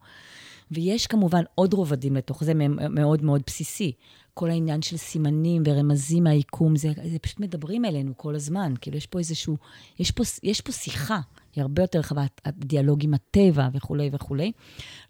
ויש 0.71 1.07
כמובן 1.07 1.43
עוד 1.55 1.73
רובדים 1.73 2.15
לתוך 2.15 2.43
זה, 2.43 2.53
מאוד 2.69 3.23
מאוד 3.23 3.41
בסיסי. 3.47 3.91
כל 4.33 4.49
העניין 4.49 4.81
של 4.81 4.97
סימנים 4.97 5.63
ורמזים 5.65 6.23
מהיקום, 6.23 6.75
זה, 6.75 6.89
זה 7.11 7.19
פשוט 7.19 7.39
מדברים 7.39 7.85
אלינו 7.85 8.17
כל 8.17 8.35
הזמן. 8.35 8.73
כאילו, 8.81 8.97
יש 8.97 9.07
פה 9.07 9.19
איזשהו, 9.19 9.57
יש 9.99 10.11
פה, 10.11 10.23
יש 10.43 10.61
פה 10.61 10.71
שיחה, 10.71 11.19
היא 11.55 11.61
הרבה 11.61 11.83
יותר 11.83 11.99
רחבה, 11.99 12.25
דיאלוג 12.47 13.03
עם 13.03 13.13
הטבע 13.13 13.67
וכולי 13.73 14.09
וכולי. 14.13 14.51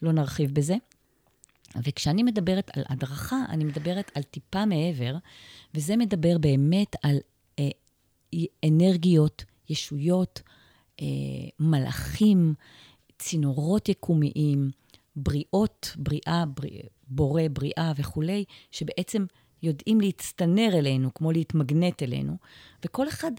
לא 0.02 0.12
נרחיב 0.12 0.54
בזה. 0.54 0.76
וכשאני 1.84 2.24
מדברת 2.24 2.72
על 2.78 2.84
הדרכה, 2.90 3.44
אני 3.50 3.64
מדברת 3.64 4.12
על 4.16 4.24
טיפה 4.24 4.66
מעבר, 4.66 5.16
וזה 5.74 5.98
מדבר 5.98 6.38
באמת 6.38 6.96
על 7.04 7.18
אה, 7.60 7.70
אנרגיות, 8.68 9.46
ישויות, 9.70 10.42
אה, 11.02 11.06
מלאכים, 11.60 12.54
צינורות 13.20 13.90
יקומיים, 13.90 14.72
בריאות, 15.16 15.96
בריאה, 15.98 16.46
בריא, 16.46 16.82
בורא, 17.08 17.44
בריאה 17.54 17.92
וכולי, 17.96 18.46
שבעצם 18.72 19.26
יודעים 19.64 20.02
להצטנר 20.02 20.70
אלינו, 20.74 21.14
כמו 21.14 21.32
להתמגנט 21.32 22.04
אלינו, 22.04 22.38
וכל 22.86 23.08
אחד 23.08 23.32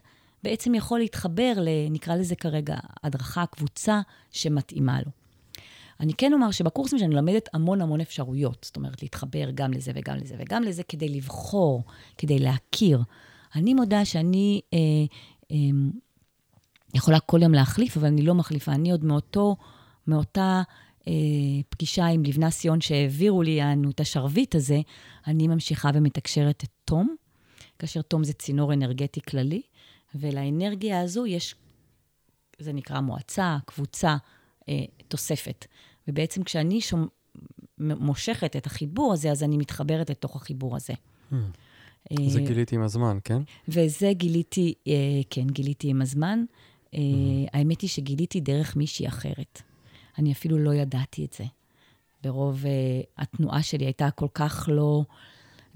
בעצם 0.43 0.75
יכול 0.75 0.99
להתחבר. 0.99 1.53
נקרא 1.91 2.17
לזה 2.17 2.37
כרגע 2.37 2.77
הדרכה, 3.03 3.47
קבוצה 3.47 4.01
שמתאימה 4.31 5.01
לו. 5.01 5.22
אני 6.03 6.15
כן 6.15 6.33
אומר 6.33 6.51
שבקורסים 6.51 6.99
שאני 6.99 7.15
מלמדת 7.15 7.49
המון 7.55 7.81
המון 7.81 8.01
אפשרויות, 8.01 8.65
זאת 8.65 8.77
אומרת, 8.77 9.03
להתחבר 9.03 9.51
גם 9.55 9.73
לזה 9.73 9.93
וגם 9.95 10.17
לזה 10.17 10.35
וגם 10.39 10.63
לזה, 10.63 10.83
כדי 10.83 11.09
לבחור, 11.09 11.83
כדי 12.19 12.39
להכיר. 12.39 13.03
אני 13.55 13.75
מודה 13.75 14.05
שאני 14.05 14.61
אה, 14.75 14.79
אה, 15.51 15.57
יכולה 16.95 17.21
כל 17.21 17.43
יום 17.43 17.53
להחליף, 17.53 17.97
אבל 17.97 18.07
אני 18.07 18.23
לא 18.23 18.35
מחליפה. 18.35 18.73
אני 18.73 18.91
עוד 18.91 19.05
מאותו, 19.05 19.57
מאותה 20.07 20.63
אה, 21.09 21.13
פגישה 21.69 22.07
עם 22.07 22.25
לבנה 22.25 22.51
סיון 22.51 22.81
שהעבירו 22.81 23.43
לי 23.43 23.61
לנו 23.61 23.91
את 23.91 24.01
השרביט 24.01 24.55
הזה, 24.55 24.81
אני 25.27 25.49
ממשיכה 25.49 25.91
ומתקשרת 25.95 26.65
את 26.65 26.71
תום, 26.85 27.17
כאשר 27.79 28.03
תום 28.03 28.25
זה 28.25 28.33
צינור 28.33 28.73
אנרגטי 28.73 29.21
כללי, 29.21 29.63
ולאנרגיה 30.15 31.01
הזו 31.01 31.27
יש, 31.27 31.55
זה 32.59 32.73
נקרא 32.73 33.01
מועצה, 33.01 33.59
קבוצה, 33.67 34.17
אה, 34.69 34.85
תוספת. 35.09 35.67
ובעצם 36.09 36.43
כשאני 36.43 36.81
שומ... 36.81 37.07
מושכת 37.79 38.57
את 38.57 38.67
החיבור 38.67 39.13
הזה, 39.13 39.31
אז 39.31 39.43
אני 39.43 39.57
מתחברת 39.57 40.11
לתוך 40.11 40.37
החיבור 40.37 40.77
הזה. 40.77 40.93
Hmm. 41.33 41.35
זה 42.27 42.39
אה, 42.41 42.45
גיליתי 42.47 42.77
עם 42.77 42.83
הזמן, 42.83 43.19
כן? 43.25 43.43
וזה 43.69 44.13
גיליתי, 44.13 44.75
אה, 44.89 44.93
כן, 45.31 45.47
גיליתי 45.47 45.89
עם 45.89 46.03
הזמן. 46.03 46.45
אה, 46.95 47.01
האמת 47.53 47.81
היא 47.81 47.91
שגיליתי 47.91 48.41
דרך 48.41 48.77
מישהי 48.77 49.09
אחרת. 49.09 49.63
אני 50.19 50.33
אפילו 50.33 50.59
לא 50.59 50.75
ידעתי 50.75 51.25
את 51.25 51.33
זה. 51.33 51.45
ברוב 52.23 52.65
התנועה 53.19 53.63
שלי 53.63 53.85
הייתה 53.85 54.11
כל 54.11 54.29
כך 54.35 54.69
לא 54.73 55.03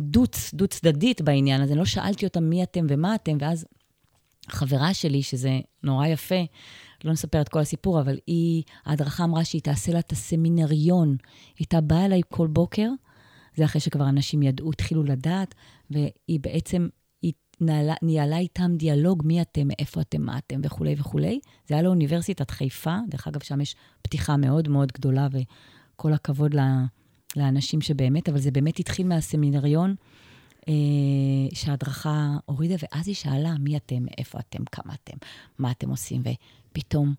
דו-צ- 0.00 0.54
דו-צדדית 0.54 1.20
בעניין 1.20 1.60
הזה. 1.60 1.74
לא 1.74 1.84
שאלתי 1.84 2.26
אותה 2.26 2.40
מי 2.40 2.62
אתם 2.62 2.86
ומה 2.88 3.14
אתם, 3.14 3.36
ואז 3.40 3.66
חברה 4.48 4.94
שלי, 4.94 5.22
שזה 5.22 5.60
נורא 5.82 6.06
יפה, 6.06 6.44
לא 7.04 7.12
נספר 7.12 7.40
את 7.40 7.48
כל 7.48 7.58
הסיפור, 7.58 8.00
אבל 8.00 8.18
היא, 8.26 8.62
ההדרכה 8.84 9.24
אמרה 9.24 9.44
שהיא 9.44 9.62
תעשה 9.62 9.92
לה 9.92 9.98
את 9.98 10.12
הסמינריון. 10.12 11.08
היא 11.08 11.16
הייתה 11.58 11.80
באה 11.80 12.04
אליי 12.04 12.20
כל 12.28 12.46
בוקר, 12.46 12.88
זה 13.56 13.64
אחרי 13.64 13.80
שכבר 13.80 14.08
אנשים 14.08 14.42
ידעו, 14.42 14.70
התחילו 14.70 15.04
לדעת, 15.04 15.54
והיא 15.90 16.40
בעצם, 16.40 16.88
היא 17.22 17.32
נעלה, 17.60 17.94
ניהלה 18.02 18.38
איתם 18.38 18.70
דיאלוג, 18.76 19.22
מי 19.26 19.42
אתם, 19.42 19.68
מאיפה 19.68 20.00
אתם, 20.00 20.22
מה 20.22 20.38
אתם 20.38 20.60
וכולי 20.64 20.94
וכולי. 20.98 21.40
זה 21.68 21.74
היה 21.74 21.82
לאוניברסיטת 21.82 22.50
חיפה, 22.50 22.96
דרך 23.08 23.28
אגב, 23.28 23.42
שם 23.42 23.60
יש 23.60 23.76
פתיחה 24.02 24.36
מאוד 24.36 24.68
מאוד 24.68 24.92
גדולה, 24.92 25.28
וכל 25.32 26.12
הכבוד 26.12 26.54
ל- 26.54 26.84
לאנשים 27.36 27.80
שבאמת, 27.80 28.28
אבל 28.28 28.38
זה 28.38 28.50
באמת 28.50 28.78
התחיל 28.78 29.06
מהסמינריון. 29.06 29.94
אה, 30.68 30.74
שההדרכה 31.54 32.36
הורידה, 32.44 32.74
ואז 32.78 33.08
היא 33.08 33.14
שאלה, 33.14 33.54
מי 33.60 33.76
אתם, 33.76 34.04
מאיפה 34.04 34.38
אתם, 34.38 34.64
כמה 34.64 34.94
אתם, 34.94 35.16
מה 35.58 35.70
אתם 35.70 35.90
עושים, 35.90 36.22
ופתאום 36.76 37.14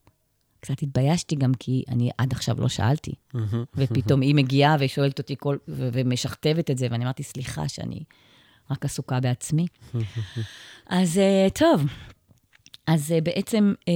קצת 0.60 0.82
התביישתי 0.84 1.36
גם, 1.36 1.54
כי 1.54 1.84
אני 1.88 2.10
עד 2.18 2.32
עכשיו 2.32 2.62
לא 2.62 2.70
שאלתי. 2.70 3.12
ופתאום 3.76 4.22
היא 4.22 4.36
מגיעה 4.36 4.76
ושואלת 4.80 5.20
אותי 5.20 5.36
כל, 5.40 5.58
ו- 5.68 5.90
ומשכתבת 5.94 6.72
את 6.72 6.78
זה, 6.78 6.88
ואני 6.92 7.04
אמרתי, 7.04 7.24
סליחה 7.24 7.68
שאני 7.68 8.04
רק 8.72 8.86
עסוקה 8.86 9.20
בעצמי. 9.20 9.68
אז 10.88 11.18
אה, 11.18 11.48
טוב, 11.54 11.84
אז 12.88 13.12
אה, 13.12 13.22
בעצם, 13.22 13.74
אה, 13.88 13.94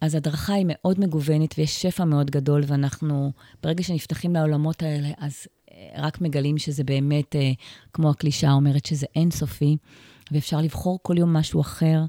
אז 0.00 0.14
הדרכה 0.14 0.54
היא 0.54 0.66
מאוד 0.68 1.00
מגוונת 1.00 1.54
ויש 1.58 1.82
שפע 1.82 2.04
מאוד 2.04 2.30
גדול, 2.30 2.62
ואנחנו, 2.66 3.32
ברגע 3.62 3.82
שנפתחים 3.82 4.34
לעולמות 4.34 4.82
האלה, 4.82 5.08
אז 5.18 5.46
רק 5.96 6.20
מגלים 6.20 6.58
שזה 6.58 6.84
באמת, 6.84 7.36
כמו 7.92 8.10
הקלישאה 8.10 8.52
אומרת, 8.52 8.86
שזה 8.86 9.06
אינסופי, 9.16 9.76
ואפשר 10.32 10.60
לבחור 10.60 10.98
כל 11.02 11.18
יום 11.18 11.32
משהו 11.32 11.60
אחר, 11.60 12.00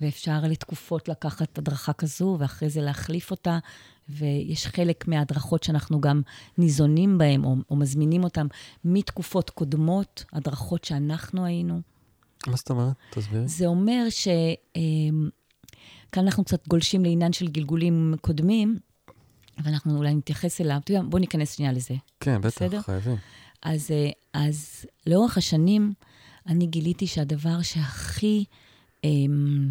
ואפשר 0.00 0.40
לתקופות 0.42 1.08
לקחת 1.08 1.58
הדרכה 1.58 1.92
כזו, 1.92 2.36
ואחרי 2.38 2.70
זה 2.70 2.80
להחליף 2.80 3.30
אותה, 3.30 3.58
ויש 4.08 4.66
חלק 4.66 5.08
מההדרכות 5.08 5.62
שאנחנו 5.62 6.00
גם 6.00 6.22
ניזונים 6.58 7.18
בהן, 7.18 7.44
או, 7.44 7.56
או 7.70 7.76
מזמינים 7.76 8.24
אותן 8.24 8.46
מתקופות 8.84 9.50
קודמות, 9.50 10.24
הדרכות 10.32 10.84
שאנחנו 10.84 11.44
היינו. 11.44 11.80
מה 12.46 12.56
זאת 12.56 12.70
אומרת? 12.70 12.92
תסבירי. 13.10 13.48
זה 13.48 13.66
אומר 13.66 14.06
ש... 14.10 14.28
אמ, 14.76 15.28
כאן 16.12 16.24
אנחנו 16.24 16.44
קצת 16.44 16.68
גולשים 16.68 17.04
לעניין 17.04 17.32
של 17.32 17.48
גלגולים 17.48 18.14
קודמים, 18.20 18.78
ואנחנו 19.64 19.96
אולי 19.96 20.14
נתייחס 20.14 20.60
אליו. 20.60 20.76
אתה 20.84 20.92
יודע, 20.92 21.02
בוא 21.08 21.18
ניכנס 21.18 21.56
שנייה 21.56 21.72
לזה. 21.72 21.94
כן, 22.20 22.40
בטח, 22.40 22.46
בסדר? 22.46 22.82
חייבים. 22.82 23.16
אז, 23.62 23.90
אה, 23.90 24.10
אז 24.32 24.86
לאורך 25.06 25.38
השנים, 25.38 25.92
אני 26.46 26.66
גיליתי 26.66 27.06
שהדבר 27.06 27.62
שהכי 27.62 28.44
אמ, 29.04 29.68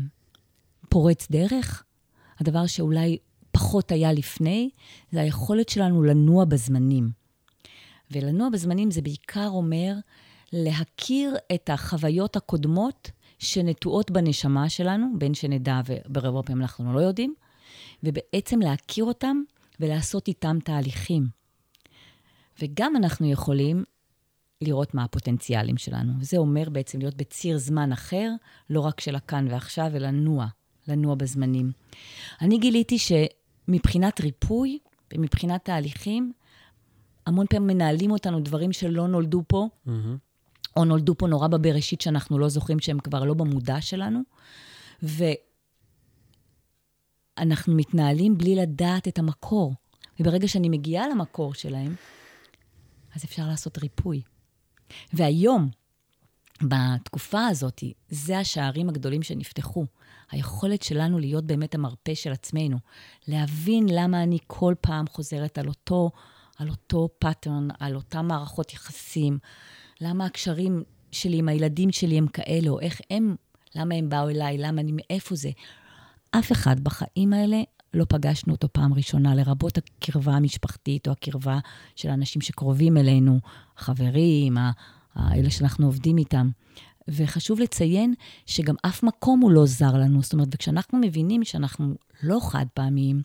פורץ 0.89 1.27
דרך, 1.31 1.83
הדבר 2.39 2.67
שאולי 2.67 3.17
פחות 3.51 3.91
היה 3.91 4.13
לפני, 4.13 4.69
זה 5.11 5.21
היכולת 5.21 5.69
שלנו 5.69 6.03
לנוע 6.03 6.45
בזמנים. 6.45 7.09
ולנוע 8.11 8.49
בזמנים 8.49 8.91
זה 8.91 9.01
בעיקר 9.01 9.47
אומר 9.47 9.93
להכיר 10.53 11.35
את 11.55 11.69
החוויות 11.69 12.35
הקודמות 12.35 13.11
שנטועות 13.39 14.11
בנשמה 14.11 14.69
שלנו, 14.69 15.07
בין 15.17 15.33
שנדע 15.33 15.81
וברוב 15.85 16.37
הפעמים 16.37 16.61
אנחנו 16.61 16.93
לא 16.93 16.99
יודעים, 16.99 17.33
ובעצם 18.03 18.59
להכיר 18.59 19.03
אותם 19.03 19.37
ולעשות 19.79 20.27
איתם 20.27 20.57
תהליכים. 20.63 21.27
וגם 22.61 22.95
אנחנו 22.95 23.31
יכולים 23.31 23.83
לראות 24.61 24.93
מה 24.93 25.03
הפוטנציאלים 25.03 25.77
שלנו. 25.77 26.13
וזה 26.19 26.37
אומר 26.37 26.69
בעצם 26.69 26.99
להיות 26.99 27.15
בציר 27.15 27.57
זמן 27.57 27.91
אחר, 27.91 28.31
לא 28.69 28.81
רק 28.81 28.99
של 28.99 29.15
הכאן 29.15 29.47
ועכשיו, 29.51 29.91
אלא 29.95 30.07
לנוע, 30.07 30.47
לנוע 30.87 31.15
בזמנים. 31.15 31.71
אני 32.41 32.57
גיליתי 32.57 32.97
שמבחינת 32.99 34.21
ריפוי 34.21 34.79
ומבחינת 35.13 35.65
תהליכים, 35.65 36.31
המון 37.25 37.45
פעמים 37.49 37.67
מנהלים 37.67 38.11
אותנו 38.11 38.39
דברים 38.39 38.73
שלא 38.73 39.07
נולדו 39.07 39.43
פה, 39.47 39.67
מהמם. 39.85 40.17
או 40.75 40.85
נולדו 40.85 41.15
פה 41.17 41.27
נורא 41.27 41.47
בבראשית 41.47 42.01
שאנחנו 42.01 42.39
לא 42.39 42.49
זוכרים 42.49 42.79
שהם 42.79 42.99
כבר 42.99 43.23
לא 43.23 43.33
במודע 43.33 43.81
שלנו, 43.81 44.21
ואנחנו 47.37 47.75
מתנהלים 47.75 48.37
בלי 48.37 48.55
לדעת 48.55 49.07
את 49.07 49.19
המקור. 49.19 49.73
וברגע 50.19 50.47
שאני 50.47 50.69
מגיעה 50.69 51.09
למקור 51.09 51.53
שלהם, 51.53 51.95
אז 53.15 53.23
אפשר 53.23 53.47
לעשות 53.47 53.77
ריפוי. 53.77 54.21
והיום, 55.13 55.69
בתקופה 56.61 57.45
הזאת, 57.47 57.83
זה 58.09 58.39
השערים 58.39 58.89
הגדולים 58.89 59.23
שנפתחו. 59.23 59.85
היכולת 60.31 60.83
שלנו 60.83 61.19
להיות 61.19 61.45
באמת 61.45 61.75
המרפא 61.75 62.13
של 62.13 62.31
עצמנו. 62.31 62.77
להבין 63.27 63.85
למה 63.89 64.23
אני 64.23 64.37
כל 64.47 64.73
פעם 64.81 65.07
חוזרת 65.07 65.57
על 65.57 65.67
אותו, 65.67 66.11
על 66.57 66.69
אותו 66.69 67.09
pattern, 67.19 67.67
על 67.79 67.95
אותם 67.95 68.27
מערכות 68.27 68.73
יחסים, 68.73 69.39
למה 70.01 70.25
הקשרים 70.25 70.83
שלי 71.11 71.37
עם 71.37 71.47
הילדים 71.47 71.91
שלי 71.91 72.17
הם 72.17 72.27
כאלה, 72.27 72.69
או 72.69 72.79
איך 72.79 73.01
הם, 73.09 73.35
למה 73.75 73.95
הם 73.95 74.09
באו 74.09 74.29
אליי, 74.29 74.57
למה 74.57 74.81
אני, 74.81 74.91
מאיפה 74.95 75.35
זה. 75.35 75.49
אף 76.31 76.51
אחד 76.51 76.79
בחיים 76.79 77.33
האלה 77.33 77.61
לא 77.93 78.05
פגשנו 78.09 78.53
אותו 78.53 78.67
פעם 78.71 78.93
ראשונה, 78.93 79.35
לרבות 79.35 79.77
הקרבה 79.77 80.33
המשפחתית 80.33 81.07
או 81.07 81.11
הקרבה 81.11 81.59
של 81.95 82.09
האנשים 82.09 82.41
שקרובים 82.41 82.97
אלינו, 82.97 83.39
החברים, 83.77 84.57
ה- 84.57 84.71
האלה 85.17 85.49
שאנחנו 85.49 85.85
עובדים 85.85 86.17
איתם. 86.17 86.49
וחשוב 87.07 87.59
לציין 87.59 88.13
שגם 88.45 88.75
אף 88.85 89.03
מקום 89.03 89.39
הוא 89.39 89.51
לא 89.51 89.65
זר 89.65 89.93
לנו. 89.93 90.21
זאת 90.21 90.33
אומרת, 90.33 90.47
וכשאנחנו 90.51 90.99
מבינים 90.99 91.43
שאנחנו 91.43 91.95
לא 92.23 92.39
חד 92.41 92.65
פעמיים, 92.73 93.21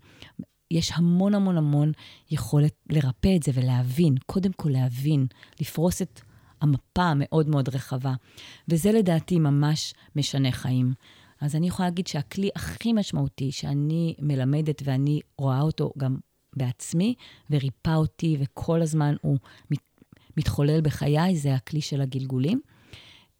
יש 0.70 0.92
המון 0.94 1.34
המון 1.34 1.56
המון 1.56 1.92
יכולת 2.30 2.74
לרפא 2.90 3.36
את 3.36 3.42
זה 3.42 3.52
ולהבין, 3.54 4.14
קודם 4.26 4.52
כל 4.52 4.70
להבין, 4.70 5.26
לפרוס 5.60 6.02
את 6.02 6.20
המפה 6.60 7.02
המאוד 7.02 7.48
מאוד 7.48 7.68
רחבה. 7.68 8.14
וזה 8.68 8.92
לדעתי 8.92 9.38
ממש 9.38 9.94
משנה 10.16 10.52
חיים. 10.52 10.94
אז 11.40 11.56
אני 11.56 11.68
יכולה 11.68 11.88
להגיד 11.88 12.06
שהכלי 12.06 12.50
הכי 12.56 12.92
משמעותי 12.92 13.52
שאני 13.52 14.14
מלמדת 14.18 14.82
ואני 14.84 15.20
רואה 15.38 15.60
אותו 15.60 15.92
גם 15.98 16.16
בעצמי, 16.56 17.14
וריפא 17.50 17.94
אותי, 17.94 18.36
וכל 18.40 18.82
הזמן 18.82 19.14
הוא 19.22 19.38
מת, 19.70 19.78
מתחולל 20.36 20.80
בחיי, 20.80 21.36
זה 21.36 21.54
הכלי 21.54 21.80
של 21.80 22.00
הגלגולים. 22.00 22.60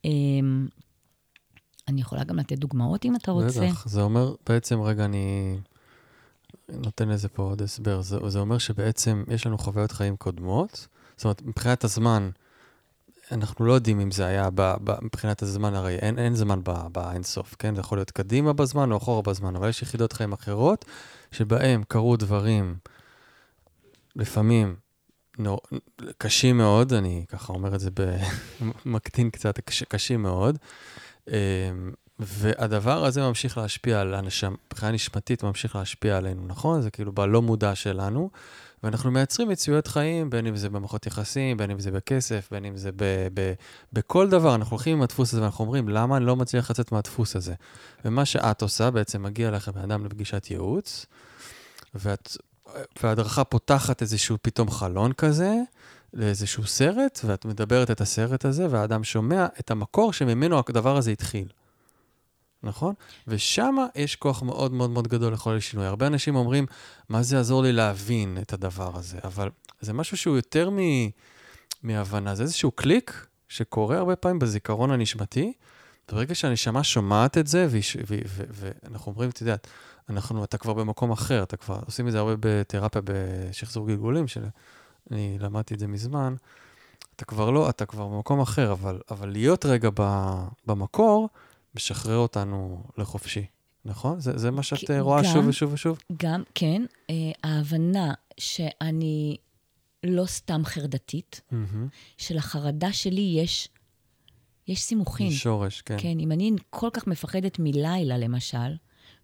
אמ, 0.05 0.68
אני 1.88 2.01
יכולה 2.01 2.24
גם 2.24 2.36
לתת 2.36 2.59
דוגמאות 2.59 3.05
אם 3.05 3.16
אתה 3.16 3.30
רוצה. 3.30 3.61
בטח, 3.61 3.88
זה 3.88 4.03
אומר, 4.03 4.34
בעצם, 4.49 4.80
רגע, 4.80 5.05
אני 5.05 5.59
נותן 6.68 7.09
לזה 7.09 7.28
פה 7.28 7.43
עוד 7.43 7.62
הסבר. 7.62 8.01
זה, 8.01 8.16
זה 8.28 8.38
אומר 8.38 8.59
שבעצם 8.59 9.24
יש 9.28 9.47
לנו 9.47 9.59
חוויות 9.59 9.93
חיים 9.93 10.16
קודמות. 10.16 10.86
זאת 11.16 11.24
אומרת, 11.24 11.43
מבחינת 11.43 11.84
הזמן, 11.84 12.30
אנחנו 13.32 13.64
לא 13.64 13.72
יודעים 13.72 14.01
אם 14.01 14.11
זה 14.11 14.26
היה 14.26 14.51
ב, 14.55 14.74
ב, 14.84 15.05
מבחינת 15.05 15.43
הזמן, 15.43 15.74
הרי 15.74 15.97
אין, 15.97 16.18
אין 16.18 16.34
זמן 16.34 16.61
באינסוף, 16.93 17.55
כן? 17.59 17.74
זה 17.74 17.80
יכול 17.80 17.99
להיות 17.99 18.11
קדימה 18.11 18.53
בזמן 18.53 18.93
או 18.93 18.97
אחורה 18.97 19.22
בזמן, 19.22 19.57
אבל 19.57 19.68
יש 19.68 19.82
יחידות 19.82 20.12
חיים 20.12 20.32
אחרות 20.32 20.84
שבהם 21.32 21.82
קרו 21.88 22.16
דברים, 22.16 22.76
לפעמים 24.16 24.76
נו, 25.38 25.58
קשים 26.18 26.58
מאוד, 26.58 26.92
אני 26.92 27.24
ככה 27.28 27.52
אומר 27.52 27.74
את 27.74 27.80
זה 27.80 27.90
במקטין 28.86 29.30
קצת, 29.34 29.60
קש, 29.60 29.82
קשים 29.82 30.22
מאוד. 30.22 30.58
אמ, 31.28 31.34
והדבר 32.18 33.04
הזה 33.04 33.20
ממשיך 33.20 33.58
להשפיע 33.58 34.00
על 34.00 34.14
אנשים, 34.14 34.56
מבחינה 34.66 34.92
נשמתית 34.92 35.42
ממשיך 35.42 35.76
להשפיע 35.76 36.16
עלינו, 36.16 36.46
נכון? 36.46 36.82
זה 36.82 36.90
כאילו 36.90 37.12
בלא 37.12 37.42
מודע 37.42 37.74
שלנו, 37.74 38.30
ואנחנו 38.82 39.10
מייצרים 39.10 39.48
מציאויות 39.48 39.86
חיים, 39.86 40.30
בין 40.30 40.46
אם 40.46 40.56
זה 40.56 40.68
במערכות 40.68 41.06
יחסים, 41.06 41.56
בין 41.56 41.70
אם 41.70 41.80
זה 41.80 41.90
בכסף, 41.90 42.48
בין 42.50 42.64
אם 42.64 42.76
זה 42.76 42.90
ב, 42.96 43.04
ב, 43.34 43.52
בכל 43.92 44.28
דבר. 44.28 44.54
אנחנו 44.54 44.76
הולכים 44.76 44.96
עם 44.96 45.02
הדפוס 45.02 45.32
הזה 45.32 45.42
ואנחנו 45.42 45.64
אומרים, 45.64 45.88
למה 45.88 46.16
אני 46.16 46.24
לא 46.24 46.36
מצליח 46.36 46.70
לצאת 46.70 46.92
מהדפוס 46.92 47.36
הזה? 47.36 47.54
ומה 48.04 48.24
שאת 48.24 48.62
עושה, 48.62 48.90
בעצם 48.90 49.22
מגיע 49.22 49.50
לך 49.50 49.68
בן 49.68 49.80
אדם 49.80 50.06
לפגישת 50.06 50.50
ייעוץ, 50.50 51.06
ואת, 51.94 52.36
וההדרכה 53.02 53.44
פותחת 53.44 54.02
איזשהו 54.02 54.36
פתאום 54.42 54.70
חלון 54.70 55.12
כזה, 55.12 55.54
לאיזשהו 56.14 56.66
סרט, 56.66 57.20
ואת 57.24 57.44
מדברת 57.44 57.90
את 57.90 58.00
הסרט 58.00 58.44
הזה, 58.44 58.66
והאדם 58.70 59.04
שומע 59.04 59.46
את 59.60 59.70
המקור 59.70 60.12
שממנו 60.12 60.58
הדבר 60.68 60.96
הזה 60.96 61.10
התחיל. 61.10 61.48
נכון? 62.62 62.94
ושם 63.28 63.76
יש 63.94 64.16
כוח 64.16 64.42
מאוד 64.42 64.72
מאוד 64.72 64.90
מאוד 64.90 65.08
גדול 65.08 65.32
לחולל 65.32 65.60
שינוי. 65.60 65.86
הרבה 65.86 66.06
אנשים 66.06 66.36
אומרים, 66.36 66.66
מה 67.08 67.22
זה 67.22 67.36
יעזור 67.36 67.62
לי 67.62 67.72
להבין 67.72 68.38
את 68.42 68.52
הדבר 68.52 68.96
הזה? 68.96 69.18
אבל 69.24 69.50
זה 69.80 69.92
משהו 69.92 70.16
שהוא 70.16 70.36
יותר 70.36 70.70
מ... 70.70 70.78
מהבנה, 71.82 72.34
זה 72.34 72.42
איזשהו 72.42 72.70
קליק 72.70 73.26
שקורה 73.48 73.98
הרבה 73.98 74.16
פעמים 74.16 74.38
בזיכרון 74.38 74.90
הנשמתי. 74.90 75.52
ברגע 76.12 76.34
שהנשמה 76.34 76.84
שומעת 76.84 77.38
את 77.38 77.46
זה, 77.46 77.66
ואנחנו 78.50 79.12
אומרים, 79.12 79.30
את 79.30 79.40
יודעת, 79.40 79.68
אנחנו, 80.09 80.44
אתה 80.44 80.59
כבר 80.59 80.72
במקום 80.74 81.11
אחר, 81.11 81.42
אתה 81.42 81.57
כבר, 81.57 81.80
עושים 81.86 82.07
את 82.07 82.12
זה 82.12 82.18
הרבה 82.18 82.32
בתרפיה 82.40 83.03
בשחזור 83.05 83.86
גלגולים, 83.86 84.28
שאני 84.28 85.38
למדתי 85.38 85.74
את 85.74 85.78
זה 85.78 85.86
מזמן, 85.86 86.34
אתה 87.16 87.24
כבר 87.24 87.50
לא, 87.50 87.70
אתה 87.70 87.86
כבר 87.86 88.09
במקום 88.09 88.40
אחר, 88.40 88.72
אבל, 88.72 89.00
אבל 89.11 89.28
להיות 89.28 89.66
רגע 89.66 89.88
ב, 89.94 90.26
במקור, 90.66 91.28
משחרר 91.74 92.16
אותנו 92.16 92.82
לחופשי, 92.98 93.46
נכון? 93.84 94.20
זה, 94.20 94.38
זה 94.38 94.50
מה 94.50 94.62
שאת 94.62 94.90
רואה 95.00 95.22
גם, 95.22 95.32
שוב 95.32 95.46
ושוב 95.46 95.72
ושוב? 95.72 95.98
גם, 96.16 96.42
כן. 96.55 96.82
אה, 97.11 97.14
ההבנה 97.44 98.14
שאני 98.38 99.36
לא 100.05 100.26
סתם 100.26 100.62
חרדתית, 100.64 101.40
mm-hmm. 101.50 101.55
שלחרדה 102.18 102.92
שלי 102.92 103.34
יש, 103.40 103.68
יש 104.68 104.82
סימוכין. 104.82 105.26
יש 105.26 105.42
שורש, 105.42 105.82
כן. 105.82 105.96
כן, 105.98 106.20
אם 106.20 106.32
אני 106.32 106.50
כל 106.70 106.88
כך 106.92 107.07
מפחדת 107.07 107.59
מלילה, 107.59 108.18
למשל, 108.18 108.76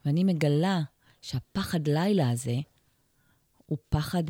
ואני 0.09 0.24
מגלה 0.24 0.80
שהפחד 1.22 1.88
לילה 1.88 2.30
הזה 2.30 2.56
הוא 3.66 3.78
פחד 3.88 4.22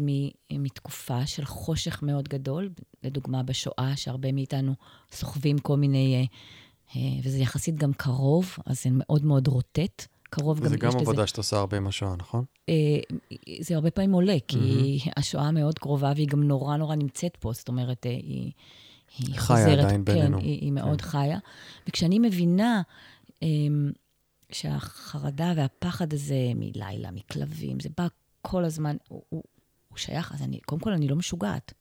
מתקופה 0.53 1.27
של 1.27 1.45
חושך 1.45 2.03
מאוד 2.03 2.29
גדול, 2.29 2.71
לדוגמה 3.03 3.43
בשואה, 3.43 3.93
שהרבה 3.97 4.33
מאיתנו 4.33 4.75
סוחבים 5.13 5.59
כל 5.59 5.77
מיני, 5.77 6.15
אה, 6.17 7.01
אה, 7.01 7.19
וזה 7.25 7.39
יחסית 7.39 7.75
גם 7.75 7.93
קרוב, 7.93 8.57
אז 8.67 8.83
זה 8.83 8.91
מאוד 8.93 9.25
מאוד 9.25 9.49
רוטט. 9.49 10.07
קרוב 10.31 10.61
גם, 10.61 10.67
יש 10.67 10.73
לזה... 10.73 10.89
וזה 10.89 10.97
גם 10.97 11.01
עבודה 11.01 11.27
שאת 11.27 11.37
עושה 11.37 11.57
הרבה 11.57 11.77
עם 11.77 11.87
השואה, 11.87 12.17
נכון? 12.17 12.45
אה, 12.69 12.75
זה 13.61 13.75
הרבה 13.75 13.91
פעמים 13.91 14.13
עולה, 14.13 14.37
כי 14.49 14.99
mm-hmm. 15.01 15.11
השואה 15.17 15.51
מאוד 15.51 15.79
קרובה 15.79 16.13
והיא 16.17 16.29
גם 16.29 16.43
נורא 16.43 16.77
נורא 16.77 16.95
נמצאת 16.95 17.37
פה, 17.37 17.53
זאת 17.53 17.69
אומרת, 17.69 18.05
היא, 18.05 18.53
היא 19.19 19.35
חיה 19.35 19.57
חוזרת. 19.57 19.79
עדיין 19.79 20.05
כן, 20.05 20.15
בינינו. 20.15 20.39
היא, 20.39 20.61
היא 20.61 20.73
מאוד 20.73 21.01
כן. 21.01 21.09
חיה. 21.09 21.39
וכשאני 21.89 22.19
מבינה 22.19 22.83
אמ, 23.43 23.91
שהחרדה 24.53 25.53
והפחד 25.57 26.13
הזה 26.13 26.53
מלילה, 26.55 27.11
מכלבים, 27.11 27.81
זה 27.81 27.89
בא 27.97 28.07
כל 28.43 28.65
הזמן, 28.65 28.97
הוא, 29.09 29.23
הוא, 29.29 29.43
הוא 29.89 29.99
שייך, 29.99 30.33
אז 30.33 30.43
אני, 30.43 30.61
קודם 30.61 30.81
כל, 30.81 30.93
אני 30.93 31.09
לא 31.09 31.17
משוגעת. 31.17 31.73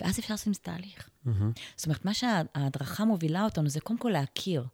ואז 0.00 0.18
אפשר 0.18 0.34
לעשות 0.34 0.46
עם 0.46 0.52
זה 0.54 0.60
תהליך. 0.60 1.08
Mm-hmm. 1.26 1.30
זאת 1.76 1.86
אומרת, 1.86 2.04
מה 2.04 2.14
שההדרכה 2.14 3.04
מובילה 3.04 3.44
אותנו 3.44 3.68
זה 3.68 3.80
קודם 3.80 3.98
כל 3.98 4.08
להכיר. 4.08 4.66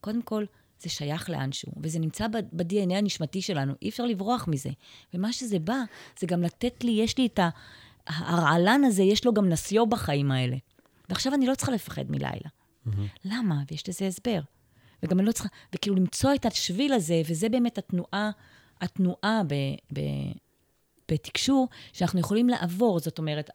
קודם 0.00 0.22
כל, 0.22 0.44
זה 0.80 0.88
שייך 0.88 1.30
לאנשהו, 1.30 1.72
וזה 1.82 1.98
נמצא 1.98 2.28
ב-DNA 2.28 2.94
הנשמתי 2.94 3.42
שלנו, 3.42 3.72
אי 3.82 3.88
אפשר 3.88 4.04
לברוח 4.04 4.48
מזה. 4.48 4.70
ומה 5.14 5.32
שזה 5.32 5.58
בא, 5.58 5.78
זה 6.18 6.26
גם 6.26 6.42
לתת 6.42 6.84
לי, 6.84 6.90
יש 6.90 7.18
לי 7.18 7.26
את 7.26 7.40
ההרעלן 8.06 8.84
הזה, 8.84 9.02
יש 9.02 9.24
לו 9.24 9.34
גם 9.34 9.48
נסיו 9.48 9.86
בחיים 9.86 10.32
האלה. 10.32 10.56
ועכשיו 11.08 11.34
אני 11.34 11.46
לא 11.46 11.54
צריכה 11.54 11.72
לפחד 11.72 12.10
מלילה. 12.10 12.48
Mm-hmm. 12.86 12.90
למה? 13.24 13.62
ויש 13.70 13.88
לזה 13.88 14.06
הסבר. 14.06 14.40
וגם 15.06 15.18
אני 15.18 15.26
לא 15.26 15.32
צריכה, 15.32 15.48
וכאילו 15.74 15.96
למצוא 15.96 16.34
את 16.34 16.46
השביל 16.46 16.92
הזה, 16.92 17.22
וזה 17.28 17.48
באמת 17.48 17.78
התנועה, 17.78 18.30
התנועה 18.80 19.42
ב, 19.46 19.54
ב, 19.92 20.00
בתקשור, 21.10 21.68
שאנחנו 21.92 22.20
יכולים 22.20 22.48
לעבור. 22.48 23.00
זאת 23.00 23.18
אומרת, 23.18 23.50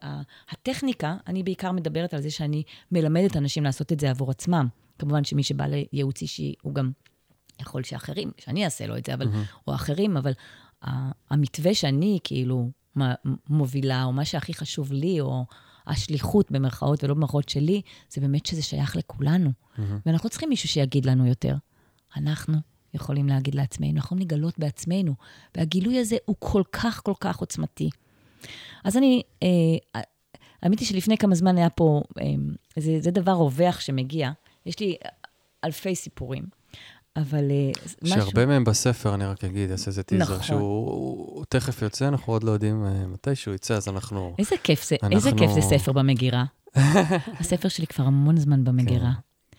הטכניקה, 0.50 1.16
אני 1.26 1.42
בעיקר 1.42 1.72
מדברת 1.72 2.14
על 2.14 2.20
זה 2.20 2.30
שאני 2.30 2.62
מלמדת 2.92 3.36
אנשים 3.36 3.64
לעשות 3.64 3.92
את 3.92 4.00
זה 4.00 4.10
עבור 4.10 4.30
עצמם. 4.30 4.68
כמובן 4.98 5.24
שמי 5.24 5.42
שבא 5.42 5.64
לייעוץ 5.66 6.22
אישי, 6.22 6.54
הוא 6.62 6.74
גם 6.74 6.90
יכול 7.60 7.82
שאחרים, 7.82 8.30
שאני 8.38 8.64
אעשה 8.64 8.86
לו 8.86 8.96
את 8.96 9.06
זה, 9.06 9.14
אבל, 9.14 9.26
mm-hmm. 9.26 9.66
או 9.66 9.74
אחרים, 9.74 10.16
אבל 10.16 10.32
המתווה 11.30 11.74
שאני 11.74 12.18
כאילו 12.24 12.70
מובילה, 13.48 14.04
או 14.04 14.12
מה 14.12 14.24
שהכי 14.24 14.54
חשוב 14.54 14.92
לי, 14.92 15.20
או 15.20 15.44
השליחות 15.86 16.50
במרכאות 16.50 17.04
ולא 17.04 17.14
במרכאות 17.14 17.48
שלי, 17.48 17.82
זה 18.10 18.20
באמת 18.20 18.46
שזה 18.46 18.62
שייך 18.62 18.96
לכולנו. 18.96 19.50
Mm-hmm. 19.50 19.80
ואנחנו 20.06 20.28
צריכים 20.28 20.48
מישהו 20.48 20.68
שיגיד 20.68 21.06
לנו 21.06 21.26
יותר. 21.26 21.56
אנחנו 22.16 22.54
יכולים 22.94 23.28
להגיד 23.28 23.54
לעצמנו, 23.54 23.90
אנחנו 23.90 24.06
יכולים 24.06 24.22
לגלות 24.22 24.58
בעצמנו, 24.58 25.14
והגילוי 25.56 25.98
הזה 25.98 26.16
הוא 26.24 26.36
כל 26.38 26.62
כך 26.72 27.00
כל 27.04 27.14
כך 27.20 27.38
עוצמתי. 27.38 27.90
אז 28.84 28.96
אני, 28.96 29.22
אה, 29.42 30.00
האמת 30.62 30.78
היא 30.78 30.88
שלפני 30.88 31.16
כמה 31.16 31.34
זמן 31.34 31.58
היה 31.58 31.70
פה, 31.70 32.02
אה, 32.20 32.24
זה, 32.76 33.00
זה 33.00 33.10
דבר 33.10 33.32
רווח 33.32 33.80
שמגיע, 33.80 34.30
יש 34.66 34.80
לי 34.80 34.96
אלפי 35.64 35.94
סיפורים. 35.94 36.61
אבל 37.16 37.50
אה, 37.50 37.70
משהו... 38.02 38.16
שהרבה 38.16 38.46
מהם 38.46 38.64
בספר, 38.64 39.14
אני 39.14 39.24
רק 39.24 39.44
אגיד, 39.44 39.70
אעשה 39.70 39.86
איזה 39.86 40.02
טיזר, 40.02 40.24
נכון. 40.24 40.42
שהוא 40.42 41.44
תכף 41.48 41.82
יוצא, 41.82 42.08
אנחנו 42.08 42.32
עוד 42.32 42.44
לא 42.44 42.50
יודעים 42.50 42.86
אה, 42.86 43.06
מתי 43.06 43.34
שהוא 43.34 43.54
יצא, 43.54 43.74
אז 43.74 43.88
אנחנו... 43.88 44.34
איזה 44.38 44.56
כיף 44.62 44.88
זה, 44.88 44.96
אנחנו... 45.02 45.16
איזה 45.16 45.30
כיף 45.38 45.50
זה 45.50 45.60
ספר 45.60 45.92
במגירה. 45.92 46.44
הספר 47.40 47.68
שלי 47.68 47.86
כבר 47.86 48.04
המון 48.04 48.36
זמן 48.36 48.64
במגירה. 48.64 49.12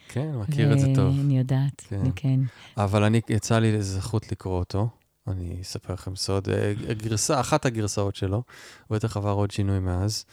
כן, 0.07 0.31
כן 0.31 0.37
מכיר 0.37 0.69
ו... 0.69 0.73
את 0.73 0.79
זה 0.79 0.87
טוב. 0.95 1.19
אני 1.19 1.37
יודעת, 1.37 1.81
כן. 1.87 2.01
כן. 2.15 2.39
אבל 2.77 3.03
אני, 3.03 3.21
יצא 3.29 3.59
לי 3.59 3.81
זכות 3.81 4.31
לקרוא 4.31 4.59
אותו. 4.59 4.89
אני 5.27 5.61
אספר 5.61 5.93
לכם 5.93 6.15
סוד. 6.15 6.49
אה, 6.49 6.73
גרסה, 6.93 7.39
אחת 7.39 7.65
הגרסאות 7.65 8.15
שלו, 8.15 8.43
הוא 8.87 8.95
בטח 8.97 9.17
עבר 9.17 9.31
עוד 9.31 9.51
שינוי 9.51 9.79
מאז, 9.79 10.25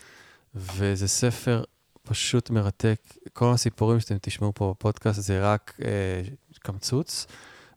וזה 0.55 1.09
ספר 1.09 1.65
פשוט 2.03 2.51
מרתק. 2.51 3.01
כל 3.33 3.53
הסיפורים 3.53 4.01
שאתם 4.01 4.17
תשמעו 4.21 4.53
פה 4.55 4.75
בפודקאסט 4.77 5.21
זה 5.21 5.53
רק 5.53 5.81
אה, 5.85 6.23
קמצוץ. 6.63 7.27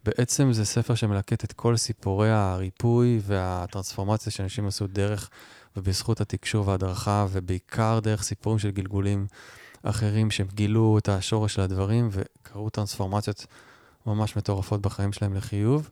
בעצם 0.04 0.54
זה 0.54 0.66
ספר 0.66 0.96
שמלקט 0.96 1.44
את 1.44 1.54
כל 1.54 1.78
סיפורי 1.78 2.32
הריפוי 2.32 3.20
והטרנספורמציה 3.24 4.32
שאנשים 4.32 4.68
עשו 4.68 4.88
דרך 4.88 5.30
ובזכות 5.78 6.22
התקשור 6.22 6.68
וההדרכה, 6.68 7.26
ובעיקר 7.32 8.00
דרך 8.04 8.24
סיפורים 8.24 8.60
של 8.60 8.72
גלגולים 8.72 9.28
אחרים 9.84 10.32
שהם 10.32 10.48
גילו 10.54 10.98
את 10.98 11.10
השורש 11.10 11.54
של 11.54 11.62
הדברים 11.62 12.10
וקרו 12.12 12.70
טרנספורמציות 12.70 13.46
ממש 14.06 14.36
מטורפות 14.36 14.82
בחיים 14.82 15.14
שלהם 15.14 15.34
לחיוב. 15.34 15.90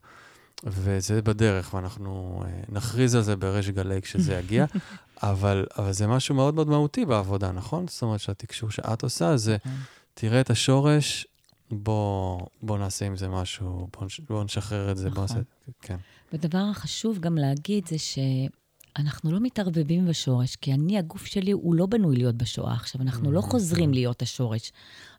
וזה 0.63 1.21
בדרך, 1.21 1.73
ואנחנו 1.73 2.43
אה, 2.45 2.49
נכריז 2.69 3.15
על 3.15 3.21
זה 3.21 3.35
בריש 3.35 3.69
גלי 3.69 4.01
כשזה 4.01 4.33
יגיע, 4.33 4.65
אבל, 5.23 5.65
אבל 5.77 5.91
זה 5.91 6.07
משהו 6.07 6.35
מאוד 6.35 6.55
מאוד 6.55 6.67
מהותי 6.67 7.05
בעבודה, 7.05 7.51
נכון? 7.51 7.87
זאת 7.87 8.01
אומרת 8.01 8.19
שהתקשור 8.19 8.71
שאת 8.71 9.03
עושה 9.03 9.37
זה, 9.37 9.57
נכון. 9.65 9.79
תראה 10.13 10.41
את 10.41 10.49
השורש, 10.49 11.27
בוא, 11.71 12.39
בוא 12.61 12.77
נעשה 12.77 13.05
עם 13.05 13.15
זה 13.15 13.27
משהו, 13.27 13.87
בוא, 13.99 14.07
בוא 14.29 14.43
נשחרר 14.43 14.91
את 14.91 14.97
זה, 14.97 15.09
נכון. 15.09 15.25
בוא 15.27 15.35
נעשה... 15.35 15.49
כן. 15.81 15.97
ודבר 16.33 16.65
החשוב 16.71 17.19
גם 17.19 17.37
להגיד 17.37 17.87
זה 17.87 17.95
שאנחנו 17.97 19.31
לא 19.31 19.39
מתערבבים 19.39 20.07
בשורש, 20.07 20.55
כי 20.55 20.73
אני, 20.73 20.97
הגוף 20.97 21.25
שלי, 21.25 21.51
הוא 21.51 21.75
לא 21.75 21.85
בנוי 21.85 22.15
להיות 22.15 22.35
בשואה 22.35 22.73
עכשיו, 22.73 23.01
אנחנו 23.01 23.31
לא 23.31 23.39
mm-hmm. 23.39 23.43
חוזרים 23.43 23.93
להיות 23.93 24.21
השורש. 24.21 24.71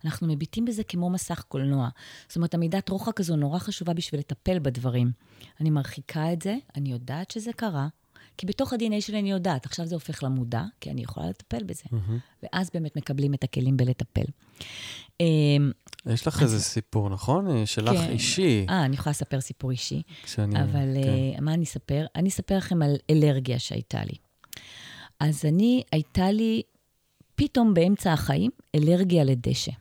אנחנו 0.05 0.27
מביטים 0.27 0.65
בזה 0.65 0.85
כמו 0.85 1.11
מסך 1.11 1.45
קולנוע. 1.49 1.89
זאת 2.29 2.37
אומרת, 2.37 2.55
המידת 2.55 2.89
רוחק 2.89 3.21
הזו 3.21 3.37
נורא 3.37 3.59
חשובה 3.59 3.95
בשביל 3.95 4.21
לטפל 4.21 4.59
בדברים. 4.59 5.13
אני 5.61 5.71
מרחיקה 5.71 6.33
את 6.33 6.43
זה, 6.43 6.57
אני 6.77 6.93
יודעת 6.93 7.31
שזה 7.31 7.53
קרה, 7.53 7.89
כי 8.37 8.47
בתוך 8.47 8.73
ה-DNA 8.73 9.01
שלי 9.01 9.19
אני 9.19 9.31
יודעת, 9.31 9.67
עכשיו 9.67 9.87
זה 9.87 9.95
הופך 9.95 10.23
למודע, 10.23 10.63
כי 10.81 10.91
אני 10.91 11.03
יכולה 11.03 11.29
לטפל 11.29 11.63
בזה. 11.63 11.83
Mm-hmm. 11.87 12.43
ואז 12.43 12.71
באמת 12.75 12.97
מקבלים 12.97 13.35
את 13.35 13.45
הכלים 13.45 13.77
בלטפל. 13.77 14.25
אמ, 15.21 15.71
יש 16.07 16.27
לך 16.27 16.43
איזה 16.43 16.61
סיפור, 16.61 17.09
נכון? 17.09 17.67
שלך 17.67 17.97
כן. 17.97 18.11
אישי. 18.11 18.67
אה, 18.69 18.85
אני 18.85 18.95
יכולה 18.95 19.11
לספר 19.11 19.41
סיפור 19.41 19.71
אישי. 19.71 20.03
כשאני... 20.23 20.63
אבל 20.63 20.95
כן. 21.03 21.39
uh, 21.39 21.41
מה 21.41 21.55
אני 21.55 21.65
אספר? 21.65 22.07
אני 22.17 22.29
אספר 22.29 22.57
לכם 22.57 22.83
על 22.83 22.97
אלרגיה 23.11 23.59
שהייתה 23.59 24.05
לי. 24.05 24.17
אז 25.21 25.45
אני, 25.45 25.83
הייתה 25.93 26.31
לי 26.31 26.63
פתאום 27.35 27.75
באמצע 27.75 28.13
החיים 28.13 28.51
אלרגיה 28.75 29.25
לדשא. 29.25 29.73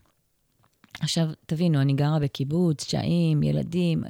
עכשיו, 1.01 1.27
תבינו, 1.45 1.81
אני 1.81 1.93
גרה 1.93 2.19
בקיבוץ, 2.19 2.89
שעים, 2.89 3.43
ילדים, 3.43 4.03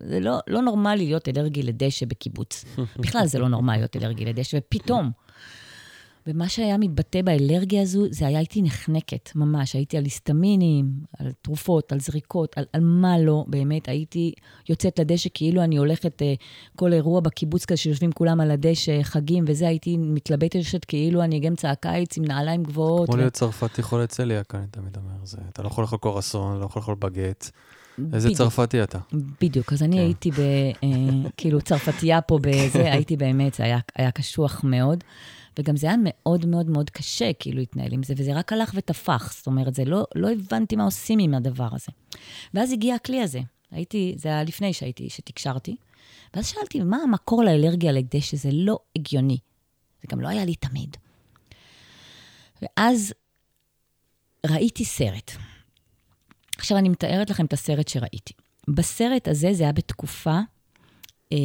זה 0.00 0.20
לא, 0.20 0.38
לא 0.46 0.62
נורמלי 0.62 1.06
להיות 1.06 1.28
אלרגי 1.28 1.62
לדשא 1.62 2.06
בקיבוץ. 2.06 2.64
בכלל 3.02 3.26
זה 3.26 3.38
לא 3.38 3.48
נורמלי 3.48 3.78
להיות 3.78 3.96
אלרגי 3.96 4.24
לדשא, 4.24 4.56
ופתאום 4.56 5.10
ומה 6.28 6.48
שהיה 6.48 6.78
מתבטא 6.78 7.22
באלרגיה 7.22 7.82
הזו, 7.82 8.06
זה 8.10 8.26
היה 8.26 8.38
הייתי 8.38 8.62
נחנקת, 8.62 9.30
ממש. 9.34 9.74
הייתי 9.74 9.96
על 9.96 10.04
היסטמינים, 10.04 10.90
על 11.18 11.32
תרופות, 11.42 11.92
על 11.92 12.00
זריקות, 12.00 12.58
על, 12.58 12.64
על 12.72 12.80
מה 12.80 13.18
לא, 13.18 13.44
באמת. 13.48 13.88
הייתי 13.88 14.32
יוצאת 14.68 14.98
לדשא 14.98 15.28
כאילו 15.34 15.62
אני 15.62 15.76
הולכת 15.76 16.22
אה, 16.22 16.34
כל 16.76 16.92
אירוע 16.92 17.20
בקיבוץ 17.20 17.64
כזה, 17.64 17.76
שיושבים 17.76 18.12
כולם 18.12 18.40
על 18.40 18.50
הדשא, 18.50 19.02
חגים 19.02 19.44
וזה, 19.46 19.68
הייתי 19.68 19.96
מתלבטת 19.96 20.84
כאילו 20.88 21.22
אני 21.22 21.48
אמצע 21.48 21.70
הקיץ 21.70 22.18
עם 22.18 22.24
נעליים 22.24 22.62
גבוהות. 22.62 23.06
כמו 23.06 23.14
ו... 23.14 23.18
להיות 23.18 23.32
צרפתי 23.32 23.82
חולה 23.82 24.06
צליאק, 24.06 24.54
אני 24.54 24.66
תמיד 24.70 24.96
אומר. 24.96 25.24
זה, 25.24 25.38
אתה 25.48 25.62
לא 25.62 25.66
יכול 25.66 25.84
לאכול 25.84 25.98
קורסון, 25.98 26.60
לא 26.60 26.64
יכול 26.64 26.80
לאכול 26.80 26.94
בגט. 26.98 27.50
איזה 28.12 28.28
בדיוק, 28.28 28.38
צרפתי 28.38 28.82
אתה. 28.82 28.98
בדיוק, 29.40 29.72
אז 29.72 29.82
אני 29.82 29.96
כן. 29.96 30.02
הייתי 30.02 30.30
ב... 30.30 30.38
אה, 30.84 31.30
כאילו 31.36 31.60
צרפתייה 31.60 32.20
פה 32.20 32.38
בזה, 32.42 32.92
הייתי 32.92 33.16
באמת, 33.16 33.54
זה 33.54 33.64
היה, 33.64 33.78
היה 33.96 34.10
קשוח 34.10 34.60
מאוד. 34.64 35.04
וגם 35.58 35.76
זה 35.76 35.86
היה 35.86 35.96
מאוד 36.04 36.46
מאוד 36.46 36.70
מאוד 36.70 36.90
קשה, 36.90 37.32
כאילו, 37.32 37.58
להתנהל 37.58 37.92
עם 37.92 38.02
זה, 38.02 38.14
וזה 38.16 38.34
רק 38.34 38.52
הלך 38.52 38.72
ותפח. 38.74 39.32
זאת 39.36 39.46
אומרת, 39.46 39.74
זה 39.74 39.84
לא, 39.84 40.04
לא 40.14 40.30
הבנתי 40.30 40.76
מה 40.76 40.84
עושים 40.84 41.18
עם 41.18 41.34
הדבר 41.34 41.68
הזה. 41.72 41.92
ואז 42.54 42.72
הגיע 42.72 42.94
הכלי 42.94 43.22
הזה. 43.22 43.40
הייתי, 43.70 44.14
זה 44.16 44.28
היה 44.28 44.44
לפני 44.44 44.72
שהייתי, 44.72 45.10
שתקשרתי. 45.10 45.76
ואז 46.34 46.46
שאלתי, 46.46 46.80
מה 46.80 46.96
המקור 46.96 47.44
לאלרגיה 47.44 47.92
לידי 47.92 48.20
שזה 48.20 48.48
לא 48.52 48.78
הגיוני? 48.96 49.38
זה 50.02 50.08
גם 50.08 50.20
לא 50.20 50.28
היה 50.28 50.44
לי 50.44 50.54
תמיד. 50.54 50.96
ואז 52.62 53.14
ראיתי 54.46 54.84
סרט. 54.84 55.32
עכשיו 56.58 56.78
אני 56.78 56.88
מתארת 56.88 57.30
לכם 57.30 57.44
את 57.44 57.52
הסרט 57.52 57.88
שראיתי. 57.88 58.32
בסרט 58.68 59.28
הזה 59.28 59.52
זה 59.52 59.62
היה 59.62 59.72
בתקופה, 59.72 60.38
אה, 61.32 61.38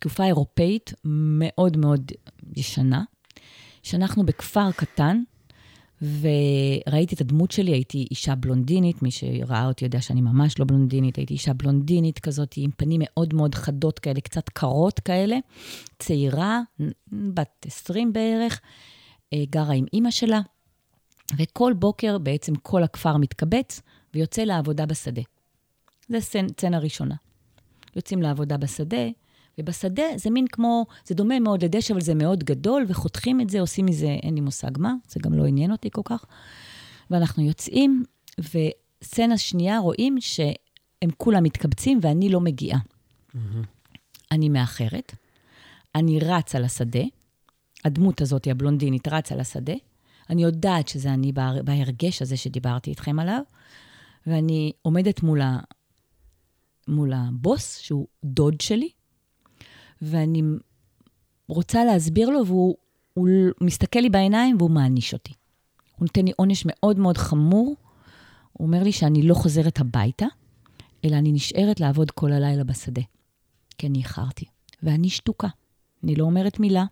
תקופה 0.00 0.24
אירופאית 0.24 0.92
מאוד 1.04 1.76
מאוד 1.76 2.12
ישנה, 2.56 3.04
שאנחנו 3.82 4.26
בכפר 4.26 4.72
קטן, 4.72 5.22
וראיתי 6.02 7.14
את 7.14 7.20
הדמות 7.20 7.50
שלי, 7.50 7.72
הייתי 7.72 8.06
אישה 8.10 8.34
בלונדינית, 8.34 9.02
מי 9.02 9.10
שראה 9.10 9.66
אותי 9.66 9.84
יודע 9.84 10.00
שאני 10.00 10.20
ממש 10.20 10.58
לא 10.58 10.64
בלונדינית, 10.64 11.16
הייתי 11.16 11.34
אישה 11.34 11.52
בלונדינית 11.52 12.18
כזאת, 12.18 12.54
עם 12.56 12.70
פנים 12.76 13.00
מאוד 13.04 13.34
מאוד 13.34 13.54
חדות 13.54 13.98
כאלה, 13.98 14.20
קצת 14.20 14.48
קרות 14.48 15.00
כאלה, 15.00 15.36
צעירה, 15.98 16.60
בת 17.12 17.66
20 17.66 18.12
בערך, 18.12 18.60
אה, 19.32 19.44
גרה 19.50 19.74
עם 19.74 19.84
אימא 19.92 20.10
שלה, 20.10 20.40
וכל 21.38 21.72
בוקר 21.78 22.18
בעצם 22.18 22.54
כל 22.54 22.82
הכפר 22.82 23.16
מתקבץ 23.16 23.80
ויוצא 24.14 24.42
לעבודה 24.42 24.86
בשדה. 24.86 25.22
זה 26.08 26.20
סצנה 26.20 26.78
ראשונה. 26.78 27.14
יוצאים 27.96 28.22
לעבודה 28.22 28.56
בשדה, 28.56 29.06
ובשדה 29.58 30.02
זה 30.16 30.30
מין 30.30 30.46
כמו, 30.46 30.86
זה 31.04 31.14
דומה 31.14 31.40
מאוד 31.40 31.64
לדשא, 31.64 31.94
אבל 31.94 32.00
זה 32.00 32.14
מאוד 32.14 32.44
גדול, 32.44 32.84
וחותכים 32.88 33.40
את 33.40 33.50
זה, 33.50 33.60
עושים 33.60 33.86
מזה, 33.86 34.16
אין 34.22 34.34
לי 34.34 34.40
מושג 34.40 34.70
מה, 34.78 34.94
זה 35.08 35.20
גם 35.22 35.34
לא 35.34 35.46
עניין 35.46 35.72
אותי 35.72 35.88
כל 35.92 36.02
כך. 36.04 36.24
ואנחנו 37.10 37.42
יוצאים, 37.42 38.04
וסצנה 38.38 39.38
שנייה 39.38 39.78
רואים 39.78 40.16
שהם 40.20 41.10
כולם 41.16 41.42
מתקבצים 41.42 41.98
ואני 42.02 42.28
לא 42.28 42.40
מגיעה. 42.40 42.78
Mm-hmm. 42.78 43.38
אני 44.32 44.48
מאחרת, 44.48 45.12
אני 45.94 46.18
רצה 46.18 46.58
לשדה, 46.58 47.04
הדמות 47.84 48.20
הזאת, 48.20 48.46
הבלונדינית, 48.46 49.08
רצה 49.08 49.36
לשדה, 49.36 49.74
אני 50.30 50.42
יודעת 50.42 50.88
שזה 50.88 51.14
אני 51.14 51.32
בהרגש 51.64 52.22
הזה 52.22 52.36
שדיברתי 52.36 52.90
איתכם 52.90 53.18
עליו, 53.18 53.40
ואני 54.26 54.72
עומדת 54.82 55.22
מול, 55.22 55.40
ה, 55.40 55.58
מול 56.88 57.12
הבוס, 57.12 57.78
שהוא 57.78 58.06
דוד 58.24 58.60
שלי, 58.60 58.88
ואני 60.02 60.42
רוצה 61.48 61.84
להסביר 61.84 62.30
לו, 62.30 62.46
והוא 62.46 62.76
מסתכל 63.60 63.98
לי 63.98 64.10
בעיניים 64.10 64.56
והוא 64.58 64.70
מעניש 64.70 65.12
אותי. 65.12 65.32
הוא 65.96 66.06
נותן 66.06 66.24
לי 66.24 66.32
עונש 66.36 66.62
מאוד 66.66 66.98
מאוד 66.98 67.18
חמור. 67.18 67.76
הוא 68.52 68.66
אומר 68.66 68.82
לי 68.82 68.92
שאני 68.92 69.22
לא 69.22 69.34
חוזרת 69.34 69.80
הביתה, 69.80 70.26
אלא 71.04 71.16
אני 71.16 71.32
נשארת 71.32 71.80
לעבוד 71.80 72.10
כל 72.10 72.32
הלילה 72.32 72.64
בשדה, 72.64 73.02
כי 73.78 73.86
אני 73.86 73.98
איחרתי. 73.98 74.44
ואני 74.82 75.08
שתוקה, 75.08 75.48
אני 76.04 76.16
לא 76.16 76.24
אומרת 76.24 76.60
מילה, 76.60 76.84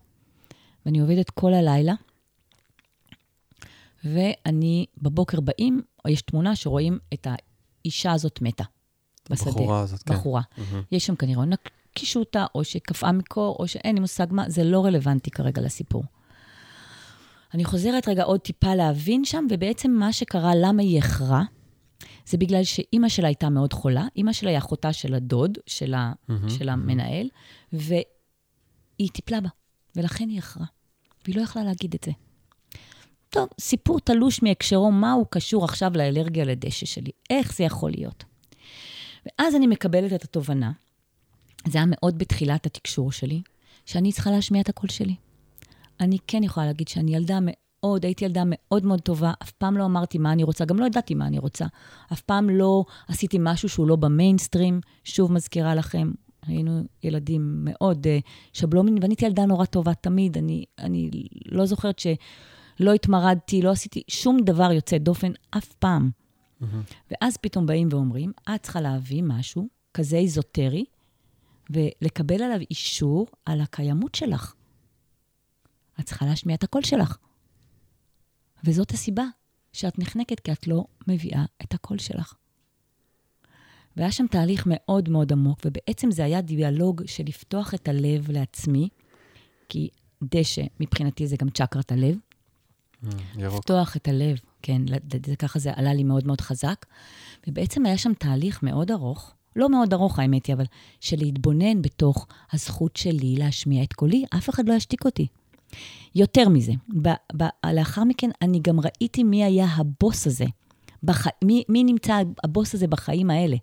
ואני 0.86 0.98
עובדת 0.98 1.30
כל 1.30 1.54
הלילה. 1.54 1.94
ואני, 4.04 4.86
בבוקר 5.02 5.40
באים, 5.40 5.82
יש 6.08 6.22
תמונה 6.22 6.56
שרואים 6.56 6.98
את 7.14 7.26
האישה 7.84 8.12
הזאת 8.12 8.42
מתה. 8.42 8.64
בשדה. 9.30 9.50
בחורה 9.50 9.80
הזאת, 9.80 10.02
כן. 10.02 10.14
בחורה. 10.14 10.42
Mm-hmm. 10.56 10.60
יש 10.92 11.06
שם 11.06 11.16
כנראה 11.16 11.44
נקישו 11.94 12.20
אותה, 12.20 12.46
או 12.54 12.64
שקפאה 12.64 13.12
מקור, 13.12 13.56
או 13.58 13.68
שאין 13.68 13.94
לי 13.94 14.00
מושג 14.00 14.26
מה, 14.30 14.50
זה 14.50 14.64
לא 14.64 14.84
רלוונטי 14.84 15.30
כרגע 15.30 15.62
לסיפור. 15.62 16.04
אני 17.54 17.64
חוזרת 17.64 18.08
רגע 18.08 18.22
עוד 18.22 18.40
טיפה 18.40 18.74
להבין 18.74 19.24
שם, 19.24 19.46
ובעצם 19.50 19.90
מה 19.90 20.12
שקרה, 20.12 20.52
למה 20.54 20.82
היא 20.82 20.96
איחרה, 20.96 21.42
זה 22.26 22.38
בגלל 22.38 22.64
שאימא 22.64 23.08
שלה 23.08 23.28
הייתה 23.28 23.48
מאוד 23.48 23.72
חולה. 23.72 24.06
אימא 24.16 24.32
שלה 24.32 24.50
היא 24.50 24.58
אחותה 24.58 24.92
של 24.92 25.14
הדוד, 25.14 25.58
של, 25.66 25.94
ה, 25.94 26.12
mm-hmm, 26.12 26.50
של 26.50 26.68
המנהל. 26.68 27.28
והיא 27.72 29.08
טיפלה 29.12 29.40
בה, 29.40 29.48
ולכן 29.96 30.28
היא 30.28 30.36
איחרה. 30.36 30.66
והיא 31.24 31.36
לא 31.36 31.42
יכלה 31.42 31.64
להגיד 31.64 31.94
את 31.94 32.04
זה. 32.04 32.12
טוב, 33.30 33.48
סיפור 33.60 34.00
תלוש 34.00 34.42
מהקשרו, 34.42 34.92
מה 34.92 35.12
הוא 35.12 35.26
קשור 35.30 35.64
עכשיו 35.64 35.92
לאלרגיה 35.94 36.44
לדשא 36.44 36.86
שלי? 36.86 37.10
איך 37.30 37.56
זה 37.56 37.64
יכול 37.64 37.90
להיות? 37.90 38.24
ואז 39.26 39.54
אני 39.54 39.66
מקבלת 39.66 40.12
את 40.12 40.24
התובנה, 40.24 40.72
זה 41.68 41.78
היה 41.78 41.86
מאוד 41.88 42.18
בתחילת 42.18 42.66
התקשור 42.66 43.12
שלי, 43.12 43.42
שאני 43.86 44.12
צריכה 44.12 44.30
להשמיע 44.30 44.60
את 44.60 44.68
הקול 44.68 44.90
שלי. 44.90 45.14
אני 46.00 46.18
כן 46.26 46.42
יכולה 46.42 46.66
להגיד 46.66 46.88
שאני 46.88 47.16
ילדה 47.16 47.38
מאוד, 47.42 48.04
הייתי 48.04 48.24
ילדה 48.24 48.42
מאוד 48.46 48.86
מאוד 48.86 49.00
טובה, 49.00 49.32
אף 49.42 49.50
פעם 49.50 49.76
לא 49.76 49.84
אמרתי 49.84 50.18
מה 50.18 50.32
אני 50.32 50.42
רוצה, 50.42 50.64
גם 50.64 50.78
לא 50.78 50.86
ידעתי 50.86 51.14
מה 51.14 51.26
אני 51.26 51.38
רוצה. 51.38 51.66
אף 52.12 52.20
פעם 52.20 52.50
לא 52.50 52.84
עשיתי 53.08 53.36
משהו 53.40 53.68
שהוא 53.68 53.86
לא 53.86 53.96
במיינסטרים, 53.96 54.80
שוב 55.04 55.32
מזכירה 55.32 55.74
לכם, 55.74 56.10
היינו 56.46 56.82
ילדים 57.02 57.60
מאוד 57.64 58.06
uh, 58.06 58.28
שבלומים, 58.52 58.94
ואני 58.94 59.08
הייתי 59.08 59.26
ילדה 59.26 59.46
נורא 59.46 59.64
טובה 59.64 59.94
תמיד, 59.94 60.38
אני, 60.38 60.64
אני 60.78 61.10
לא 61.46 61.66
זוכרת 61.66 61.98
שלא 61.98 62.92
התמרדתי, 62.92 63.62
לא 63.62 63.70
עשיתי 63.70 64.02
שום 64.08 64.38
דבר 64.40 64.72
יוצא 64.72 64.98
דופן 64.98 65.32
אף 65.50 65.72
פעם. 65.72 66.10
Mm-hmm. 66.10 66.64
ואז 67.10 67.36
פתאום 67.36 67.66
באים 67.66 67.88
ואומרים, 67.90 68.32
את 68.54 68.62
צריכה 68.62 68.80
להביא 68.80 69.22
משהו 69.22 69.68
כזה 69.94 70.16
איזוטרי, 70.16 70.84
ולקבל 71.70 72.42
עליו 72.42 72.60
אישור 72.70 73.26
על 73.46 73.60
הקיימות 73.60 74.14
שלך. 74.14 74.54
את 76.00 76.04
צריכה 76.04 76.26
להשמיע 76.26 76.56
את 76.56 76.64
הקול 76.64 76.82
שלך. 76.82 77.16
וזאת 78.64 78.90
הסיבה 78.90 79.24
שאת 79.72 79.98
נחנקת, 79.98 80.40
כי 80.40 80.52
את 80.52 80.66
לא 80.66 80.84
מביאה 81.08 81.44
את 81.62 81.74
הקול 81.74 81.98
שלך. 81.98 82.34
והיה 83.96 84.12
שם 84.12 84.26
תהליך 84.30 84.64
מאוד 84.66 85.08
מאוד 85.08 85.32
עמוק, 85.32 85.60
ובעצם 85.64 86.10
זה 86.10 86.24
היה 86.24 86.40
דיאלוג 86.40 87.02
של 87.06 87.24
לפתוח 87.26 87.74
את 87.74 87.88
הלב 87.88 88.30
לעצמי, 88.30 88.88
כי 89.68 89.88
דשא, 90.22 90.62
מבחינתי 90.80 91.26
זה 91.26 91.36
גם 91.36 91.50
צ'קרת 91.50 91.92
הלב. 91.92 92.16
Mm, 92.16 93.06
ירוק. 93.38 93.58
לפתוח 93.58 93.96
את 93.96 94.08
הלב, 94.08 94.36
כן, 94.62 94.82
ככה 95.38 95.58
זה 95.58 95.72
עלה 95.76 95.94
לי 95.94 96.04
מאוד 96.04 96.26
מאוד 96.26 96.40
חזק. 96.40 96.86
ובעצם 97.48 97.86
היה 97.86 97.98
שם 97.98 98.14
תהליך 98.14 98.62
מאוד 98.62 98.90
ארוך, 98.90 99.34
לא 99.56 99.70
מאוד 99.70 99.92
ארוך 99.94 100.18
האמת 100.18 100.46
היא, 100.46 100.54
אבל 100.54 100.64
של 101.00 101.16
להתבונן 101.18 101.82
בתוך 101.82 102.26
הזכות 102.52 102.96
שלי 102.96 103.34
להשמיע 103.38 103.82
את 103.82 103.92
קולי, 103.92 104.24
אף 104.38 104.50
אחד 104.50 104.68
לא 104.68 104.74
ישתיק 104.74 105.04
אותי. 105.04 105.26
יותר 106.14 106.48
מזה, 106.48 106.72
ב- 107.02 107.08
ב- 107.36 107.68
לאחר 107.74 108.04
מכן 108.04 108.30
אני 108.42 108.60
גם 108.62 108.80
ראיתי 108.80 109.24
מי 109.24 109.44
היה 109.44 109.66
הבוס 109.66 110.26
הזה, 110.26 110.44
בח... 111.02 111.26
מי, 111.44 111.62
מי 111.68 111.84
נמצא 111.84 112.22
הבוס 112.44 112.74
הזה 112.74 112.86
בחיים 112.86 113.30
האלה. 113.30 113.56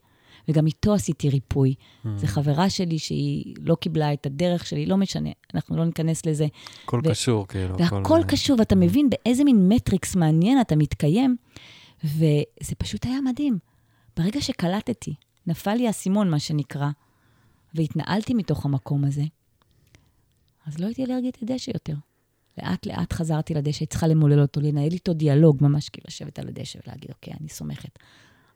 וגם 0.47 0.65
איתו 0.65 0.93
עשיתי 0.93 1.29
ריפוי. 1.29 1.73
Mm. 1.73 2.07
זו 2.15 2.27
חברה 2.27 2.69
שלי 2.69 2.99
שהיא 2.99 3.55
לא 3.59 3.75
קיבלה 3.75 4.13
את 4.13 4.25
הדרך 4.25 4.65
שלי, 4.65 4.85
לא 4.85 4.97
משנה, 4.97 5.29
אנחנו 5.55 5.77
לא 5.77 5.85
ניכנס 5.85 6.25
לזה. 6.25 6.47
הכל 6.83 7.01
ו... 7.03 7.09
קשור, 7.09 7.47
כאילו. 7.47 7.77
והכל 7.77 8.01
כל... 8.03 8.21
קשור, 8.27 8.59
ואתה 8.59 8.75
mm. 8.75 8.77
מבין 8.77 9.09
באיזה 9.09 9.43
מין 9.43 9.69
מטריקס 9.69 10.15
מעניין 10.15 10.61
אתה 10.61 10.75
מתקיים, 10.75 11.35
וזה 12.03 12.75
פשוט 12.77 13.05
היה 13.05 13.21
מדהים. 13.21 13.57
ברגע 14.17 14.41
שקלטתי 14.41 15.13
נפל 15.47 15.73
לי 15.73 15.87
האסימון, 15.87 16.29
מה 16.29 16.39
שנקרא, 16.39 16.89
והתנהלתי 17.73 18.33
מתוך 18.33 18.65
המקום 18.65 19.05
הזה, 19.05 19.23
אז 20.67 20.79
לא 20.79 20.85
הייתי 20.85 21.05
אלרגית 21.05 21.41
לדשא 21.41 21.71
יותר. 21.73 21.95
לאט-לאט 22.57 23.13
חזרתי 23.13 23.53
לדשא, 23.53 23.85
צריכה 23.85 24.07
למולל 24.07 24.39
אותו, 24.39 24.61
לנהל 24.61 24.91
איתו 24.91 25.13
דיאלוג, 25.13 25.57
ממש 25.61 25.89
כאילו 25.89 26.05
לשבת 26.07 26.39
על 26.39 26.47
הדשא 26.47 26.79
ולהגיד, 26.85 27.09
אוקיי, 27.11 27.33
אני 27.39 27.49
סומכת 27.49 27.99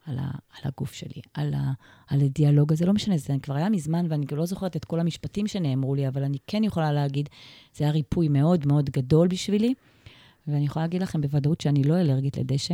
על, 0.05 0.19
ה, 0.19 0.23
על 0.23 0.61
הגוף 0.63 0.93
שלי, 0.93 1.21
על, 1.33 1.53
ה, 1.53 1.71
על 2.07 2.21
הדיאלוג 2.21 2.73
הזה. 2.73 2.85
לא 2.85 2.93
משנה, 2.93 3.17
זה 3.17 3.33
כבר 3.41 3.55
היה 3.55 3.69
מזמן, 3.69 4.05
ואני 4.09 4.25
לא 4.31 4.45
זוכרת 4.45 4.75
את 4.75 4.85
כל 4.85 4.99
המשפטים 4.99 5.47
שנאמרו 5.47 5.95
לי, 5.95 6.07
אבל 6.07 6.23
אני 6.23 6.37
כן 6.47 6.63
יכולה 6.63 6.91
להגיד, 6.91 7.29
זה 7.73 7.83
היה 7.83 7.93
ריפוי 7.93 8.27
מאוד 8.27 8.67
מאוד 8.67 8.89
גדול 8.89 9.27
בשבילי, 9.27 9.73
ואני 10.47 10.65
יכולה 10.65 10.85
להגיד 10.85 11.01
לכם 11.01 11.21
בוודאות 11.21 11.61
שאני 11.61 11.83
לא 11.83 12.01
אלרגית 12.01 12.37
לדשא. 12.37 12.73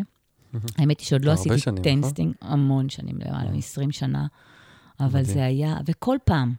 האמת 0.78 0.99
היא 0.99 1.08
שעוד 1.08 1.26
לא 1.26 1.32
עשיתי? 1.32 1.56
testing, 1.84 2.34
המון 2.41 2.89
שנים, 2.89 3.18
למעלה 3.26 3.52
מ-20 3.52 3.91
שנה, 3.91 4.28
אבל 4.99 5.24
זה 5.24 5.45
היה, 5.45 5.78
וכל 5.86 6.18
פעם, 6.26 6.54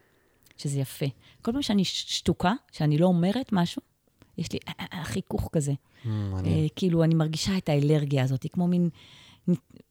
שזה 0.56 0.78
יפה, 0.78 1.06
כל 1.42 1.52
פעם 1.52 1.62
שאני 1.62 1.84
שתוקה, 1.84 2.52
שאני 2.72 2.98
לא 2.98 3.06
אומרת 3.06 3.52
משהו, 3.52 3.82
יש 4.38 4.52
לי 4.52 4.58
אה, 4.68 4.72
אה, 4.92 5.04
חיכוך 5.04 5.48
כזה. 5.52 5.72
Mm, 6.04 6.08
כאילו, 6.76 7.04
אני 7.04 7.14
מרגישה 7.14 7.58
את 7.58 7.68
האלרגיה 7.68 8.24
הזאת, 8.24 8.46
כמו 8.52 8.68
מין 8.68 8.88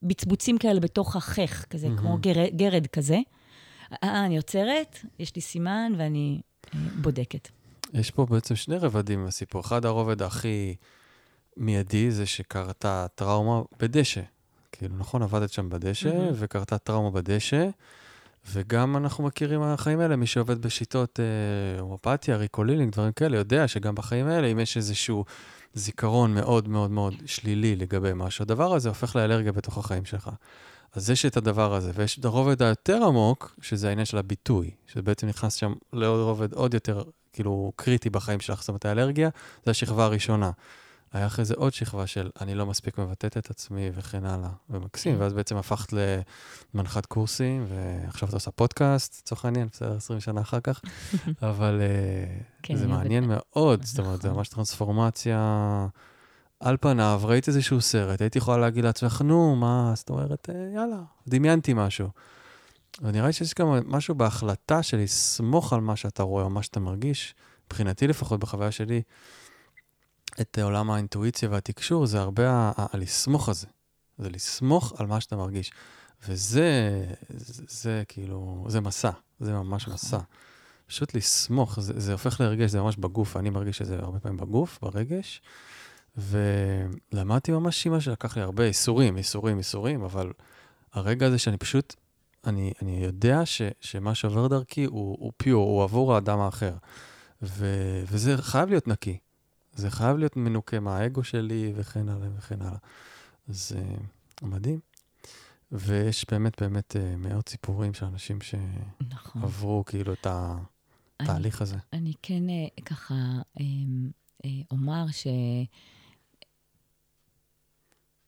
בצבוצים 0.04 0.58
כאלה 0.58 0.80
בתוך 0.80 1.16
החך, 1.16 1.66
כזה, 1.70 1.88
כמו 1.98 2.18
גרד 2.56 2.88
כזה. 2.88 3.20
אה, 4.04 4.26
אני 4.26 4.38
עוצרת, 4.38 5.00
יש 5.20 5.36
לי 5.36 5.42
סימן 5.42 5.94
ואני 5.98 6.42
בודקת. 7.02 7.48
יש 7.94 8.12
פה 8.12 8.26
בעצם 8.26 8.56
שני 8.56 8.78
רבדים 8.78 9.26
בסיפור. 9.26 9.62
אחד, 9.62 9.86
הרובד 9.86 10.22
הכי... 10.22 10.76
מיידי 11.58 12.12
זה 12.12 12.26
שקרתה 12.26 13.06
טראומה 13.16 13.62
בדשא. 13.80 14.22
כאילו, 14.72 14.96
נכון, 14.98 15.22
עבדת 15.22 15.50
שם 15.50 15.70
בדשא, 15.70 16.10
mm-hmm. 16.10 16.34
וקרתה 16.34 16.78
טראומה 16.78 17.12
בדשא, 17.12 17.70
וגם 18.52 18.98
אנחנו 18.98 19.24
מכירים 19.24 19.60
מהחיים 19.60 20.00
האלה, 20.00 20.16
מי 20.16 20.28
שעובד 20.28 20.62
בשיטות 20.62 21.20
אה, 21.20 21.82
הומאופתיה, 21.82 22.36
recall 22.38 22.61
healing, 22.61 22.92
דברים 22.94 23.12
כאלה, 23.12 23.38
יודע 23.38 23.68
שגם 23.68 23.96
בחיים 23.96 24.28
האלה, 24.28 24.48
אם 24.48 24.60
יש 24.60 24.78
איזשהו 24.78 25.26
זיכרון 25.74 26.34
מאוד 26.34 26.68
מאוד 26.68 26.92
מאוד 26.92 27.14
שלילי 27.26 27.76
לגבי 27.76 28.12
משהו, 28.16 28.44
הדבר 28.44 28.74
הזה 28.74 28.90
הופך 28.90 29.16
לאלרגיה 29.16 29.52
בתוך 29.52 29.78
החיים 29.78 30.06
שלך. 30.06 30.30
אז 30.94 31.10
יש 31.10 31.26
את 31.26 31.38
הדבר 31.38 31.74
הזה, 31.74 31.92
ויש 31.96 32.20
את 32.20 32.26
הרובד 32.26 32.62
היותר 32.64 33.04
עמוק, 33.04 33.56
שזה 33.62 33.90
העניין 33.90 34.06
של 34.06 34.18
הביטוי, 34.18 34.72
שזה 34.88 35.02
בעצם 35.02 35.28
נכנס 35.28 35.54
שם 35.54 35.74
לעוד 35.94 36.22
רובד 36.22 36.54
עוד 36.54 36.74
יותר, 36.74 37.04
כאילו, 37.34 37.72
קריטי 37.76 38.10
בחיים 38.10 38.40
שלך, 38.40 38.60
זאת 38.60 38.70
אומרת, 38.70 38.86
האלרגיה 38.86 39.30
זה 39.66 39.72
השכבה 39.72 40.06
הראשונה. 40.06 40.52
היה 41.14 41.26
אחרי 41.26 41.46
זה 41.46 41.54
עוד 41.58 41.74
שכבה 41.74 42.08
של 42.08 42.30
אני 42.42 42.56
לא 42.56 42.66
מספיק 42.66 42.98
מבטאת 42.98 43.38
את 43.38 43.50
עצמי 43.50 43.90
וכן 43.94 44.26
הלאה, 44.26 44.50
ומקסים, 44.70 45.16
כן. 45.16 45.22
ואז 45.22 45.34
בעצם 45.34 45.58
הפכת 45.58 45.94
למנחת 46.74 47.06
קורסים, 47.06 47.66
ועכשיו 47.70 48.28
אתה 48.28 48.38
עושה 48.38 48.52
פודקאסט, 48.52 49.22
לצורך 49.22 49.46
העניין, 49.46 49.68
בסדר, 49.72 49.96
20 49.96 50.20
שנה 50.20 50.42
אחר 50.42 50.60
כך, 50.60 50.82
אבל 51.50 51.82
אה, 51.82 52.38
כן, 52.64 52.76
זה 52.76 52.88
מעניין 52.88 53.24
מאוד, 53.28 53.84
זאת 53.84 54.00
אומרת, 54.00 54.22
זה 54.22 54.28
נכון. 54.28 54.38
ממש 54.38 54.50
טרנספורמציה. 54.50 55.88
על 56.60 56.78
פניו, 56.82 57.22
ראית 57.24 57.48
איזשהו 57.48 57.82
סרט, 57.82 58.22
הייתי 58.22 58.38
יכולה 58.38 58.58
להגיד 58.58 58.84
לעצמך, 58.84 59.22
נו, 59.22 59.56
מה, 59.56 59.94
זאת 59.96 60.10
אומרת, 60.10 60.50
אה, 60.50 60.72
יאללה, 60.76 61.02
דמיינתי 61.28 61.74
משהו. 61.74 62.10
ונראה 63.02 63.28
לי 63.28 63.34
שיש 63.34 63.54
גם 63.60 63.68
משהו 63.86 64.16
בהחלטה 64.16 64.84
של 64.84 64.98
לסמוך 64.98 65.74
על 65.74 65.82
מה 65.82 65.96
שאתה 65.96 66.24
רואה 66.24 66.44
או 66.44 66.50
מה 66.50 66.64
שאתה 66.64 66.80
מרגיש, 66.80 67.36
מבחינתי 67.66 68.08
לפחות, 68.08 68.40
בחוויה 68.40 68.72
שלי, 68.72 69.02
את 70.42 70.60
עולם 70.62 70.92
האינטואיציה 70.92 71.50
והתקשור, 71.50 72.06
זה 72.06 72.20
הרבה 72.20 72.72
הלסמוך 72.76 73.50
הזה. 73.50 73.68
זה 74.18 74.30
לסמוך 74.30 74.94
על 74.98 75.08
מה 75.08 75.22
שאתה 75.22 75.36
מרגיש. 75.36 75.72
וזה, 76.28 77.02
זה, 77.30 77.64
זה 77.68 78.04
כאילו, 78.08 78.66
זה 78.68 78.82
מסע, 78.82 79.12
זה 79.40 79.54
ממש 79.54 79.84
נכון. 79.84 79.94
מסע. 79.94 80.20
פשוט 80.88 81.16
לסמוך, 81.16 81.80
זה, 81.80 82.00
זה 82.00 82.12
הופך 82.12 82.42
לרגש, 82.42 82.70
זה 82.70 82.82
ממש 82.82 82.98
בגוף, 82.98 83.38
אני 83.38 83.50
מרגיש 83.50 83.82
את 83.82 83.88
זה 83.88 83.96
הרבה 84.00 84.20
פעמים 84.20 84.38
בגוף, 84.38 84.80
ברגש. 84.82 85.42
ולמדתי 86.18 87.52
ממש 87.52 87.88
מה 87.88 88.02
שלקח 88.02 88.38
לי 88.38 88.44
הרבה 88.44 88.64
איסורים, 88.64 89.18
איסורים, 89.18 89.58
איסורים, 89.58 90.04
אבל 90.04 90.32
הרגע 90.94 91.28
הזה 91.28 91.38
שאני 91.38 91.58
פשוט, 91.58 91.96
אני, 92.48 92.74
אני 92.82 93.04
יודע 93.04 93.46
ש, 93.46 93.62
שמה 93.80 94.16
שעובר 94.16 94.48
דרכי 94.48 94.86
הוא, 94.86 95.18
הוא 95.20 95.32
פיור, 95.38 95.70
הוא 95.70 95.84
עבור 95.84 96.16
האדם 96.16 96.40
האחר. 96.40 96.74
ו, 97.42 97.66
וזה 98.08 98.38
חייב 98.38 98.70
להיות 98.70 98.88
נקי. 98.88 99.18
זה 99.82 99.90
חייב 99.92 100.18
להיות 100.18 100.36
מנוקה 100.36 100.80
מהאגו 100.80 101.24
שלי 101.24 101.74
וכן 101.76 102.10
הלאה 102.10 102.28
וכן 102.38 102.62
הלאה. 102.62 102.78
אז 103.50 103.72
uh, 103.76 103.78
מדהים. 104.46 104.80
ויש 105.72 106.26
באמת 106.32 106.62
באמת 106.62 106.96
uh, 106.96 107.18
מאות 107.18 107.50
סיפורים 107.50 107.94
של 107.94 108.06
אנשים 108.06 108.40
נכון. 109.10 109.42
שעברו 109.42 109.84
כאילו 109.86 110.14
את 110.14 110.28
אני- 110.28 110.62
התהליך 111.20 111.62
הזה. 111.62 111.76
אני 111.94 112.14
כן 112.22 112.50
אה, 112.50 112.84
ככה 112.86 113.14
אה, 113.60 113.66
אה, 114.46 114.50
אומר 114.72 115.06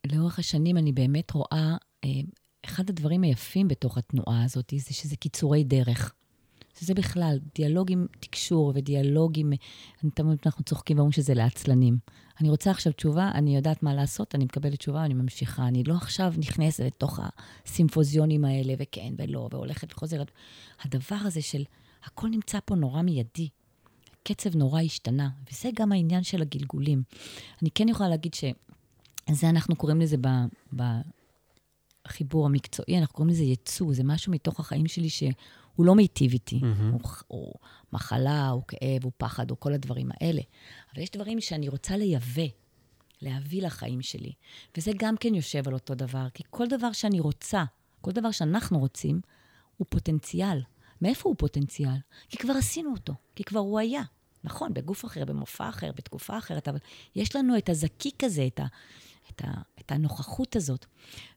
שלאורך 0.06 0.38
השנים 0.38 0.76
אני 0.76 0.92
באמת 0.92 1.30
רואה, 1.30 1.76
אה, 2.04 2.10
אחד 2.64 2.90
הדברים 2.90 3.22
היפים 3.22 3.68
בתוך 3.68 3.98
התנועה 3.98 4.44
הזאת 4.44 4.72
זה 4.76 4.94
שזה 4.94 5.16
קיצורי 5.16 5.64
דרך. 5.64 6.14
שזה 6.80 6.94
בכלל, 6.94 7.38
דיאלוג 7.54 7.92
עם 7.92 8.06
תקשור 8.20 8.72
ודיאלוג 8.74 9.32
עם... 9.38 9.52
אני 10.02 10.10
תמיד 10.10 10.38
אנחנו 10.46 10.64
צוחקים 10.64 10.96
ואומרים 10.96 11.12
שזה 11.12 11.34
לעצלנים. 11.34 11.98
אני 12.40 12.50
רוצה 12.50 12.70
עכשיו 12.70 12.92
תשובה, 12.92 13.30
אני 13.34 13.56
יודעת 13.56 13.82
מה 13.82 13.94
לעשות, 13.94 14.34
אני 14.34 14.44
מקבלת 14.44 14.78
תשובה, 14.78 15.04
אני 15.04 15.14
ממשיכה. 15.14 15.66
אני 15.68 15.84
לא 15.84 15.94
עכשיו 15.94 16.34
נכנסת 16.38 16.84
לתוך 16.84 17.20
הסימפוזיונים 17.66 18.44
האלה, 18.44 18.74
וכן 18.78 19.14
ולא, 19.18 19.48
והולכת 19.52 19.92
וחוזרת. 19.92 20.30
הדבר 20.82 21.16
הזה 21.20 21.42
של 21.42 21.64
הכל 22.04 22.28
נמצא 22.28 22.58
פה 22.64 22.74
נורא 22.74 23.02
מיידי. 23.02 23.48
הקצב 24.22 24.56
נורא 24.56 24.80
השתנה, 24.80 25.28
וזה 25.50 25.68
גם 25.74 25.92
העניין 25.92 26.22
של 26.22 26.42
הגלגולים. 26.42 27.02
אני 27.62 27.70
כן 27.74 27.88
יכולה 27.88 28.08
להגיד 28.08 28.34
שזה, 28.34 29.50
אנחנו 29.50 29.76
קוראים 29.76 30.00
לזה 30.00 30.16
ב, 30.20 30.28
בחיבור 32.06 32.46
המקצועי, 32.46 32.98
אנחנו 32.98 33.14
קוראים 33.14 33.30
לזה 33.30 33.44
יצוא, 33.44 33.94
זה 33.94 34.04
משהו 34.04 34.32
מתוך 34.32 34.60
החיים 34.60 34.86
שלי 34.86 35.08
שהוא 35.08 35.32
לא 35.78 35.94
מיטיב 35.94 36.32
איתי. 36.32 36.58
מהמם. 36.62 36.92
הוא, 36.92 37.00
הוא 37.26 37.54
מחלה, 37.92 38.48
הוא 38.48 38.62
כאב, 38.68 39.04
הוא 39.04 39.12
פחד, 39.16 39.50
הוא 39.50 39.58
כל 39.60 39.72
הדברים 39.72 40.08
האלה. 40.20 40.40
אבל 40.94 41.02
יש 41.02 41.10
דברים 41.10 41.40
שאני 41.40 41.68
רוצה 41.68 41.96
לייבא, 41.96 42.42
להביא 43.22 43.62
לחיים 43.62 44.02
שלי. 44.02 44.32
וזה 44.76 44.92
גם 44.98 45.16
כן 45.16 45.34
יושב 45.34 45.68
על 45.68 45.74
אותו 45.74 45.94
דבר, 45.94 46.26
כי 46.34 46.42
כל 46.50 46.66
דבר 46.66 46.92
שאני 46.92 47.20
רוצה, 47.20 47.64
כל 48.00 48.10
דבר 48.10 48.30
שאנחנו 48.30 48.78
רוצים, 48.78 49.20
הוא 49.76 49.86
פוטנציאל. 49.90 50.62
מאיפה 51.02 51.28
הוא 51.28 51.36
פוטנציאל? 51.38 51.96
כי 52.28 52.36
כבר 52.36 52.52
עשינו 52.52 52.92
אותו, 52.92 53.12
כי 53.34 53.44
כבר 53.44 53.60
הוא 53.60 53.78
היה. 53.78 54.02
נכון, 54.44 54.74
בגוף 54.74 55.04
אחר, 55.04 55.24
במופע 55.24 55.68
אחר, 55.68 55.90
בתקופה 55.96 56.38
אחרת, 56.38 56.68
אבל 56.68 56.78
יש 57.16 57.36
לנו 57.36 57.58
את 57.58 57.68
הזקיק 57.68 58.24
הזה, 58.24 58.46
את, 58.46 58.60
ה, 58.60 58.66
את, 59.36 59.44
ה, 59.44 59.50
את 59.80 59.92
הנוכחות 59.92 60.56
הזאת. 60.56 60.86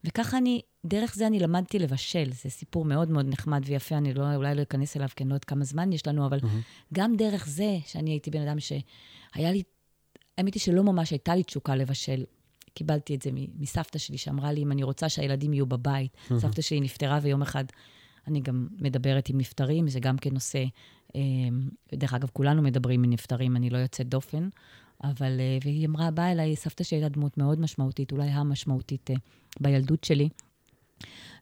וככה 0.03 0.37
אני, 0.37 0.61
דרך 0.85 1.15
זה 1.15 1.27
אני 1.27 1.39
למדתי 1.39 1.79
לבשל. 1.79 2.31
זה 2.31 2.49
סיפור 2.49 2.85
מאוד 2.85 3.09
מאוד 3.09 3.25
נחמד 3.29 3.61
ויפה, 3.65 3.97
אני 3.97 4.13
לא, 4.13 4.35
אולי 4.35 4.55
לא 4.55 4.61
אכנס 4.61 4.97
אליו, 4.97 5.09
כי 5.15 5.23
אני 5.23 5.29
לא 5.29 5.35
יודעת 5.35 5.45
כמה 5.45 5.63
זמן 5.63 5.93
יש 5.93 6.07
לנו, 6.07 6.25
אבל 6.25 6.39
מהמם. 6.43 6.61
גם 6.93 7.15
דרך 7.15 7.47
זה, 7.47 7.77
שאני 7.85 8.09
הייתי 8.09 8.31
בן 8.31 8.47
אדם 8.47 8.59
שהיה 8.59 9.51
לי, 9.51 9.63
האמת 10.37 10.53
היא 10.53 10.61
שלא 10.61 10.83
ממש 10.83 11.11
הייתה 11.11 11.35
לי 11.35 11.43
תשוקה 11.43 11.75
לבשל. 11.75 12.23
קיבלתי 12.73 13.15
את 13.15 13.21
זה 13.21 13.29
מסבתא 13.59 13.99
שלי, 13.99 14.17
שאמרה 14.17 14.51
לי, 14.51 14.63
אם 14.63 14.71
אני 14.71 14.83
רוצה 14.83 15.09
שהילדים 15.09 15.53
יהיו 15.53 15.65
בבית. 15.65 16.17
סבתא 16.37 16.61
שלי 16.61 16.81
נפטרה, 16.81 17.19
ויום 17.21 17.41
אחד 17.41 17.63
אני 18.27 18.39
גם 18.39 18.67
מדברת 18.79 19.29
עם 19.29 19.37
נפטרים, 19.37 19.87
זה 19.87 19.99
גם 19.99 20.17
כן 20.17 20.33
נושא, 20.33 20.63
אה, 21.15 21.21
דרך 21.95 22.13
אגב, 22.13 22.29
כולנו 22.33 22.61
מדברים 22.61 23.03
עם 23.03 23.09
נפטרים, 23.09 23.55
אני 23.55 23.69
לא 23.69 23.77
יוצאת 23.77 24.09
דופן, 24.09 24.49
אבל, 25.03 25.39
אה, 25.39 25.57
והיא 25.63 25.87
אמרה, 25.87 26.11
באה 26.11 26.31
אליי, 26.31 26.55
סבתא 26.55 26.83
שלי 26.83 26.97
הייתה 26.97 27.09
דמות 27.09 27.37
מאוד 27.37 27.59
משמעותית, 27.59 28.11
אולי 28.11 28.29
המשמעותית 28.29 29.11
אה, 29.11 29.15
בילדות 29.59 30.03
שלי, 30.03 30.29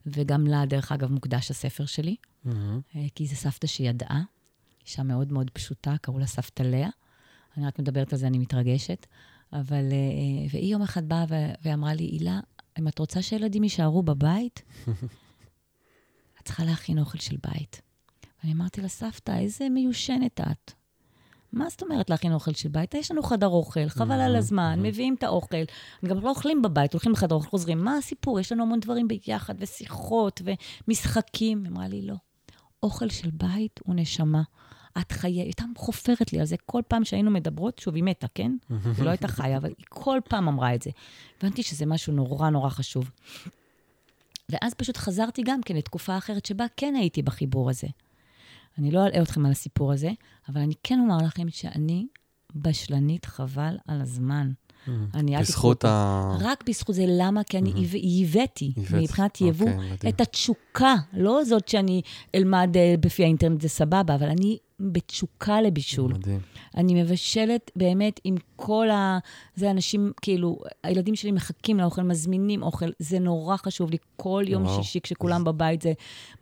וגם 0.06 0.46
לה, 0.46 0.66
דרך 0.66 0.92
אגב, 0.92 1.12
מוקדש 1.12 1.50
הספר 1.50 1.86
שלי. 1.86 2.16
מהמם. 2.44 2.80
אה, 2.96 3.06
כי 3.14 3.26
זו 3.26 3.36
סבתא 3.36 3.66
שידעה, 3.66 4.22
אישה 4.86 5.02
מאוד 5.02 5.32
מאוד 5.32 5.50
פשוטה, 5.50 5.94
קראו 6.00 6.18
לה 6.18 6.26
סבתא 6.26 6.62
לאה. 6.62 6.88
אני 7.56 7.66
רק 7.66 7.78
מדברת 7.78 8.12
על 8.12 8.18
זה, 8.18 8.26
אני 8.26 8.38
מתרגשת. 8.38 9.06
אבל, 9.52 9.84
והיא 10.50 10.72
יום 10.72 10.82
אחד 10.82 11.08
באה 11.08 11.24
ואמרה 11.62 11.94
לי, 11.94 12.04
הילה, 12.04 12.40
אם 12.78 12.88
את 12.88 12.98
רוצה 12.98 13.22
שילדים 13.22 13.64
יישארו 13.64 14.02
בבית, 14.02 14.62
את 16.38 16.44
צריכה 16.44 16.64
להכין 16.64 16.98
אוכל 16.98 17.18
של 17.18 17.36
בית. 17.50 17.80
ואני 18.40 18.52
אמרתי 18.52 18.80
לה, 18.80 18.88
סבתא, 18.88 19.38
איזה 19.38 19.68
מיושנת 19.68 20.40
את. 20.40 20.72
מה 21.52 21.68
זאת 21.70 21.82
אומרת 21.82 22.10
להכין 22.10 22.32
אוכל 22.32 22.52
של 22.52 22.68
בית? 22.68 22.94
יש 22.94 23.10
לנו 23.10 23.22
חדר 23.22 23.48
אוכל, 23.48 23.88
חבל 23.88 24.20
על 24.20 24.36
הזמן, 24.36 24.78
מביאים 24.82 25.14
את 25.14 25.22
האוכל. 25.22 25.64
גם 26.04 26.20
לא 26.20 26.28
אוכלים 26.28 26.62
בבית, 26.62 26.92
הולכים 26.92 27.12
לחדר 27.12 27.34
אוכל, 27.34 27.48
חוזרים. 27.48 27.84
מה 27.84 27.96
הסיפור? 27.96 28.40
יש 28.40 28.52
לנו 28.52 28.62
המון 28.62 28.80
דברים 28.80 29.08
ביחד, 29.08 29.54
ושיחות, 29.58 30.42
ומשחקים. 30.88 31.66
אמרה 31.66 31.88
לי, 31.88 32.02
לא. 32.02 32.14
אוכל 32.82 33.08
של 33.08 33.30
בית 33.32 33.80
הוא 33.84 33.94
נשמה. 33.94 34.42
את 35.00 35.12
חיה, 35.12 35.30
היא 35.30 35.42
הייתה 35.42 35.64
חופרת 35.76 36.32
לי 36.32 36.40
על 36.40 36.46
זה 36.46 36.56
כל 36.66 36.82
פעם 36.88 37.04
שהיינו 37.04 37.30
מדברות, 37.30 37.78
שוב, 37.78 37.94
היא 37.94 38.04
מתה, 38.04 38.26
כן? 38.34 38.52
היא 38.96 39.04
לא 39.04 39.10
הייתה 39.10 39.28
חיה, 39.28 39.56
אבל 39.56 39.68
היא 39.78 39.86
כל 39.88 40.18
פעם 40.28 40.48
אמרה 40.48 40.74
את 40.74 40.82
זה. 40.82 40.90
הבנתי 41.38 41.62
שזה 41.62 41.86
משהו 41.86 42.12
נורא 42.12 42.50
נורא 42.50 42.68
חשוב. 42.68 43.10
ואז 44.48 44.74
פשוט 44.74 44.96
חזרתי 44.96 45.42
גם 45.44 45.62
כן 45.62 45.76
לתקופה 45.76 46.18
אחרת 46.18 46.46
שבה 46.46 46.64
כן 46.76 46.94
הייתי 46.94 47.22
בחיבור 47.22 47.70
הזה. 47.70 47.88
אני 48.78 48.90
לא 48.90 49.06
אלאה 49.06 49.22
אתכם 49.22 49.46
על 49.46 49.52
הסיפור 49.52 49.92
הזה, 49.92 50.10
אבל 50.48 50.60
אני 50.60 50.74
כן 50.82 50.98
אומר 51.00 51.16
לכם 51.26 51.50
שאני 51.50 52.06
בשלנית 52.56 53.24
חבל 53.24 53.76
על 53.86 54.00
הזמן. 54.00 54.50
אני, 55.14 55.36
אל 55.36 55.44
תיקחו 55.44 55.52
בזכות. 55.70 55.84
ה... 55.84 56.36
רק 56.40 56.64
בזכות 56.68 56.94
זה, 56.94 57.04
למה? 57.08 57.44
כי 57.44 57.58
אני 57.58 57.70
ייבא- 57.76 57.96
ייבאתי, 57.96 58.72
הבאת. 58.76 58.92
מבחינת 59.02 59.40
יבוא, 59.40 59.68
אוקיי. 59.92 60.10
את 60.10 60.20
התשוקה, 60.20 60.94
לא 61.12 61.44
זאת 61.44 61.68
שאני 61.68 62.02
אלמד 62.34 62.76
אה, 62.76 62.94
בפי 63.00 63.22
האינטרנט, 63.22 63.60
זה 63.60 63.68
סבבה, 63.68 64.14
אבל 64.14 64.28
אני 64.28 64.58
בתשוקה 64.80 65.60
לבישול. 65.60 66.12
מדהים. 66.12 66.40
אני 66.76 67.02
מבשלת 67.02 67.70
באמת 67.76 68.20
עם 68.24 68.34
כל 68.56 68.90
ה... 68.90 69.18
זה 69.54 69.70
אנשים, 69.70 70.12
כאילו, 70.22 70.58
הילדים 70.82 71.16
שלי 71.16 71.32
מחכים 71.32 71.78
לאוכל, 71.78 72.02
מזמינים 72.02 72.62
אוכל, 72.62 72.90
זה 72.98 73.18
נורא 73.18 73.56
חשוב 73.56 73.90
לי. 73.90 73.96
כל 74.16 74.44
יום 74.46 74.62
וואו. 74.62 74.82
שישי 74.82 75.00
כשכולם 75.00 75.44
בבית 75.44 75.82
זה 75.82 75.92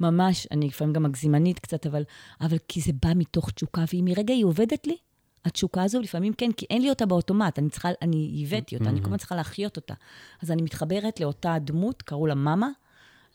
ממש, 0.01 0.47
אני 0.51 0.67
לפעמים 0.67 0.93
גם 0.93 1.03
מגזימנית 1.03 1.59
קצת, 1.59 1.87
אבל, 1.87 2.03
אבל 2.41 2.57
כי 2.69 2.81
זה 2.81 2.93
בא 3.03 3.13
מתוך 3.17 3.51
תשוקה, 3.51 3.85
והיא 3.93 4.03
מרגע 4.03 4.35
היא 4.35 4.45
עובדת 4.45 4.87
לי, 4.87 4.97
התשוקה 5.45 5.83
הזו 5.83 6.01
לפעמים 6.01 6.33
כן, 6.33 6.53
כי 6.53 6.67
אין 6.71 6.83
לי 6.83 6.91
אותה 6.91 7.07
באוטומט, 7.07 7.59
אני 7.59 7.71
צריכה, 7.71 7.89
אני 8.03 8.45
הבאתי 8.47 8.77
אותה, 8.77 8.89
אני 8.91 9.01
כל 9.01 9.05
הזמן 9.05 9.17
צריכה 9.17 9.37
להחיות 9.37 9.77
אותה. 9.77 9.95
אז 10.43 10.51
אני 10.51 10.63
מתחברת 10.63 11.21
לאותה 11.21 11.57
דמות, 11.61 12.03
קראו 12.03 12.27
לה 12.27 12.35
מאמה, 12.35 12.69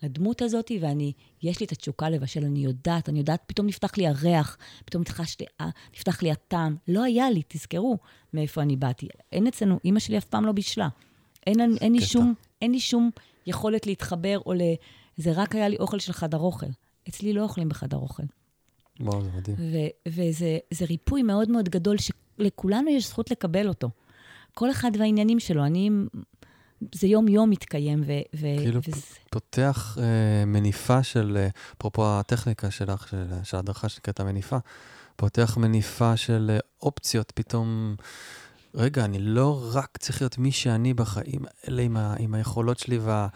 לדמות 0.04 0.42
הזאת, 0.42 0.72
ואני, 0.82 1.14
יש 1.44 1.60
לי 1.60 1.66
את 1.66 1.72
התשוקה 1.72 2.10
לבשל, 2.10 2.46
אני 2.46 2.60
יודעת, 2.60 3.10
אני 3.10 3.20
יודעת, 3.20 3.44
פתאום 3.48 3.68
נפתח 3.68 3.98
לי 3.98 4.08
הריח, 4.08 4.58
פתאום 4.86 5.02
נפתח 5.02 5.20
לי, 5.40 5.46
נפתח 5.94 6.22
לי 6.22 6.32
הטעם. 6.32 6.76
לא 6.88 7.04
היה 7.04 7.30
לי, 7.30 7.42
תזכרו 7.48 7.98
מאיפה 8.34 8.62
אני 8.62 8.76
באתי. 8.76 9.08
אין 9.32 9.48
אצלנו, 9.48 9.80
אימא 9.86 10.00
שלי 10.00 10.18
אף 10.18 10.26
פעם 10.26 10.46
לא 10.46 10.52
בישלה. 10.52 10.88
אין, 11.48 11.60
אין, 11.60 11.76
אין, 11.82 11.94
לי. 11.94 12.02
שום, 12.02 12.34
אין 12.62 12.72
לי 12.72 12.80
שום 12.80 13.10
יכולת 13.48 13.88
להתחבר, 13.88 14.40
או 14.46 14.54
ל... 14.54 14.62
זה 15.18 15.32
רק 15.36 15.56
היה 15.56 15.68
לי 15.68 15.78
אוכל 15.78 16.00
של 16.00 16.14
חדר 16.14 16.38
אוכל. 16.38 16.66
אצלי 17.10 17.34
לא 17.34 17.44
אוכלים 17.44 17.70
בחדר 17.70 17.98
אוכל. 17.98 18.24
וואו, 19.00 19.22
זה 19.22 19.30
מדהים. 19.36 19.58
ו- 19.60 20.10
וזה 20.10 20.58
זה 20.72 20.86
ריפוי 20.86 21.24
מאוד 21.24 21.52
מאוד 21.52 21.70
גדול, 21.70 21.96
שלכולנו 21.98 22.90
יש 22.90 23.08
זכות 23.08 23.32
לקבל 23.32 23.68
אותו. 23.68 23.90
כל 24.54 24.72
אחד 24.72 24.92
והעניינים 25.00 25.40
שלו. 25.40 25.66
אני... 25.66 25.90
זה 26.96 27.08
יום-יום 27.08 27.50
מתקיים, 27.50 28.02
ו... 28.06 28.12
ו- 28.36 28.58
כאילו 28.58 28.82
וזה... 28.88 29.02
פותח 29.30 29.98
אה, 30.02 30.46
מניפה 30.46 31.04
של, 31.04 31.38
אה, 31.40 31.48
אפרופו 31.78 32.20
הטכניקה 32.20 32.72
שלך, 32.72 33.08
של, 33.08 33.26
של 33.44 33.58
ההדרכה 33.58 33.90
שנקראת 33.90 34.20
המניפה, 34.20 34.58
פותח 35.16 35.58
מניפה 35.58 36.18
של 36.18 36.52
אה, 36.54 36.60
אופציות, 36.82 37.32
פתאום 37.36 37.96
רגע, 38.76 39.06
אני 39.06 39.20
לא 39.20 39.70
רק 39.74 39.98
צריך 39.98 40.22
להיות 40.22 40.38
מי 40.38 40.52
שאני 40.52 40.94
בחיים 40.94 41.42
האלה 41.64 41.82
עם, 41.82 41.98
ה, 41.98 42.16
עם 42.20 42.34
היכולות 42.34 42.80
שלי 42.80 42.98
וה, 42.98 43.28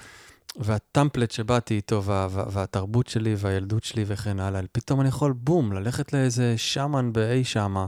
והטמפלט 0.55 1.31
שבאתי 1.31 1.75
איתו, 1.75 2.03
וה, 2.03 2.27
וה, 2.31 2.43
והתרבות 2.51 3.07
שלי 3.07 3.35
והילדות 3.37 3.83
שלי 3.83 4.03
וכן 4.07 4.39
הלאה. 4.39 4.61
פתאום 4.71 5.01
אני 5.01 5.09
יכול, 5.09 5.33
בום, 5.33 5.73
ללכת 5.73 6.13
לאיזה 6.13 6.57
שמן 6.57 7.13
באי 7.13 7.43
שמה, 7.43 7.85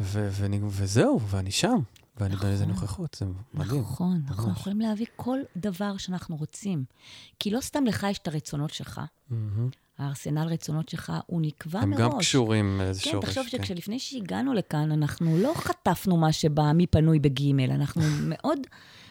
ו, 0.00 0.28
ו, 0.30 0.46
וזהו, 0.68 1.20
ואני 1.20 1.50
שם. 1.50 1.78
ואני 2.16 2.34
נכון, 2.34 2.48
באיזה 2.48 2.66
נוכחות, 2.66 3.16
זה 3.18 3.26
מדהים. 3.54 3.80
נכון, 3.80 4.16
ממש. 4.16 4.30
אנחנו 4.30 4.52
יכולים 4.52 4.80
להביא 4.80 5.06
כל 5.16 5.38
דבר 5.56 5.96
שאנחנו 5.96 6.36
רוצים. 6.36 6.84
כי 7.38 7.50
לא 7.50 7.60
סתם 7.60 7.84
לך 7.84 8.06
יש 8.10 8.18
את 8.18 8.28
הרצונות 8.28 8.70
שלך. 8.70 9.00
Mm-hmm. 9.30 9.34
הארסנל 9.98 10.46
רצונות 10.48 10.88
שלך, 10.88 11.12
הוא 11.26 11.42
נקבע 11.42 11.80
הם 11.80 11.90
מראש. 11.90 12.00
הם 12.00 12.10
גם 12.10 12.18
קשורים 12.18 12.78
לאיזה 12.78 13.00
כן, 13.00 13.10
שורש. 13.10 13.24
כן, 13.24 13.30
תחשוב 13.30 13.48
שכשלפני 13.48 13.98
שהגענו 13.98 14.54
לכאן, 14.54 14.92
אנחנו 14.92 15.38
לא 15.38 15.52
חטפנו 15.54 16.16
מה 16.16 16.32
שבא 16.32 16.72
מפנוי 16.74 17.18
בגימל, 17.18 17.70
אנחנו 17.70 18.02
מאוד, 18.32 18.58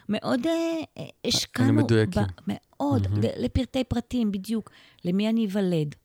מאוד 0.10 0.48
אה, 0.48 1.04
השקענו... 1.26 1.68
היינו 1.70 1.84
מדויקים. 1.84 2.24
מאוד, 2.48 3.06
mm-hmm. 3.06 3.28
לפרטי 3.38 3.84
פרטים, 3.84 4.32
בדיוק. 4.32 4.72
למי 5.06 5.30
אני 5.30 5.46
אוולד, 5.46 5.96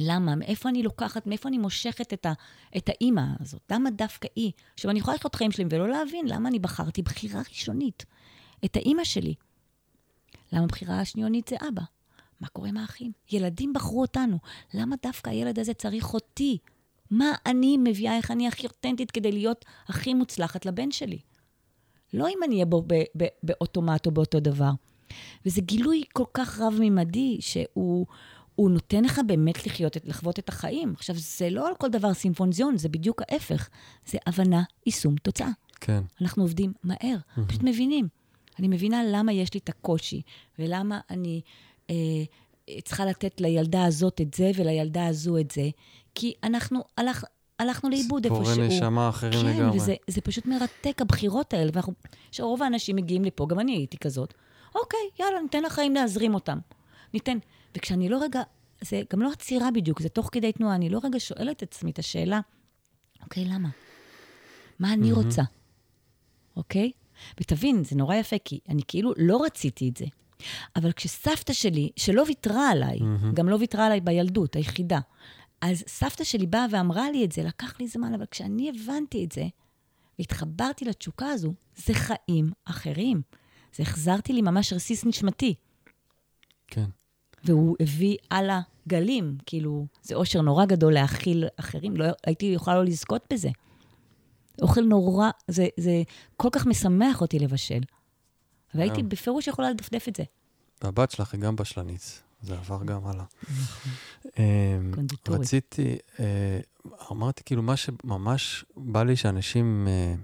למה? 0.00 0.34
מאיפה 0.34 0.68
אני 0.68 0.82
לוקחת, 0.82 1.26
מאיפה 1.26 1.48
אני 1.48 1.58
מושכת 1.58 2.12
את, 2.12 2.26
ה, 2.26 2.32
את 2.76 2.88
האימא 2.88 3.22
הזאת? 3.40 3.62
למה 3.70 3.90
דווקא 3.90 4.28
היא? 4.36 4.52
עכשיו, 4.74 4.90
אני 4.90 4.98
יכולה 4.98 5.16
לחיות 5.16 5.34
חיים 5.34 5.52
שלי 5.52 5.64
ולא 5.70 5.88
להבין 5.88 6.28
למה 6.28 6.48
אני 6.48 6.58
בחרתי 6.58 7.02
בחירה 7.02 7.42
ראשונית 7.48 8.04
את 8.64 8.76
האימא 8.76 9.04
שלי. 9.04 9.34
למה 10.52 10.66
בחירה 10.66 11.00
השניונית 11.00 11.48
זה 11.48 11.56
אבא? 11.68 11.82
מה 12.40 12.48
קורה 12.48 12.68
עם 12.68 12.76
האחים? 12.76 13.12
ילדים 13.32 13.72
בחרו 13.72 14.00
אותנו. 14.00 14.38
למה 14.74 14.96
דווקא 15.02 15.30
הילד 15.30 15.58
הזה 15.58 15.74
צריך 15.74 16.14
אותי? 16.14 16.58
מה 17.10 17.32
אני 17.46 17.76
מביאה, 17.78 18.16
איך 18.16 18.30
אני 18.30 18.48
הכי 18.48 18.66
אותנטית 18.66 19.10
כדי 19.10 19.32
להיות 19.32 19.64
הכי 19.88 20.14
מוצלחת 20.14 20.66
לבן 20.66 20.90
שלי? 20.90 21.18
לא 22.14 22.28
אם 22.28 22.38
אני 22.44 22.54
אהיה 22.54 22.66
בו 22.66 22.84
באוטומט 23.42 24.06
או 24.06 24.10
באותו 24.10 24.40
דבר. 24.40 24.70
וזה 25.46 25.60
גילוי 25.60 26.02
כל 26.12 26.24
כך 26.34 26.60
רב-ממדי, 26.60 27.36
שהוא 27.40 28.06
הוא 28.60 28.70
נותן 28.70 29.04
לך 29.04 29.20
באמת 29.26 29.66
לחיות, 29.66 29.96
לחוות 30.04 30.38
את 30.38 30.48
החיים. 30.48 30.94
עכשיו, 30.96 31.16
זה 31.18 31.50
לא 31.50 31.68
על 31.68 31.74
כל 31.74 31.88
דבר 31.88 32.14
סימפונזיון, 32.14 32.78
זה 32.78 32.88
בדיוק 32.88 33.22
ההפך. 33.22 33.68
זה 34.06 34.18
הבנה, 34.26 34.62
יישום, 34.86 35.16
תוצאה. 35.16 35.48
כן. 35.80 36.02
אנחנו 36.22 36.42
עובדים 36.42 36.72
מהר, 36.84 37.16
mm-hmm. 37.16 37.40
פשוט 37.48 37.62
מבינים. 37.62 38.08
אני 38.58 38.68
מבינה 38.68 39.02
למה 39.06 39.32
יש 39.32 39.54
לי 39.54 39.60
את 39.64 39.68
הקושי, 39.68 40.22
ולמה 40.58 41.00
אני 41.10 41.40
אה, 41.90 41.94
צריכה 42.84 43.04
לתת 43.04 43.40
לילדה 43.40 43.84
הזאת 43.84 44.20
את 44.20 44.34
זה 44.34 44.50
ולילדה 44.56 45.06
הזו 45.06 45.38
את 45.38 45.50
זה, 45.50 45.68
כי 46.14 46.34
אנחנו, 46.44 46.80
הלך, 46.96 47.24
הלכנו 47.58 47.90
לאיבוד 47.90 48.24
איפשהו. 48.24 48.46
סיפורי 48.46 48.68
נשמה 48.68 49.08
אחרים 49.08 49.32
כן, 49.32 49.46
לגמרי. 49.46 49.80
כן, 49.80 49.94
וזה 50.08 50.20
פשוט 50.20 50.46
מרתק, 50.46 51.02
הבחירות 51.02 51.54
האלה. 51.54 51.70
ואנחנו, 51.74 51.92
שרוב 52.32 52.62
האנשים 52.62 52.96
מגיעים 52.96 53.24
לפה, 53.24 53.46
גם 53.46 53.60
אני 53.60 53.72
הייתי 53.72 53.98
כזאת. 53.98 54.34
אוקיי, 54.74 55.00
יאללה, 55.20 55.40
ניתן 55.40 55.62
לחיים 55.62 55.94
להזרים 55.94 56.34
אותם. 56.34 56.58
ניתן. 57.14 57.38
וכשאני 57.76 58.08
לא 58.08 58.22
רגע, 58.22 58.42
זה 58.80 59.02
גם 59.12 59.22
לא 59.22 59.32
עצירה 59.32 59.70
בדיוק, 59.70 60.02
זה 60.02 60.08
תוך 60.08 60.28
כדי 60.32 60.52
תנועה, 60.52 60.74
אני 60.74 60.88
לא 60.88 61.00
רגע 61.04 61.20
שואלת 61.20 61.56
את 61.56 61.62
עצמי 61.62 61.90
את 61.90 61.98
השאלה, 61.98 62.40
אוקיי, 63.22 63.44
למה? 63.44 63.68
מה 64.78 64.92
אני 64.92 65.12
mm-hmm. 65.12 65.14
רוצה? 65.14 65.42
אוקיי? 66.56 66.90
ותבין, 67.40 67.84
זה 67.84 67.96
נורא 67.96 68.14
יפה, 68.14 68.36
כי 68.44 68.60
אני 68.68 68.82
כאילו 68.88 69.12
לא 69.16 69.42
רציתי 69.44 69.88
את 69.88 69.96
זה. 69.96 70.04
אבל 70.76 70.92
כשסבתא 70.92 71.52
שלי, 71.52 71.90
שלא 71.96 72.22
ויתרה 72.26 72.70
עליי, 72.70 72.98
mm-hmm. 72.98 73.34
גם 73.34 73.48
לא 73.48 73.56
ויתרה 73.56 73.86
עליי 73.86 74.00
בילדות, 74.00 74.56
היחידה, 74.56 75.00
אז 75.60 75.84
סבתא 75.86 76.24
שלי 76.24 76.46
באה 76.46 76.66
ואמרה 76.70 77.10
לי 77.10 77.24
את 77.24 77.32
זה, 77.32 77.42
לקח 77.42 77.80
לי 77.80 77.88
זמן, 77.88 78.14
אבל 78.14 78.26
כשאני 78.30 78.70
הבנתי 78.70 79.24
את 79.24 79.32
זה, 79.32 79.46
והתחברתי 80.18 80.84
לתשוקה 80.84 81.26
הזו, 81.26 81.54
זה 81.76 81.94
חיים 81.94 82.50
אחרים. 82.64 83.22
זה 83.74 83.82
החזרתי 83.82 84.32
לי 84.32 84.42
ממש 84.42 84.72
רסיס 84.72 85.04
נשמתי. 85.04 85.54
כן. 86.66 86.84
והוא 87.44 87.76
הביא 87.80 88.16
על 88.30 88.50
הגלים, 88.86 89.36
כאילו, 89.46 89.86
זה 90.02 90.14
אושר 90.14 90.40
נורא 90.40 90.64
גדול 90.64 90.92
להאכיל 90.94 91.44
אחרים, 91.56 91.96
לא, 91.96 92.06
הייתי 92.26 92.46
יכולה 92.46 92.76
לא 92.76 92.84
לזכות 92.84 93.24
בזה. 93.32 93.48
אוכל 94.62 94.80
נורא, 94.80 95.30
זה, 95.48 95.66
זה 95.76 96.02
כל 96.36 96.48
כך 96.52 96.66
משמח 96.66 97.20
אותי 97.20 97.38
לבשל. 97.38 97.80
והייתי 98.74 99.02
בפירוש 99.02 99.46
יכולה 99.46 99.70
לדפדף 99.70 100.08
את 100.08 100.16
זה. 100.16 100.22
והבת 100.82 101.10
שלך 101.10 101.34
היא 101.34 101.40
גם 101.40 101.56
בשלנית, 101.56 102.22
זה 102.42 102.54
עבר 102.54 102.84
גם 102.84 103.06
הלאה. 103.06 103.24
נכון. 103.42 103.92
אמ, 104.38 104.92
רציתי, 105.28 105.98
אה, 106.20 106.60
אמרתי, 107.10 107.42
כאילו, 107.44 107.62
מה 107.62 107.76
שממש 107.76 108.64
בא 108.76 109.02
לי 109.02 109.16
שאנשים, 109.16 109.88
אה, 109.88 110.14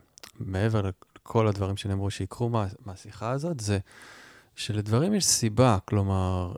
מעבר 0.40 0.90
לכל 1.22 1.48
הדברים 1.48 1.76
שנאמרו, 1.76 2.10
שיקרו 2.10 2.50
מהשיחה 2.84 3.30
הזאת, 3.30 3.60
זה 3.60 3.78
שלדברים 4.56 5.14
יש 5.14 5.26
סיבה. 5.26 5.78
כלומר, 5.84 6.52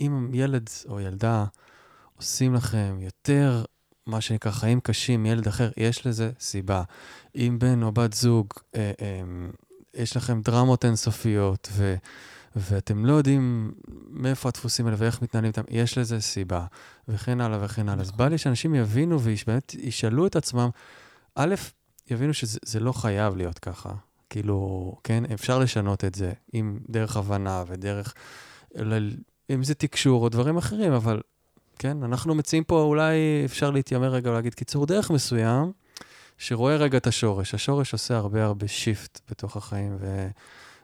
אם 0.00 0.30
ילד 0.32 0.70
או 0.88 1.00
ילדה 1.00 1.44
עושים 2.16 2.54
לכם 2.54 2.96
יותר, 3.00 3.64
מה 4.06 4.20
שנקרא 4.20 4.52
חיים 4.52 4.80
קשים 4.80 5.22
מילד 5.22 5.48
אחר, 5.48 5.70
יש 5.76 6.06
לזה 6.06 6.30
סיבה. 6.40 6.82
אם 7.36 7.56
בן 7.58 7.82
או 7.82 7.92
בת 7.92 8.12
זוג, 8.12 8.46
אה, 8.74 8.92
אה, 9.00 9.20
יש 9.94 10.16
לכם 10.16 10.40
דרמות 10.42 10.84
אינסופיות, 10.84 11.68
ו, 11.72 11.94
ואתם 12.56 13.04
לא 13.04 13.12
יודעים 13.12 13.72
מאיפה 14.10 14.48
הדפוסים 14.48 14.86
האלה 14.86 14.96
ואיך 15.00 15.22
מתנהלים 15.22 15.48
איתם, 15.48 15.62
יש 15.68 15.98
לזה 15.98 16.20
סיבה, 16.20 16.66
וכן 17.08 17.40
הלאה 17.40 17.64
וכן 17.64 17.88
הלאה. 17.88 18.02
אז 18.02 18.10
בא 18.10 18.28
לי 18.28 18.38
שאנשים 18.38 18.74
יבינו 18.74 19.20
ובאמת 19.20 19.74
ישאלו 19.78 20.26
את 20.26 20.36
עצמם, 20.36 20.68
א', 21.34 21.54
יבינו 22.10 22.34
שזה 22.34 22.80
לא 22.80 22.92
חייב 22.92 23.36
להיות 23.36 23.58
ככה. 23.58 23.92
כאילו, 24.32 24.92
כן, 25.04 25.24
אפשר 25.34 25.58
לשנות 25.58 26.04
את 26.04 26.14
זה, 26.14 26.32
עם 26.52 26.78
דרך 26.88 27.16
הבנה 27.16 27.64
ודרך, 27.66 28.14
אם 29.50 29.64
זה 29.64 29.74
תקשור 29.74 30.24
או 30.24 30.28
דברים 30.28 30.56
אחרים, 30.56 30.92
אבל 30.92 31.20
כן, 31.78 32.02
אנחנו 32.02 32.34
מציעים 32.34 32.64
פה, 32.64 32.80
אולי 32.82 33.42
אפשר 33.44 33.70
להתיימר 33.70 34.08
רגע 34.08 34.30
ולהגיד 34.30 34.54
קיצור 34.54 34.86
דרך 34.86 35.10
מסוים, 35.10 35.72
שרואה 36.38 36.76
רגע 36.76 36.98
את 36.98 37.06
השורש. 37.06 37.54
השורש 37.54 37.92
עושה 37.92 38.16
הרבה 38.16 38.44
הרבה 38.44 38.68
שיפט 38.68 39.20
בתוך 39.30 39.56
החיים, 39.56 39.96
ו, 40.00 40.28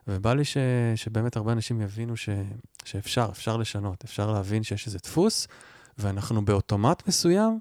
ובא 0.08 0.34
לי 0.34 0.44
ש, 0.44 0.56
שבאמת 0.96 1.36
הרבה 1.36 1.52
אנשים 1.52 1.80
יבינו 1.80 2.16
ש, 2.16 2.28
שאפשר, 2.84 3.28
אפשר 3.30 3.56
לשנות, 3.56 4.04
אפשר 4.04 4.32
להבין 4.32 4.62
שיש 4.62 4.86
איזה 4.86 4.98
דפוס, 5.02 5.48
ואנחנו 5.98 6.44
באוטומט 6.44 7.08
מסוים, 7.08 7.58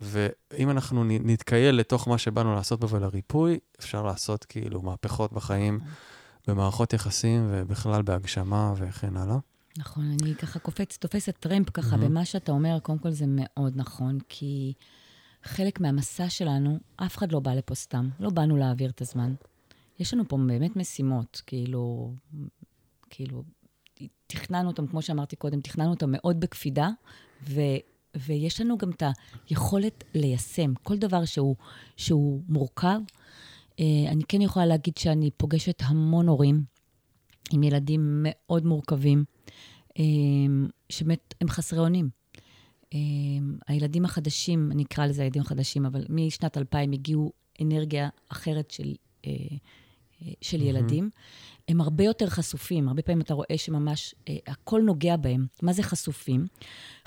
ואם 0.00 0.70
אנחנו 0.70 1.04
נתקייל 1.04 1.74
לתוך 1.74 2.08
מה 2.08 2.18
שבאנו 2.18 2.54
לעשות 2.54 2.80
בו 2.80 2.88
ולריפוי, 2.88 3.58
אפשר 3.80 4.02
לעשות 4.02 4.44
כאילו 4.44 4.82
מהפכות 4.82 5.32
בחיים, 5.32 5.80
במערכות 6.46 6.92
יחסים 6.92 7.46
ובכלל 7.50 8.02
בהגשמה 8.02 8.74
וכן 8.76 9.16
הלאה. 9.16 9.36
נכון, 9.78 10.16
אני 10.22 10.34
ככה 10.34 10.58
קופץ, 10.58 10.96
תופסת 10.96 11.36
טרמפ 11.40 11.70
ככה 11.70 11.96
mm-hmm. 11.96 11.98
במה 11.98 12.24
שאתה 12.24 12.52
אומר, 12.52 12.78
קודם 12.82 12.98
כל 12.98 13.10
זה 13.10 13.24
מאוד 13.28 13.72
נכון, 13.76 14.18
כי 14.28 14.72
חלק 15.42 15.80
מהמסע 15.80 16.28
שלנו, 16.28 16.78
אף 16.96 17.16
אחד 17.16 17.32
לא 17.32 17.40
בא 17.40 17.54
לפה 17.54 17.74
סתם, 17.74 18.08
לא 18.20 18.30
באנו 18.30 18.56
להעביר 18.56 18.90
את 18.90 19.00
הזמן. 19.00 19.34
יש 19.98 20.14
לנו 20.14 20.28
פה 20.28 20.38
באמת 20.46 20.76
משימות, 20.76 21.42
כאילו, 21.46 22.12
כאילו, 23.10 23.44
תכננו 24.26 24.68
אותם, 24.68 24.86
כמו 24.86 25.02
שאמרתי 25.02 25.36
קודם, 25.36 25.60
תכננו 25.60 25.90
אותם 25.90 26.12
מאוד 26.12 26.40
בקפידה, 26.40 26.88
ו... 27.48 27.60
ויש 28.16 28.60
לנו 28.60 28.78
גם 28.78 28.90
את 28.90 29.02
היכולת 29.48 30.04
ליישם 30.14 30.74
כל 30.82 30.96
דבר 30.96 31.24
שהוא, 31.24 31.56
שהוא 31.96 32.42
מורכב. 32.48 32.98
Uh, 33.70 33.80
אני 34.08 34.24
כן 34.28 34.40
יכולה 34.40 34.66
להגיד 34.66 34.96
שאני 34.96 35.30
פוגשת 35.36 35.82
המון 35.84 36.28
הורים 36.28 36.62
עם 37.52 37.62
ילדים 37.62 38.20
מאוד 38.22 38.66
מורכבים, 38.66 39.24
uh, 39.88 40.00
שבאמת 40.88 41.34
הם 41.40 41.48
חסרי 41.48 41.78
אונים. 41.78 42.08
Uh, 42.84 42.96
הילדים 43.66 44.04
החדשים, 44.04 44.72
אני 44.72 44.82
אקרא 44.82 45.06
לזה 45.06 45.22
הילדים 45.22 45.42
החדשים, 45.42 45.86
אבל 45.86 46.04
משנת 46.08 46.56
2000 46.56 46.92
הגיעו 46.92 47.32
אנרגיה 47.62 48.08
אחרת 48.28 48.70
של, 48.70 48.94
של 50.40 50.60
mm-hmm. 50.60 50.64
ילדים. 50.64 51.10
הם 51.68 51.80
הרבה 51.80 52.04
יותר 52.04 52.28
חשופים. 52.28 52.88
הרבה 52.88 53.02
פעמים 53.02 53.20
אתה 53.20 53.34
רואה 53.34 53.54
שממש 53.56 54.14
אה, 54.28 54.36
הכל 54.46 54.82
נוגע 54.84 55.16
בהם. 55.16 55.46
מה 55.62 55.72
זה 55.72 55.82
חשופים? 55.82 56.46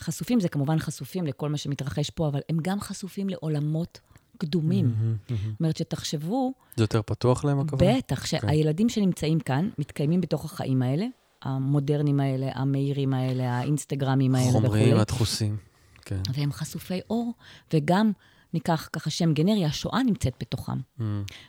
חשופים 0.01 0.39
זה 0.39 0.49
כמובן 0.49 0.80
חשופים 0.80 1.26
לכל 1.26 1.49
מה 1.49 1.57
שמתרחש 1.57 2.10
פה, 2.10 2.28
אבל 2.28 2.39
הם 2.49 2.57
גם 2.62 2.80
חשופים 2.80 3.30
לעולמות 3.30 3.99
קדומים. 4.38 4.93
זאת 5.30 5.60
אומרת, 5.60 5.78
שתחשבו... 5.78 6.53
זה 6.76 6.84
יותר 6.84 7.01
פתוח 7.01 7.45
להם, 7.45 7.60
הכוונה? 7.60 7.97
בטח, 7.97 8.26
כן. 8.26 8.26
שהילדים 8.26 8.89
שנמצאים 8.89 9.39
כאן 9.39 9.70
מתקיימים 9.78 10.22
בתוך 10.22 10.45
החיים 10.45 10.82
האלה, 10.82 11.05
המודרניים 11.41 12.20
האלה, 12.20 12.49
המהירים 12.53 13.14
האלה, 13.14 13.51
האינסטגרמים 13.51 14.36
האלה 14.36 14.49
וכו'. 14.49 14.62
חומריים, 14.62 14.97
הדחוסים, 14.97 15.57
כן. 16.05 16.22
והם 16.34 16.51
חשופי 16.51 16.99
אור, 17.10 17.34
וגם 17.74 18.12
ניקח 18.54 18.89
ככה 18.93 19.10
שם 19.10 19.34
גנרי, 19.34 19.66
השואה 19.66 20.04
נמצאת 20.04 20.34
בתוכם. 20.39 20.80
Mm. 21.00 21.04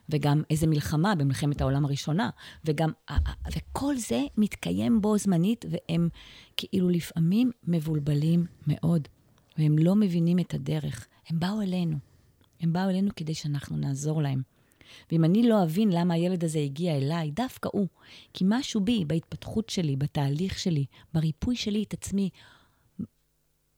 וגם 0.08 0.42
איזה 0.50 0.66
מלחמה 0.66 1.14
במלחמת 1.14 1.60
העולם 1.60 1.84
הראשונה, 1.84 2.30
וגם, 2.64 2.90
וכל 3.56 3.96
זה 3.96 4.22
מתקיים 4.36 5.00
בו 5.00 5.18
זמנית, 5.18 5.64
והם 5.70 6.08
כאילו 6.56 6.88
לפעמים 6.88 7.50
מבולבלים 7.64 8.46
מאוד, 8.66 9.08
והם 9.58 9.78
לא 9.78 9.94
מבינים 9.94 10.38
את 10.38 10.54
הדרך. 10.54 11.06
הם 11.28 11.40
באו 11.40 11.62
אלינו. 11.62 11.96
הם 12.60 12.72
באו 12.72 12.90
אלינו 12.90 13.10
כדי 13.16 13.34
שאנחנו 13.34 13.76
נעזור 13.76 14.22
להם. 14.22 14.42
ואם 15.12 15.24
אני 15.24 15.48
לא 15.48 15.62
אבין 15.62 15.90
למה 15.92 16.14
הילד 16.14 16.44
הזה 16.44 16.58
הגיע 16.58 16.96
אליי, 16.96 17.30
דווקא 17.30 17.68
הוא, 17.72 17.88
כי 18.32 18.44
משהו 18.48 18.80
בי, 18.80 19.04
בהתפתחות 19.04 19.68
שלי, 19.68 19.96
בתהליך 19.96 20.58
שלי, 20.58 20.84
בריפוי 21.14 21.56
שלי 21.56 21.82
את 21.82 21.92
עצמי, 21.92 22.30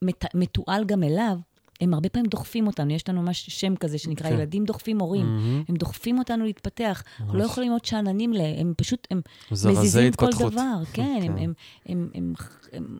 מת, 0.01 0.25
מתועל 0.35 0.85
גם 0.85 1.03
אליו, 1.03 1.37
הם 1.81 1.93
הרבה 1.93 2.09
פעמים 2.09 2.29
דוחפים 2.29 2.67
אותנו. 2.67 2.91
יש 2.93 3.09
לנו 3.09 3.21
ממש 3.21 3.49
שם 3.49 3.75
כזה 3.75 3.97
שנקרא 3.97 4.29
כן. 4.29 4.35
ילדים 4.35 4.65
דוחפים 4.65 4.99
הורים. 4.99 5.25
מהמם. 5.25 5.63
הם 5.67 5.75
דוחפים 5.75 6.19
אותנו 6.19 6.45
להתפתח. 6.45 7.03
אנחנו 7.19 7.33
לא 7.33 7.39
ממש. 7.43 7.51
יכולים 7.51 7.69
להיות 7.69 7.85
שאננים 7.85 8.33
להם, 8.33 8.55
הם 8.57 8.73
פשוט, 8.77 9.07
הם 9.11 9.21
מזיזים 9.51 10.13
כל 10.13 10.25
התפתחות. 10.25 10.51
דבר. 10.53 10.79
כן, 10.93 11.19
הם, 11.23 11.37
כן. 11.37 11.43
הם, 11.43 11.53
הם, 11.85 12.09
הם, 12.13 12.27
הם, 12.73 12.97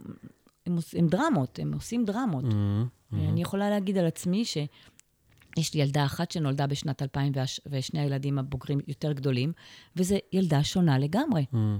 הם, 0.65 0.75
עוש- 0.75 0.95
הם 0.95 1.07
דרמות, 1.07 1.59
הם 1.61 1.73
עושים 1.73 2.05
דרמות. 2.05 2.43
מהמם. 2.43 2.87
אני 3.29 3.41
יכולה 3.41 3.69
להגיד 3.69 3.97
על 3.97 4.05
עצמי 4.05 4.45
שיש 4.45 5.73
לי 5.73 5.81
ילדה 5.81 6.05
אחת 6.05 6.31
שנולדה 6.31 6.67
בשנת 6.67 7.01
2000 7.01 7.31
והש- 7.35 7.59
ושני 7.67 7.99
הילדים 7.99 8.39
הבוגרים 8.39 8.79
יותר 8.87 9.11
גדולים, 9.13 9.51
וזו 9.95 10.15
ילדה 10.33 10.63
שונה 10.63 10.97
לגמרי. 10.99 11.45
מהמם. 11.51 11.79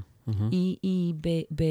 היא, 0.52 0.78
היא 0.84 1.14
ב, 1.22 1.28
ב, 1.56 1.64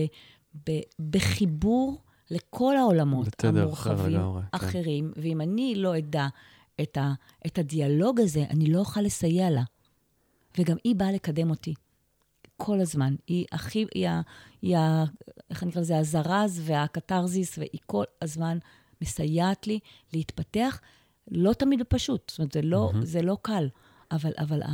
ב, 0.68 0.81
בחיבור 1.11 2.03
לכל 2.31 2.77
העולמות 2.77 3.29
אחר 3.41 3.49
המורחבים, 3.49 4.14
לגמרי, 4.14 4.43
כן. 4.43 4.49
אחרים, 4.53 5.12
ואם 5.16 5.41
אני 5.41 5.75
לא 5.77 5.99
אדע 5.99 6.27
את, 6.81 6.97
ה, 6.97 7.12
את 7.47 7.59
הדיאלוג 7.59 8.20
הזה, 8.20 8.45
אני 8.51 8.73
לא 8.73 8.79
אוכל 8.79 9.01
לסייע 9.01 9.51
לה. 9.51 9.62
וגם 10.59 10.77
היא 10.85 10.97
באה 10.97 11.12
לקדם 11.12 11.51
אותי. 11.51 11.75
כל 12.57 12.81
הזמן. 12.81 13.14
היא 13.27 13.47
הכי, 13.53 13.87
היא 13.95 14.09
ה... 14.09 14.20
היא 14.62 14.77
ה 14.77 15.05
איך 15.51 15.62
אני 15.62 15.70
אקרא 15.70 15.83
לזה? 15.83 15.99
הזרז 15.99 16.62
והקתרזיס, 16.64 17.59
והיא 17.59 17.81
כל 17.87 18.05
הזמן 18.23 18.59
מסייעת 19.01 19.66
לי 19.66 19.79
להתפתח. 20.12 20.81
לא 21.31 21.53
תמיד 21.53 21.83
פשוט, 21.89 22.31
זאת 22.31 22.39
אומרת, 22.39 22.53
זה 22.53 22.62
לא, 22.62 22.91
מהמם. 22.93 23.05
זה 23.05 23.23
לא 23.23 23.37
קל, 23.43 23.68
אבל, 24.11 24.33
אבל 24.39 24.62
ה, 24.62 24.70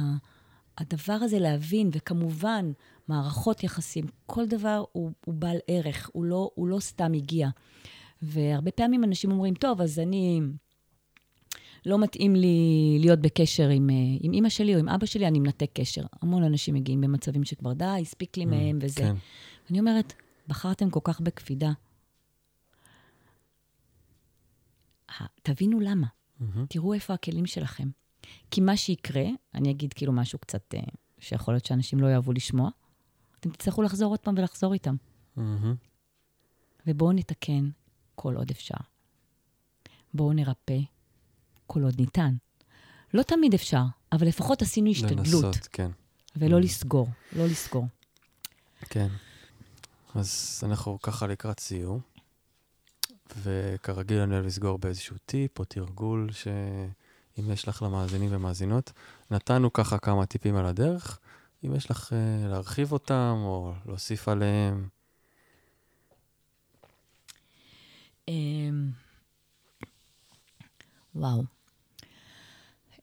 הדבר 0.79 1.13
הזה 1.13 1.39
להבין, 1.39 1.91
וכמובן, 1.93 2.73
מערכות 3.09 3.65
יחסים, 3.65 4.05
כל 4.27 4.47
דבר 4.47 4.85
הוא, 4.93 5.11
הוא 5.27 5.35
בעל 5.35 5.59
ערך, 5.69 6.11
הוא 6.13 6.25
לא, 6.25 6.51
הוא 6.55 6.69
לא 6.69 6.81
סתם 6.81 7.13
הגיע. 7.13 7.49
והרבה 8.23 8.71
פעמים 8.71 9.05
אנשים 9.05 9.31
אומרים, 9.31 9.55
טוב, 9.55 9.81
אז 9.81 9.99
אני... 9.99 10.41
לא 11.87 11.99
מתאים 11.99 12.37
לי 12.37 12.97
להיות 13.01 13.19
בקשר 13.19 13.69
עם, 13.69 13.91
אה, 13.91 13.95
עם 14.21 14.33
אימא 14.33 14.49
שלי 14.49 14.75
או 14.75 14.79
עם 14.79 14.89
אבא 14.89 15.07
שלי, 15.07 15.27
אני 15.27 15.41
מנתק 15.41 15.71
קשר. 15.75 16.03
המון 16.23 16.43
אנשים 16.43 16.75
מגיעים 16.75 17.01
במצבים 17.01 17.45
שכבר 17.45 17.73
די, 17.73 17.99
הספיק 18.03 18.37
לי 18.37 18.45
מהם 18.45 18.79
וזה. 18.83 19.01
כן. 19.01 19.15
אני 19.71 19.81
אומרת, 19.81 20.13
בחרתם 20.49 20.91
כל 20.91 21.01
כך 21.05 21.21
בקפידה. 21.21 21.73
תבינו 25.43 25.81
למה. 25.81 26.07
מהמם. 26.41 26.67
תראו 26.69 26.95
איפה 26.95 27.15
הכלים 27.15 27.47
שלכם. 27.47 27.89
כי 28.51 28.61
מה 28.61 28.77
שיקרה, 28.77 29.25
אני 29.55 29.71
אגיד 29.71 29.93
כאילו 29.93 30.13
משהו 30.13 30.39
קצת 30.39 30.75
אה, 30.75 30.81
שיכול 31.19 31.55
להיות 31.55 31.65
שאנשים 31.65 32.01
לא 32.01 32.07
יאהבו 32.07 32.33
לשמוע, 32.33 32.71
אתם 33.41 33.51
תצטרכו 33.51 33.82
לחזור 33.82 34.12
עוד 34.12 34.20
פעם 34.20 34.34
ולחזור 34.39 34.74
איתם. 34.74 34.95
ובואו 36.86 37.12
נתקן 37.12 37.70
כל 38.14 38.36
עוד 38.36 38.51
אפשר. 38.51 38.74
בואו 40.14 40.32
נרפא 40.32 40.78
כל 41.66 41.82
עוד 41.82 42.01
ניתן. 42.01 42.34
לא 43.14 43.22
תמיד 43.22 43.55
אפשר, 43.55 43.82
אבל 44.12 44.26
לפחות 44.26 44.62
עשינו 44.62 44.91
השתדלות. 44.91 45.18
לנסות, 45.18 45.68
כן. 45.72 45.91
ולא 46.36 46.61
לסגור, 46.61 47.09
לא 47.32 47.47
לסגור. 47.47 47.86
כן. 48.80 49.09
אז 50.14 50.61
אנחנו 50.66 50.99
ככה 51.03 51.26
לקראת 51.26 51.61
סיום, 51.61 52.01
וכרגיל 53.36 54.18
אני 54.18 54.34
אוהב 54.34 54.47
לסגור 54.47 54.78
באיזשהו 54.78 55.16
טיפ 55.26 55.59
או 55.59 55.64
תרגול, 55.64 56.28
שאם 56.32 57.51
יש 57.51 57.68
לך 57.68 57.82
למאזינים 57.82 58.28
ומאזינות, 58.32 58.93
נתנו 59.30 59.72
ככה 59.72 59.99
כמה 59.99 60.26
טיפים 60.26 60.57
על 60.57 60.66
הדרך, 60.66 61.18
אם 61.65 61.75
יש 61.75 61.91
לך 61.91 62.13
uh, 62.13 62.49
להרחיב 62.49 62.93
אותם 62.93 63.35
או 63.37 63.73
להוסיף 63.87 64.29
עליהם. 64.29 64.89
אמ, 68.29 68.91
וואו. 71.15 71.43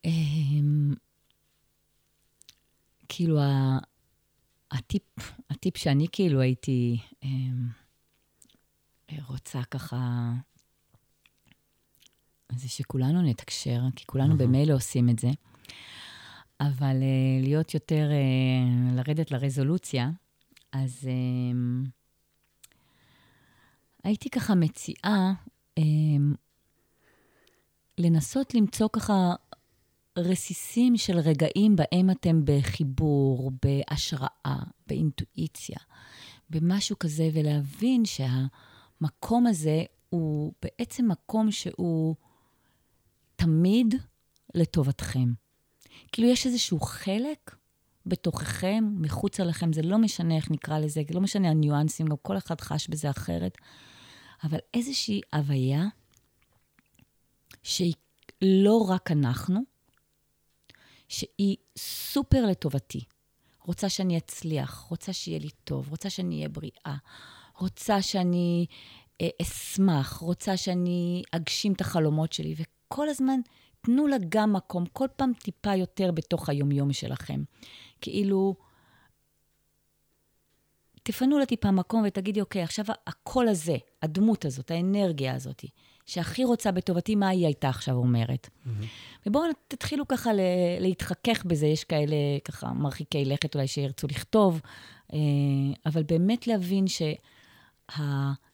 אמ, 0.05 0.93
כאילו, 3.09 3.39
הטיפ, 4.71 5.03
הטיפ 5.49 5.77
שאני 5.77 6.07
כאילו 6.11 6.41
הייתי 6.41 6.97
אמ, 7.23 7.67
רוצה 9.27 9.63
ככה, 9.71 10.31
זה 12.55 12.69
שכולנו 12.69 13.21
נתקשר, 13.21 13.81
כי 13.95 14.05
כולנו. 14.05 14.37
במילא 14.37 14.73
עושים 14.73 15.09
את 15.09 15.19
זה, 15.19 15.27
אבל 16.59 17.01
אה, 17.01 17.41
להיות 17.41 17.73
יותר, 17.73 18.09
אה, 18.11 18.95
לרדת 18.95 19.31
לרזולוציה, 19.31 20.09
אז 20.71 21.07
אמ, 21.07 21.83
הייתי 24.03 24.29
ככה 24.29 24.55
מציעה 24.55 25.33
לנסות 27.97 28.53
למצוא 28.53 28.87
ככה 28.93 29.33
רסיסים 30.17 30.97
של 30.97 31.19
רגעים 31.19 31.75
בהם 31.75 32.09
אתם 32.11 32.41
בחיבור, 32.45 33.51
בהשראה, 33.65 34.63
באינטואיציה, 34.87 35.77
במשהו 36.49 36.99
כזה, 36.99 37.29
ולהבין 37.33 38.03
שהמקום 38.05 39.47
הזה 39.47 39.83
הוא 40.09 40.53
בעצם 40.61 41.07
מקום 41.11 41.51
שהוא 41.51 42.15
תמיד 43.35 43.95
לטובתכם. 44.55 45.44
כאילו 46.11 46.27
יש 46.27 46.45
איזשהו 46.45 46.79
חלק 46.79 47.55
בתוככם, 48.05 48.83
מחוצה 48.97 49.43
לכם, 49.43 49.73
זה 49.73 49.81
לא 49.81 49.97
משנה 49.97 50.35
איך 50.35 50.51
נקרא 50.51 50.79
לזה, 50.79 51.01
לא 51.13 51.21
משנה 51.21 51.49
הניואנסים, 51.49 52.07
גם 52.07 52.15
כל 52.21 52.37
אחד 52.37 52.61
חש 52.61 52.87
בזה 52.87 53.09
אחרת, 53.09 53.57
אבל 54.43 54.59
איזושהי 54.73 55.21
הוויה 55.33 55.83
שהיא 57.63 57.93
לא 58.41 58.85
רק 58.89 59.11
אנחנו, 59.11 59.59
שהיא 61.09 61.57
סופר 61.77 62.45
לטובתי. 62.45 63.01
רוצה 63.65 63.89
שאני 63.89 64.17
אצליח, 64.17 64.87
רוצה 64.89 65.13
שיהיה 65.13 65.39
לי 65.39 65.49
טוב, 65.63 65.89
רוצה 65.89 66.09
שאני 66.09 66.35
אהיה 66.35 66.49
בריאה, 66.49 66.95
רוצה 67.57 68.01
שאני 68.01 68.65
אה, 69.21 69.27
אשמח, 69.41 70.17
רוצה 70.17 70.57
שאני 70.57 71.23
אגשים 71.31 71.73
את 71.73 71.81
החלומות 71.81 72.33
שלי, 72.33 72.55
וכל 72.57 73.09
הזמן 73.09 73.39
תנו 73.85 74.07
לה 74.07 74.17
גם 74.29 74.53
מקום, 74.53 74.85
כל 74.93 75.07
פעם 75.15 75.31
טיפה 75.43 75.75
יותר 75.75 76.11
בתוך 76.11 76.49
היומיום 76.49 76.93
שלכם. 76.93 77.43
כאילו, 78.01 78.55
תפנו 81.03 81.39
לה 81.39 81.45
טיפה 81.45 81.71
מקום 81.71 82.03
ותגידי, 82.07 82.41
אוקיי, 82.41 82.63
עכשיו 82.63 82.85
הקול 83.07 83.47
הזה, 83.47 83.77
הדמות 84.01 84.45
הזאת, 84.45 84.71
האנרגיה 84.71 85.35
הזאת, 85.35 85.65
שהכי 86.05 86.43
רוצה 86.43 86.71
בטובתי, 86.71 87.15
מה 87.15 87.27
היא 87.27 87.45
הייתה 87.45 87.69
עכשיו 87.69 87.95
אומרת? 87.95 88.49
ובואו 89.25 89.43
תתחילו 89.67 90.07
ככה 90.07 90.33
ל- 90.33 90.39
להתחכך 90.79 91.45
בזה, 91.45 91.67
יש 91.67 91.83
כאלה 91.83 92.15
ככה 92.43 92.73
מרחיקי 92.73 93.25
לכת 93.25 93.55
אולי 93.55 93.67
שירצו 93.67 94.07
לכתוב, 94.07 94.61
אה, 95.13 95.19
אבל 95.85 96.03
באמת 96.03 96.47
להבין 96.47 96.85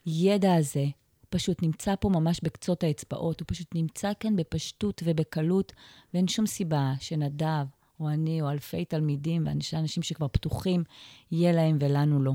שהידע 0.05 0.53
הזה 0.53 0.85
פשוט 1.31 1.63
נמצא 1.63 1.95
פה 1.99 2.09
ממש 2.09 2.39
בקצות 2.43 2.83
האצבעות, 2.83 3.39
הוא 3.39 3.45
פשוט 3.47 3.75
נמצא 3.75 4.11
כאן 4.19 4.35
בפשטות 4.35 5.01
ובקלות, 5.05 5.73
ואין 6.13 6.27
שום 6.27 6.47
סיבה 6.47 6.93
שנדב 6.99 7.65
או 7.99 8.09
אני 8.09 8.41
או 8.41 8.49
אלפי 8.49 8.85
תלמידים 8.85 9.45
ואנשי 9.45 9.77
אנשים 9.77 10.03
שכבר 10.03 10.27
פתוחים, 10.27 10.83
יהיה 11.31 11.51
להם 11.51 11.77
ולנו 11.81 12.23
לא. 12.23 12.33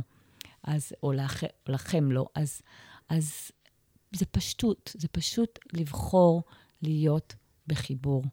אז, 0.62 0.92
או 1.02 1.12
לכ, 1.12 1.44
לכם 1.68 2.12
לא. 2.12 2.26
אז, 2.34 2.62
אז 3.08 3.50
זה 4.12 4.26
פשטות, 4.26 4.92
זה 4.98 5.08
פשוט 5.08 5.58
לבחור 5.72 6.42
להיות 6.82 7.34
בחיבור. 7.66 8.24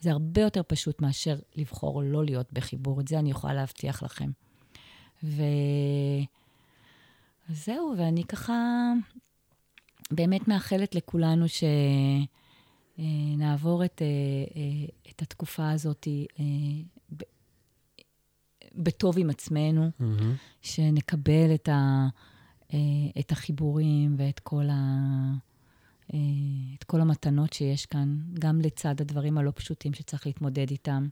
זה 0.00 0.10
הרבה 0.10 0.40
יותר 0.40 0.62
פשוט 0.66 1.00
מאשר 1.00 1.38
לבחור 1.56 2.02
לא 2.02 2.24
להיות 2.24 2.52
בחיבור, 2.52 3.00
את 3.00 3.08
זה 3.08 3.18
אני 3.18 3.30
יכולה 3.30 3.54
להבטיח 3.54 4.02
לכם. 4.02 4.30
ו... 5.24 5.42
זהו, 7.48 7.94
ואני 7.98 8.24
ככה 8.24 8.92
באמת 10.14 10.48
מאחלת 10.48 10.94
לכולנו 10.94 11.46
שנעבור 12.98 13.84
את, 13.84 14.02
אה, 14.02 14.06
אה, 14.56 14.86
את 15.10 15.22
התקופה 15.22 15.70
הזאת 15.70 16.08
אה, 16.40 16.44
בטוב 18.74 19.18
עם 19.18 19.30
עצמנו, 19.30 19.90
מהמם. 19.98 20.34
שנקבל 20.62 21.54
את, 21.54 21.68
ה, 21.68 22.06
אה, 22.72 22.78
את 23.20 23.32
החיבורים 23.32 24.14
ואת 24.18 24.40
כל, 24.40 24.64
ה, 24.70 24.76
אה, 26.14 26.18
את 26.78 26.84
כל 26.84 27.00
המתנות 27.00 27.52
שיש 27.52 27.86
כאן, 27.86 28.18
גם 28.38 28.60
לצד 28.60 29.00
הדברים 29.00 29.38
הלא 29.38 29.52
פשוטים 29.54 29.94
שצריך 29.94 30.26
להתמודד 30.26 30.70
איתם, 30.70 31.08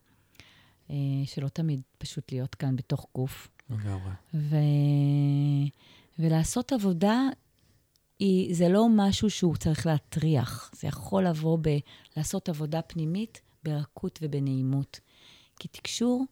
אה, 0.90 0.96
שלא 1.24 1.48
תמיד 1.48 1.80
פשוט 1.98 2.32
להיות 2.32 2.54
כאן 2.54 2.76
בתוך 2.76 3.06
גוף. 3.14 3.48
לגמרי. 3.70 4.12
ו... 4.34 4.56
ולעשות 6.18 6.72
עבודה, 6.72 7.28
היא, 8.20 8.54
זה 8.54 8.68
לא 8.68 8.86
משהו 8.96 9.30
שהוא 9.30 9.56
צריך 9.56 9.86
להטריח. 9.86 10.70
זה 10.74 10.88
יכול 10.88 11.26
לבוא 11.26 11.58
בלעשות 12.16 12.48
עבודה 12.48 12.82
פנימית 12.82 13.40
ברכות 13.64 14.18
ובנעימות. 14.22 15.00
כי 15.58 15.68
תקשור, 15.68 16.24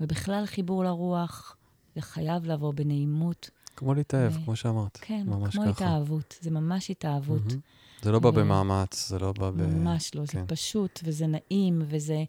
ובכלל 0.00 0.46
חיבור 0.46 0.84
לרוח, 0.84 1.56
זה 1.94 2.00
חייב 2.00 2.46
לבוא 2.46 2.72
בנעימות. 2.74 3.50
כמו 3.76 3.94
להתאהב, 3.94 4.36
ו- 4.36 4.44
כמו 4.44 4.56
שאמרת. 4.56 4.98
כן, 5.00 5.22
ממש 5.26 5.54
כמו 5.56 5.62
ככה. 5.62 5.70
התאהבות. 5.70 6.38
זה 6.40 6.50
ממש 6.50 6.90
התאהבות. 6.90 7.42
מהמם. 7.46 7.60
זה 8.02 8.12
לא 8.12 8.18
בא 8.18 8.28
ו- 8.28 8.32
במאמץ, 8.32 9.08
זה 9.08 9.18
לא 9.18 9.32
בא 9.32 9.50
ב... 9.50 9.62
ממש 9.62 10.14
לא, 10.14 10.26
כן. 10.26 10.40
זה 10.40 10.46
פשוט, 10.46 11.00
וזה 11.04 11.26
נעים, 11.26 11.82
וזה... 11.86 12.24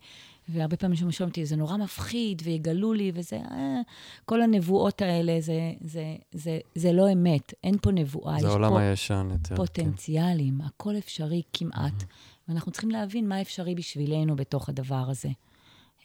והרבה 0.49 0.77
פעמים 0.77 0.95
שומעים 0.95 1.15
אותי, 1.21 1.45
זה 1.45 1.55
נורא 1.55 1.77
מפחיד, 1.77 2.41
ויגלו 2.45 2.93
לי, 2.93 3.11
וזה... 3.15 3.35
אה, 3.35 3.81
כל 4.25 4.41
הנבואות 4.41 5.01
האלה, 5.01 5.41
זה, 5.41 5.73
זה, 5.81 6.15
זה, 6.31 6.59
זה 6.75 6.93
לא 6.93 7.11
אמת. 7.11 7.53
אין 7.63 7.77
פה 7.81 7.91
נבואה, 7.91 8.39
זה 8.39 8.47
יש 8.47 8.53
פה 8.53 8.79
הישן. 8.79 9.29
כן. 9.43 9.55
פוטנציאלים, 9.55 10.61
הכל 10.61 10.97
אפשרי 10.97 11.41
כמעט. 11.53 12.03
ואנחנו 12.47 12.71
צריכים 12.71 12.91
להבין 12.91 13.29
מה 13.29 13.41
אפשרי 13.41 13.75
בשבילנו 13.75 14.35
בתוך 14.35 14.69
הדבר 14.69 15.05
הזה. 15.09 15.29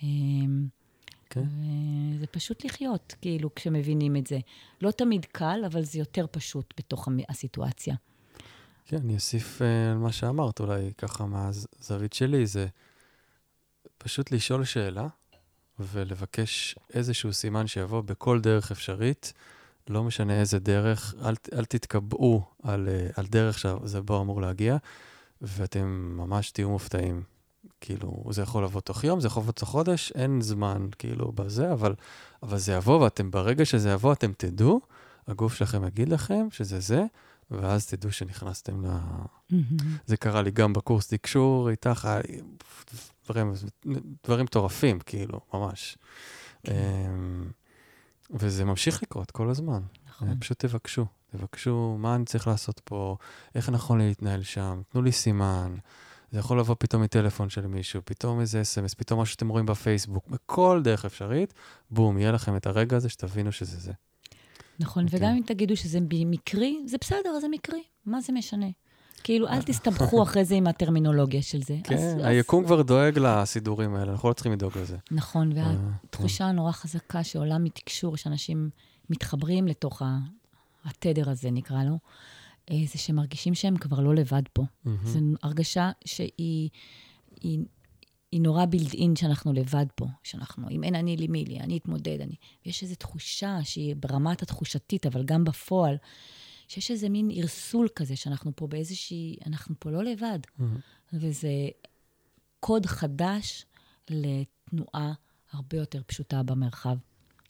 אמ, 0.02 0.66
כן. 1.30 1.44
וזה 2.14 2.26
פשוט 2.26 2.64
לחיות, 2.64 3.14
כאילו, 3.20 3.54
כשמבינים 3.54 4.16
את 4.16 4.26
זה. 4.26 4.38
לא 4.82 4.90
תמיד 4.90 5.24
קל, 5.24 5.60
אבל 5.66 5.84
זה 5.84 5.98
יותר 5.98 6.26
פשוט 6.30 6.74
בתוך 6.78 7.08
הסיטואציה. 7.28 7.94
כן, 8.86 8.96
אני 8.96 9.14
אוסיף 9.14 9.62
אה, 9.62 9.90
על 9.92 9.98
מה 9.98 10.12
שאמרת, 10.12 10.60
אולי 10.60 10.92
ככה 10.98 11.26
מהזווית 11.26 12.12
שלי, 12.12 12.46
זה 12.46 12.66
פשוט 13.98 14.30
לשאול 14.32 14.64
שאלה 14.64 15.06
ולבקש 15.78 16.76
איזשהו 16.94 17.32
סימן 17.32 17.66
שיבוא 17.66 18.00
בכל 18.00 18.40
דרך 18.40 18.70
אפשרית, 18.70 19.32
לא 19.88 20.04
משנה 20.04 20.40
איזה 20.40 20.58
דרך, 20.58 21.14
אל, 21.24 21.34
אל 21.52 21.64
תתקבעו 21.64 22.42
על, 22.62 22.88
אה, 22.88 23.08
על 23.16 23.26
דרך 23.26 23.58
שזה 23.58 24.02
בו 24.02 24.20
אמור 24.20 24.40
להגיע, 24.40 24.76
ואתם 25.42 26.14
ממש 26.16 26.50
תהיו 26.50 26.70
מופתעים. 26.70 27.22
כאילו, 27.80 28.24
זה 28.30 28.42
יכול 28.42 28.64
לבוא 28.64 28.80
תוך 28.80 29.04
יום, 29.04 29.20
זה 29.20 29.26
יכול 29.26 29.42
לבוא 29.42 29.52
תוך 29.52 29.68
חודש, 29.68 30.12
אין 30.14 30.40
זמן 30.40 30.88
כאילו 30.98 31.32
בזה, 31.32 31.72
אבל, 31.72 31.94
אבל 32.42 32.58
זה 32.58 32.72
יבוא, 32.72 33.00
ואתם, 33.00 33.30
ברגע 33.30 33.64
שזה 33.64 33.90
יבוא, 33.90 34.12
אתם 34.12 34.32
תדעו, 34.36 34.80
הגוף 35.26 35.54
שלכם 35.54 35.84
יגיד 35.84 36.08
לכם 36.08 36.46
שזה 36.50 36.80
זה, 36.80 37.04
ואז 37.50 37.86
תדעו 37.86 38.12
שנכנסתם 38.12 38.86
ל... 38.86 38.88
זה 40.06 40.16
קרה 40.16 40.42
לי 40.42 40.50
גם 40.50 40.72
בקורס 40.72 41.06
תקשור 41.06 41.70
איתך, 41.70 42.08
לי 42.28 42.38
דברים, 43.28 43.52
דברים 44.24 44.44
מטורפים, 44.44 45.00
כאילו, 45.00 45.40
ממש. 45.54 45.98
כן. 46.62 46.72
אמ, 46.72 47.50
וזה 48.30 48.64
ממשיך 48.64 49.02
לקרות 49.02 49.30
כל 49.30 49.50
הזמן. 49.50 49.80
נכון. 50.08 50.28
אה, 50.28 50.34
פשוט 50.40 50.58
תבקשו, 50.58 51.06
תבקשו 51.30 51.96
מה 51.98 52.14
אני 52.14 52.24
צריך 52.24 52.46
לעשות 52.46 52.80
פה, 52.84 53.16
איך 53.54 53.68
נכון 53.68 53.98
להתנהל 53.98 54.42
שם, 54.42 54.82
תנו 54.88 55.02
לי 55.02 55.12
סימן. 55.12 55.74
זה 56.32 56.38
יכול 56.38 56.60
לבוא 56.60 56.76
פתאום 56.78 57.02
מטלפון 57.02 57.50
של 57.50 57.66
מישהו, 57.66 58.00
פתאום 58.04 58.40
איזה 58.40 58.62
אס.אם.אס, 58.62 58.94
פתאום 58.94 59.20
משהו 59.20 59.32
שאתם 59.32 59.48
רואים 59.48 59.66
בפייסבוק, 59.66 60.28
בכל 60.28 60.80
דרך 60.84 61.04
אפשרית, 61.04 61.54
בום, 61.90 62.18
יהיה 62.18 62.32
לכם 62.32 62.56
את 62.56 62.66
הרגע 62.66 62.96
הזה 62.96 63.08
שתבינו 63.08 63.52
שזה 63.52 63.80
זה. 63.80 63.92
נכון, 64.80 65.04
אוקיי. 65.04 65.18
וגם 65.18 65.30
אם 65.30 65.42
תגידו 65.46 65.76
שזה 65.76 65.98
מקרי, 66.10 66.78
זה 66.86 66.96
בסדר, 67.00 67.40
זה 67.40 67.48
מקרי, 67.48 67.82
מה 68.06 68.20
זה 68.20 68.32
משנה? 68.32 68.66
כאילו, 69.20 69.48
אל 69.48 69.62
תסתבכו 69.62 70.22
אחרי 70.22 70.44
זה 70.44 70.54
עם 70.54 70.66
הטרמינולוגיה 70.66 71.42
של 71.42 71.62
זה. 71.62 71.74
אז- 71.74 71.80
כן, 71.84 71.94
אז- 71.94 72.24
היקום 72.24 72.64
כבר 72.64 72.82
דואג 72.82 73.18
לסידורים 73.18 73.94
האלה, 73.94 74.12
אנחנו 74.12 74.28
לא 74.28 74.34
צריכים 74.34 74.52
לדאוג 74.52 74.78
לזה. 74.78 74.96
נכון, 75.10 75.58
אה, 75.58 75.74
והתחושה 76.02 76.44
הנורא 76.44 76.72
חזקה 76.72 77.24
שעולה 77.24 77.58
מתקשור, 77.58 78.16
שאנשים 78.16 78.70
מתחברים 79.10 79.66
לתוך 79.68 80.02
התדר 80.84 81.30
הזה, 81.30 81.50
נקרא 81.50 81.84
לו, 81.84 81.98
אה, 82.70 82.76
זה 82.92 82.98
שמרגישים 82.98 83.54
שהם 83.54 83.76
כבר 83.76 84.00
לא 84.00 84.14
לבד 84.14 84.42
פה. 84.52 84.62
מהמם. 84.84 84.98
זו 85.06 85.18
הרגשה 85.42 85.90
שהיא 86.04 86.70
היא, 87.40 87.58
היא 88.32 88.40
נורא 88.40 88.64
בילד 88.64 88.92
אין 88.94 89.16
שאנחנו 89.16 89.52
לבד 89.52 89.86
פה, 89.94 90.06
שאנחנו, 90.22 90.68
אם 90.70 90.84
אין 90.84 90.94
אני 90.94 91.16
לי 91.16 91.26
מי 91.28 91.44
לי, 91.44 91.60
אני 91.60 91.76
אתמודד, 91.76 92.20
אני... 92.20 92.34
ויש 92.66 92.82
איזו 92.82 92.94
תחושה 92.94 93.58
שהיא 93.64 93.96
ברמת 93.96 94.42
התחושתית, 94.42 95.06
אבל 95.06 95.24
גם 95.24 95.44
בפועל, 95.44 95.96
שיש 96.68 96.90
איזה 96.90 97.08
מין 97.08 97.30
ערסול 97.34 97.88
כזה, 97.94 98.16
שאנחנו 98.16 98.56
פה 98.56 98.66
באיזושהי, 98.66 99.36
אנחנו 99.46 99.74
פה 99.78 99.90
לא 99.90 100.04
לבד. 100.04 100.38
מהמם. 100.58 100.76
וזה 101.12 101.68
קוד 102.60 102.86
חדש 102.86 103.66
לתנועה 104.10 105.12
הרבה 105.52 105.76
יותר 105.76 106.02
פשוטה 106.06 106.42
במרחב. 106.42 106.96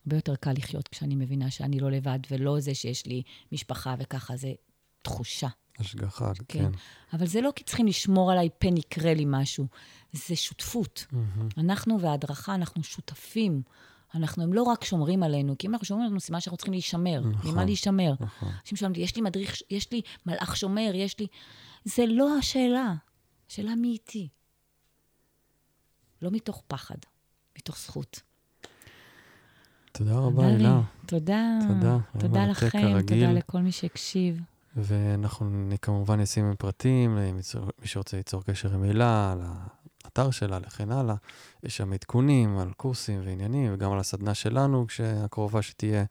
הרבה 0.06 0.16
יותר 0.16 0.36
קל 0.36 0.52
לחיות 0.52 0.88
כשאני 0.88 1.16
מבינה 1.16 1.50
שאני 1.50 1.80
לא 1.80 1.90
לבד, 1.90 2.18
ולא 2.30 2.60
זה 2.60 2.74
שיש 2.74 3.06
לי 3.06 3.22
משפחה 3.52 3.94
וככה, 3.98 4.36
זה 4.36 4.52
תחושה. 5.02 5.48
השגחה, 5.78 6.32
כן. 6.34 6.62
כן. 6.62 6.70
אבל 7.12 7.26
זה 7.26 7.40
לא 7.40 7.50
כי 7.56 7.64
צריכים 7.64 7.86
לשמור 7.86 8.32
עליי 8.32 8.48
פן 8.58 8.76
יקרה 8.76 9.14
לי 9.14 9.24
משהו, 9.26 9.66
זה 10.12 10.36
שותפות. 10.36 11.06
מהמם. 11.12 11.48
אנחנו 11.58 12.00
וההדרכה, 12.00 12.54
אנחנו 12.54 12.82
שותפים. 12.82 13.62
אנחנו, 14.14 14.42
הם 14.42 14.52
לא 14.52 14.62
רק 14.62 14.84
שומרים 14.84 15.22
עלינו, 15.22 15.54
כי 15.58 15.66
אם 15.66 15.72
אנחנו 15.72 15.86
שומרים 15.86 16.06
עלינו, 16.06 16.20
סימן 16.20 16.40
שאנחנו 16.40 16.56
צריכים 16.56 16.72
להישמר. 16.72 17.20
נכון. 17.20 17.52
ממה 17.52 17.64
להישמר? 17.64 18.12
נכון. 18.20 18.48
אנשים 18.60 18.76
שואלים 18.76 18.92
אותי, 18.92 19.00
יש 19.00 19.16
לי 19.16 19.22
מדריך, 19.22 19.56
יש 19.70 19.92
לי 19.92 20.00
מלאך 20.26 20.56
שומר, 20.56 20.90
יש 20.94 21.18
לי... 21.18 21.26
זה 21.84 22.06
לא 22.06 22.38
השאלה. 22.38 22.94
השאלה 23.50 23.74
מי 23.74 23.88
איתי. 23.88 24.28
לא 26.22 26.30
מתוך 26.30 26.62
פחד, 26.66 26.96
מתוך 27.58 27.78
זכות. 27.78 28.20
תודה 29.92 30.14
רבה. 30.14 30.48
אלה. 30.48 30.80
תודה. 31.06 31.58
תודה, 31.68 31.98
תודה 32.18 32.46
לכם. 32.46 33.00
תודה 33.00 33.32
לכל 33.32 33.58
מי 33.58 33.72
שהקשיב. 33.72 34.40
ואנחנו 34.76 35.68
כמובן 35.82 36.20
נשים 36.20 36.44
עם 36.44 36.54
פרטים, 36.56 37.18
מי 37.82 37.86
שרוצה 37.88 38.16
ליצור 38.16 38.42
קשר 38.44 38.74
עם 38.74 38.82
הילה, 38.82 39.34
לאתר 40.08 40.30
שלה, 40.30 40.58
לכן 40.58 40.92
הלאה. 40.92 41.14
יש 41.62 41.76
שם 41.76 41.92
עדכונים 41.92 42.58
על 42.58 42.72
קורסים 42.76 43.20
ועניינים, 43.24 43.74
וגם 43.74 43.92
על 43.92 43.98
הסדנה 43.98 44.34
שלנו, 44.34 44.86
כשהקרובה 44.86 45.62
שתהיה, 45.62 46.04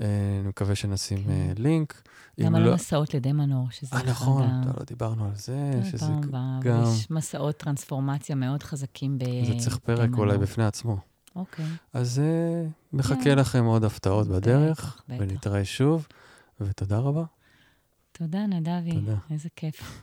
אה, 0.00 0.06
אני 0.40 0.48
מקווה 0.48 0.74
שנשים 0.74 1.24
כן. 1.24 1.30
אה, 1.30 1.52
לינק. 1.56 2.02
גם 2.40 2.54
על 2.54 2.62
לא- 2.62 2.72
המסעות 2.72 3.14
לדה 3.14 3.32
מנור, 3.32 3.70
שזה 3.70 3.96
אה, 3.96 4.02
נכון, 4.02 4.42
ה- 4.42 4.62
לא, 4.66 4.84
דיברנו 4.86 5.24
על 5.24 5.34
זה, 5.34 5.70
כל 5.82 5.88
שזה 5.90 6.06
פעם 6.30 6.60
גם, 6.60 6.82
ויש 6.84 7.10
מסעות 7.10 7.56
טרנספורמציה 7.56 8.36
מאוד 8.36 8.62
חזקים 8.62 9.18
ב... 9.18 9.24
זה 9.46 9.54
צריך 9.58 9.78
פרק 9.78 10.10
אולי. 10.18 10.38
בפני 10.38 10.64
עצמו. 10.64 10.96
אוקיי. 11.36 11.66
אז 11.92 12.18
אה, 12.18 12.66
מחכה 12.92 13.24
כן. 13.24 13.38
לכם 13.38 13.64
עוד 13.64 13.84
הפתעות 13.84 14.26
בטח, 14.28 14.36
בדרך, 14.36 15.02
בטח. 15.08 15.16
ונתראה 15.20 15.64
שוב, 15.64 16.06
ותודה 16.60 16.98
רבה. 16.98 17.24
תודה, 18.12 18.46
נדבי. 18.46 18.92
תודה. 18.92 19.14
איזה 19.30 19.48
כיף. 19.56 20.02